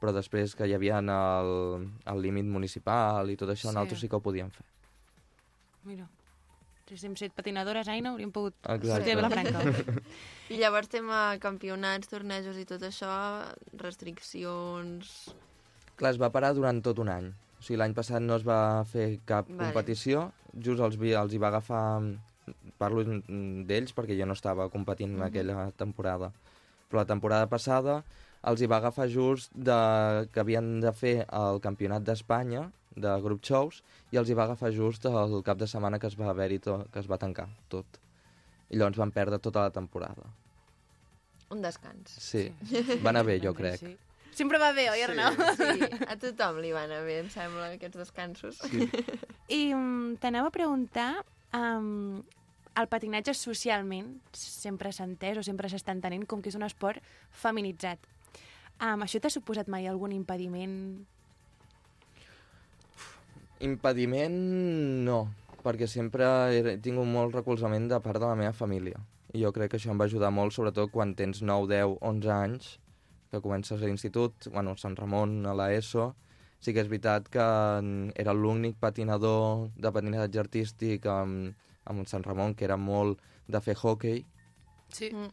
[0.00, 3.74] però després que hi havia el, el límit municipal i tot això, Sí.
[3.74, 4.64] nosaltres sí que ho podíem fer.
[5.84, 6.08] Mira.
[6.90, 8.88] Si haguéssim set patinadores, Aina, hauríem pogut Exacte.
[8.90, 10.00] sortir a Vilafranca.
[10.50, 13.12] I llavors tema campionats, tornejos i tot això,
[13.78, 15.30] restriccions...
[16.00, 17.28] Clar, es va parar durant tot un any.
[17.60, 19.68] O sigui, l'any passat no es va fer cap Vale.
[19.68, 21.84] competició, just els, vi, els hi va agafar...
[22.80, 25.26] Parlo d'ells perquè jo no estava competint en Mhm.
[25.28, 26.32] aquella temporada.
[26.90, 28.00] Però la temporada passada
[28.48, 29.78] els hi va agafar just de,
[30.32, 34.72] que havien de fer el campionat d'Espanya de grup shows i els hi va agafar
[34.74, 38.00] just el cap de setmana que es va haver-hi que es va tancar tot.
[38.70, 40.30] I llavors van perdre tota la temporada.
[41.50, 42.14] Un descans.
[42.22, 42.46] Sí,
[43.04, 43.80] va anar bé, jo crec.
[43.82, 43.96] Sí.
[44.40, 45.34] Sempre va bé, oi, Arnau?
[45.58, 48.60] Sí, a tothom li va anar bé, em sembla, aquests descansos.
[48.62, 48.86] Sí.
[49.50, 51.08] I um, t'anava a preguntar,
[51.56, 52.22] um,
[52.78, 57.02] el patinatge socialment sempre s'ha entès o sempre s'està entenent com que és un esport
[57.42, 58.06] feminitzat.
[58.80, 60.74] Um, això t'ha suposat mai algun impediment?
[63.60, 64.36] Impediment
[65.04, 65.18] no,
[65.64, 66.26] perquè sempre
[66.56, 69.00] he tingut molt recolzament de part de la meva família.
[69.36, 72.30] I jo crec que això em va ajudar molt, sobretot quan tens 9, 10, 11
[72.34, 72.70] anys,
[73.30, 76.14] que comences a l'institut, bueno, Sant Ramon, a l'ESO,
[76.60, 81.52] sí que és veritat que mm, era l'únic patinador de patinatge artístic amb,
[81.84, 84.24] amb Sant Ramon, que era molt de fer hockey,
[84.90, 85.12] Sí.
[85.14, 85.28] Mm.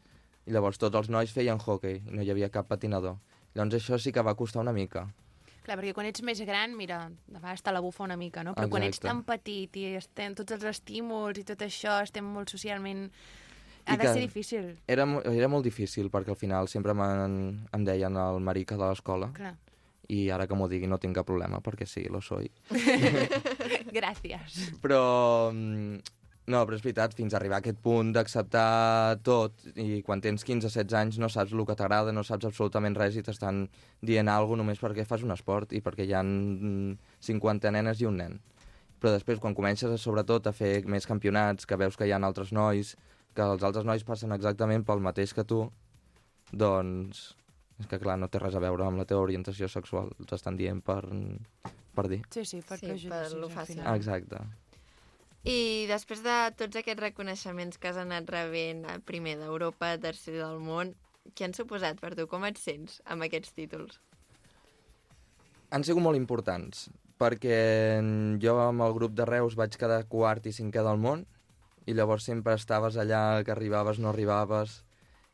[0.46, 3.18] i llavors tots els nois feien hockey, i no hi havia cap patinador.
[3.58, 5.08] Llavors això sí que va costar una mica.
[5.66, 8.54] Clar, perquè quan ets més gran, mira, de vegades te la bufa una mica, no?
[8.56, 9.10] Però quan ets Exacte.
[9.10, 13.10] tan petit i estem tots els estímuls i tot això, estem molt socialment...
[13.88, 14.66] Ha I de ser difícil.
[14.92, 17.36] Era, era molt difícil perquè al final sempre em,
[17.72, 19.54] em deien el marica de l'escola Clar.
[20.12, 22.52] i ara que m'ho digui no tinc cap problema perquè sí, lo soy.
[24.00, 24.58] Gràcies.
[24.84, 25.00] Però,
[25.54, 26.17] mm,
[26.48, 30.46] no, però és veritat, fins a arribar a aquest punt d'acceptar tot i quan tens
[30.48, 33.66] 15-16 anys no saps el que t'agrada, no saps absolutament res i t'estan
[34.00, 36.96] dient alguna només perquè fas un esport i perquè hi ha mm,
[37.28, 38.38] 50 nenes i un nen.
[38.98, 42.22] Però després, quan comences, a, sobretot, a fer més campionats, que veus que hi ha
[42.24, 42.96] altres nois,
[43.36, 45.66] que els altres nois passen exactament pel mateix que tu,
[46.52, 47.28] doncs
[47.78, 50.10] és que, clar, no té res a veure amb la teva orientació sexual.
[50.26, 51.04] T'estan dient per,
[51.94, 52.24] per dir.
[52.34, 53.84] Sí, sí, per Sí, prejudicis, per lo fàcil.
[53.94, 54.42] Exacte.
[55.48, 60.92] I després de tots aquests reconeixements que has anat rebent, primer d'Europa, tercer del món,
[61.36, 62.28] què han suposat per tu?
[62.28, 64.02] Com et sents amb aquests títols?
[65.70, 66.88] han sigut molt importants,
[67.20, 67.58] perquè
[68.44, 71.26] jo amb el grup de Reus vaig quedar quart i cinquè del món,
[71.88, 74.84] i llavors sempre estaves allà, que arribaves, no arribaves,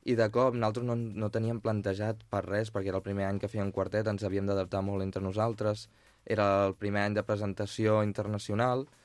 [0.04, 3.40] i de cop nosaltres no, no teníem plantejat per res, perquè era el primer any
[3.40, 5.88] que fèiem quartet, ens havíem d'adaptar molt entre nosaltres,
[6.26, 9.03] era el primer any de presentació internacional, i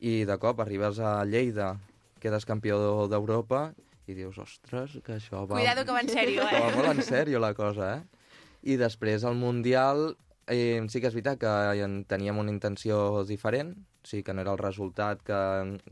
[0.00, 1.74] de cop arribes a Lleida,
[2.20, 2.78] quedes campió
[3.08, 3.70] d'Europa,
[4.10, 5.58] i dius, ostres, que això va...
[5.60, 6.62] Cuidado que va en sèrio, eh?
[6.64, 8.34] Va molt en sèrio la cosa, eh?
[8.72, 10.14] I després al Mundial
[10.50, 14.52] eh, sí que és veritat que en teníem una intenció diferent, sí que no era
[14.52, 15.38] el resultat que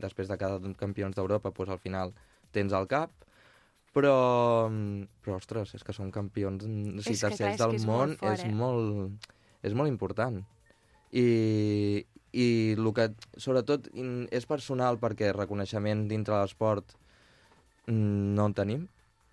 [0.01, 2.13] després de cada campions d'Europa pues, al final
[2.51, 3.13] tens al cap,
[3.95, 4.69] però,
[5.23, 8.21] però ostres, és que som campions És si que clar, tercers del és món molt
[8.21, 8.53] fort, és, eh?
[8.53, 9.29] molt,
[9.65, 10.41] és molt important.
[11.09, 11.25] I,
[12.31, 13.89] i el que, sobretot,
[14.31, 16.95] és personal perquè reconeixement dintre de l'esport
[17.87, 18.87] mm, no en tenim.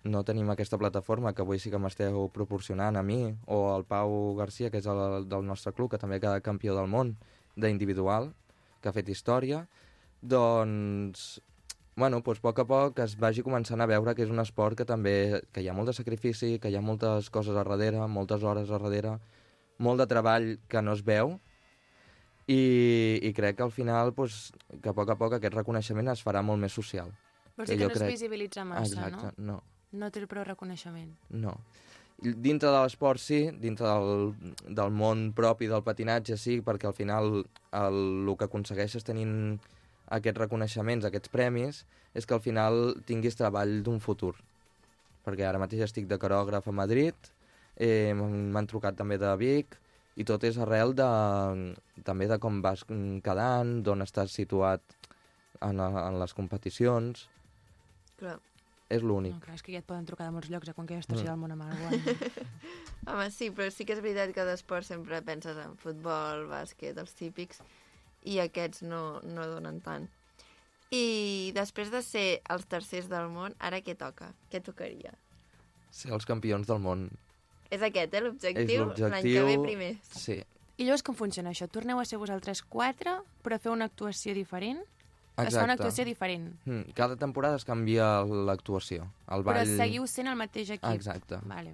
[0.07, 4.35] No tenim aquesta plataforma que avui sí que m'esteu proporcionant a mi o al Pau
[4.37, 7.17] Garcia, que és el del nostre club, que també ha quedat campió del món
[7.57, 8.31] d'individual,
[8.81, 9.65] que ha fet història.
[10.21, 11.41] Doncs,
[11.97, 14.77] bueno, doncs a poc a poc es vagi començant a veure que és un esport
[14.77, 18.07] que també que hi ha molt de sacrifici, que hi ha moltes coses a darrere,
[18.07, 19.17] moltes hores a darrere,
[19.77, 21.35] molt de treball que no es veu,
[22.47, 24.51] i, i crec que al final doncs,
[24.81, 27.11] que a poc a poc aquest reconeixement es farà molt més social.
[27.57, 29.57] Vols dir que jo no es visibilitza massa, Exacte, no?
[29.57, 29.63] no?
[29.97, 31.11] No té prou reconeixement.
[31.43, 31.55] No.
[32.17, 34.31] Dintre de l'esport sí, dintre del,
[34.79, 37.43] del món propi del patinatge sí, perquè al final el,
[38.25, 39.35] el que aconsegueixes tenint
[40.17, 41.83] aquests reconeixements, aquests premis,
[42.17, 44.33] és que al final tinguis treball d'un futur.
[45.27, 47.29] Perquè ara mateix estic de corògraf a Madrid,
[47.75, 49.77] eh, m'han trucat també de Vic,
[50.17, 51.07] i tot és arrel de,
[52.07, 54.81] també de com vas quedant, d'on estàs situat
[55.61, 57.27] en, en les competicions.
[58.17, 58.37] Clar.
[58.89, 59.33] És l'únic.
[59.35, 61.31] No, clar, és que ja et poden trucar de molts llocs a qualsevol estació Mm.
[61.33, 62.17] del món amb alguna
[63.11, 67.13] Home, sí, però sí que és veritat que d'esport sempre penses en futbol, bàsquet, els
[67.15, 67.59] típics,
[68.27, 70.07] i aquests no, no donen tant.
[70.91, 74.31] I després de ser els tercers del món, ara què toca?
[74.51, 75.11] Què tocaria?
[75.91, 77.09] Ser els campions del món.
[77.69, 78.85] És aquest, eh, És l'objectiu?
[78.85, 79.09] l'objectiu...
[79.09, 79.91] L'any que ve primer.
[80.11, 80.43] Sí,
[80.77, 81.65] I llavors com funciona això?
[81.67, 84.77] Torneu a ser vosaltres quatre, però feu una actuació diferent?
[85.37, 85.73] Es fa una Exacte.
[85.73, 86.47] actuació diferent.
[86.65, 89.07] Mm, cada temporada es canvia l'actuació.
[89.29, 89.75] El Però ball...
[89.77, 90.89] seguiu sent el mateix equip.
[90.95, 91.37] Exacte.
[91.45, 91.73] Vale.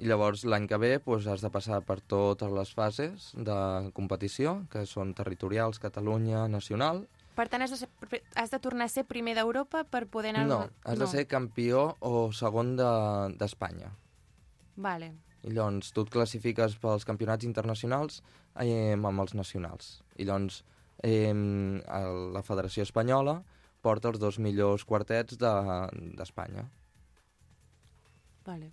[0.00, 4.64] I llavors l'any que ve doncs, has de passar per totes les fases de competició,
[4.72, 7.04] que són territorials, Catalunya, nacional.
[7.36, 10.46] Per tant, has de, ser, has de tornar a ser primer d'Europa per poder anar...
[10.48, 13.92] No, has de ser campió o segon de- d'Espanya.
[14.80, 15.12] Vale.
[15.44, 18.22] I llavors tu et classifiques pels campionats internacionals
[18.60, 20.02] eh, amb els nacionals.
[20.20, 20.62] I llavors
[21.02, 23.38] eh, la Federació Espanyola
[23.80, 26.66] porta els dos millors quartets de- d'Espanya.
[28.44, 28.72] Vale.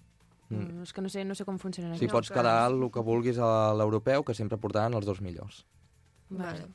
[0.49, 0.57] Mm.
[0.79, 0.83] Mm.
[0.83, 2.11] És que no sé, no sé com funciona Si això.
[2.13, 5.65] pots quedar el que vulguis a l'europeu, que sempre portaran els dos millors.
[6.29, 6.67] Vale.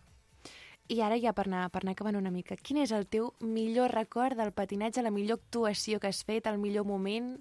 [0.92, 3.92] I ara ja per anar, per anar acabant una mica, quin és el teu millor
[3.94, 7.38] record del patinatge, la millor actuació que has fet, el millor moment?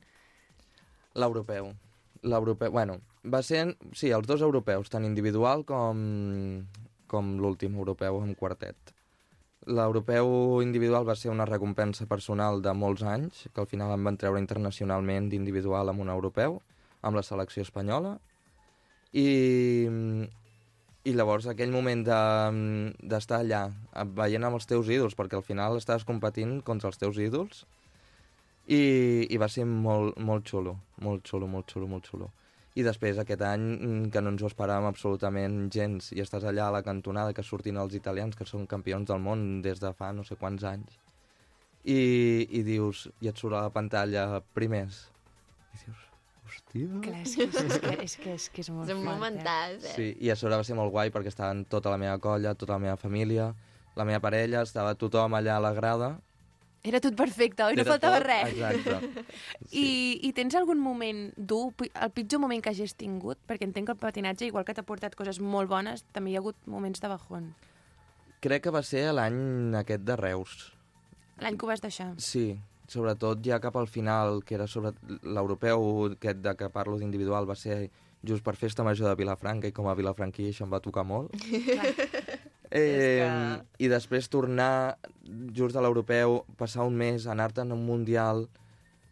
[1.15, 1.73] L'europeu.
[2.23, 3.65] L'europeu, bueno, va ser,
[3.97, 6.01] sí, els dos europeus, tant individual com,
[7.11, 8.93] com l'últim europeu amb quartet.
[9.69, 14.17] L'europeu individual va ser una recompensa personal de molts anys, que al final em van
[14.17, 16.61] treure internacionalment d'individual amb un europeu,
[17.01, 18.15] amb la selecció espanyola,
[19.13, 19.27] i,
[21.03, 23.65] i llavors aquell moment de- d'estar allà,
[24.17, 27.65] veient amb els teus ídols, perquè al final estàs competint contra els teus ídols,
[28.72, 28.84] i,
[29.27, 32.31] i va ser molt, molt xulo, molt xulo, molt xulo, molt xulo.
[32.80, 36.69] I després aquest any mm, que no ens ho esperàvem absolutament gens i estàs allà
[36.69, 40.14] a la cantonada que surtin els italians que són campions del món des de fa
[40.15, 41.02] no sé quants anys
[41.84, 45.03] i, i dius, i et surt a la pantalla primers
[45.73, 46.07] i dius,
[46.48, 49.07] hòstia Clar, és que és, és, que, és, que, és, que és molt És fort,
[49.07, 49.95] momentàs, eh?
[49.98, 52.77] Sí, i a sobre va ser molt guai perquè estaven tota la meva colla, tota
[52.77, 53.52] la meva família,
[53.98, 56.14] la meva parella, estava tothom allà a la grada.
[56.83, 57.75] Era tot perfecte, oi?
[57.77, 58.55] No Era faltava tot- res.
[58.55, 59.25] Exacte.
[59.83, 63.37] I, I tens algun moment dur, el pitjor moment que hagis tingut?
[63.47, 66.41] Perquè entenc que el patinatge, igual que t'ha portat coses molt bones, també hi ha
[66.41, 67.51] hagut moments de bajón.
[68.41, 70.71] Crec que va ser l'any aquest de Reus.
[71.41, 72.15] L'any que ho vas deixar.
[72.17, 72.55] Sí,
[72.89, 77.55] sobretot ja cap al final, que era sobre l'europeu, aquest de que parlo d'individual, va
[77.55, 77.91] ser
[78.25, 81.33] just per festa major de Vilafranca i com a vilafranquí això em va tocar molt.
[82.72, 83.27] Eh,
[83.84, 84.98] I després tornar
[85.56, 88.45] just a l'europeu, passar un mes, anar-te'n a un mundial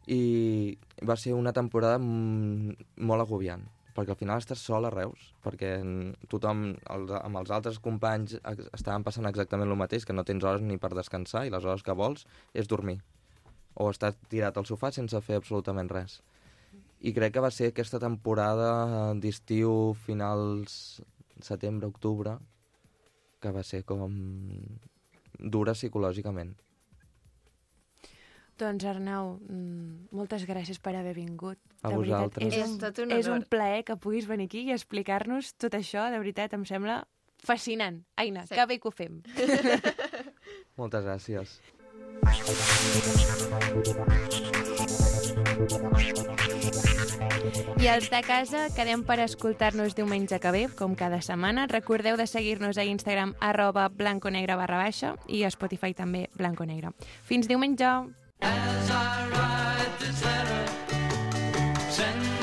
[0.08, 3.68] i va ser una temporada molt agobiant
[4.00, 5.74] perquè al final estàs sol a Reus, perquè
[6.32, 6.62] tothom,
[6.94, 8.38] els, amb els altres companys
[8.78, 11.84] estaven passant exactament el mateix, que no tens hores ni per descansar i les hores
[11.84, 12.24] que vols
[12.54, 13.00] és dormir
[13.76, 16.22] o estar tirat al sofà sense fer absolutament res.
[17.00, 21.02] i crec que va ser aquesta temporada d'estiu finals
[21.40, 22.38] setembre-octubre
[23.40, 24.10] que va ser com
[25.40, 26.56] dura psicològicament.
[28.60, 31.58] Doncs Arnau, mm, moltes gràcies per haver vingut.
[31.82, 32.54] A de veritat, vosaltres.
[32.54, 35.74] és És un, tot un és un plaer que puguis venir aquí i explicar-nos tot
[35.74, 36.10] això.
[36.12, 37.08] De veritat, em sembla
[37.42, 38.04] fascinant.
[38.18, 38.56] Aina, Sí.
[38.56, 39.22] que bé que ho fem.
[40.78, 41.60] Moltes gràcies.
[47.80, 51.68] I els de casa quedem per escoltar-nos diumenge que ve, com cada setmana.
[51.72, 56.92] Recordeu de seguir-nos a Instagram arroba blanconegre barra baixa i a Spotify també blanconegre.
[57.24, 57.86] Fins diumenge!
[58.42, 60.66] As I write this letter,
[61.90, 62.39] send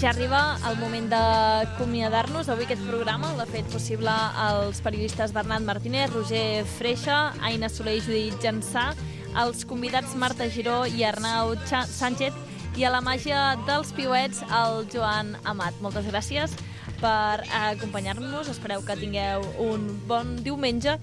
[0.00, 2.48] ja arriba el moment d'acomiadar-nos.
[2.48, 4.12] Avui aquest programa l'ha fet possible
[4.46, 8.94] els periodistes Bernat Martínez, Roger Freixa, Aina Soler i Judit Jansà,
[9.42, 12.32] els convidats Marta Giró i Arnau Sánchez
[12.80, 15.76] i a la màgia dels piuets, el Joan Amat.
[15.84, 16.56] Moltes gràcies
[17.02, 18.48] per acompanyar-nos.
[18.48, 20.96] Espereu que tingueu un bon diumenge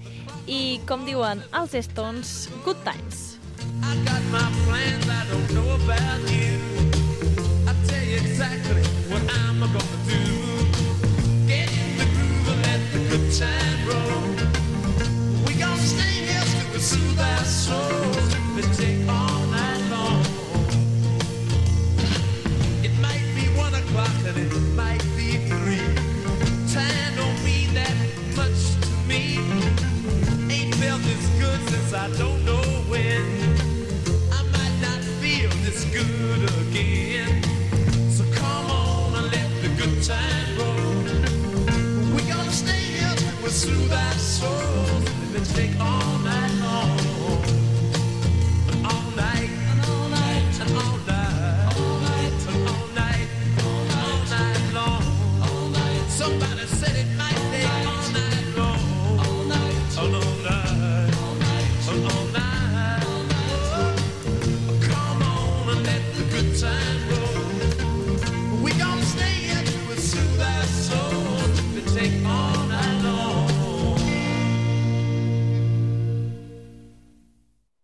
[0.50, 3.38] i, com diuen els Stones, good times.
[3.78, 6.57] I got my plans, I don't know about you.
[8.18, 10.22] exactly what I'm gonna do.
[11.46, 14.22] Get in the groove and let the good time roll.
[15.46, 20.20] We gonna stay here we soothe our souls to the take all night long.
[22.86, 25.88] It might be one o'clock and it might be three.
[26.74, 27.96] Time don't mean that
[28.36, 29.38] much to me.
[30.54, 32.37] Ain't felt as good since I don't.
[43.50, 44.77] through that soul.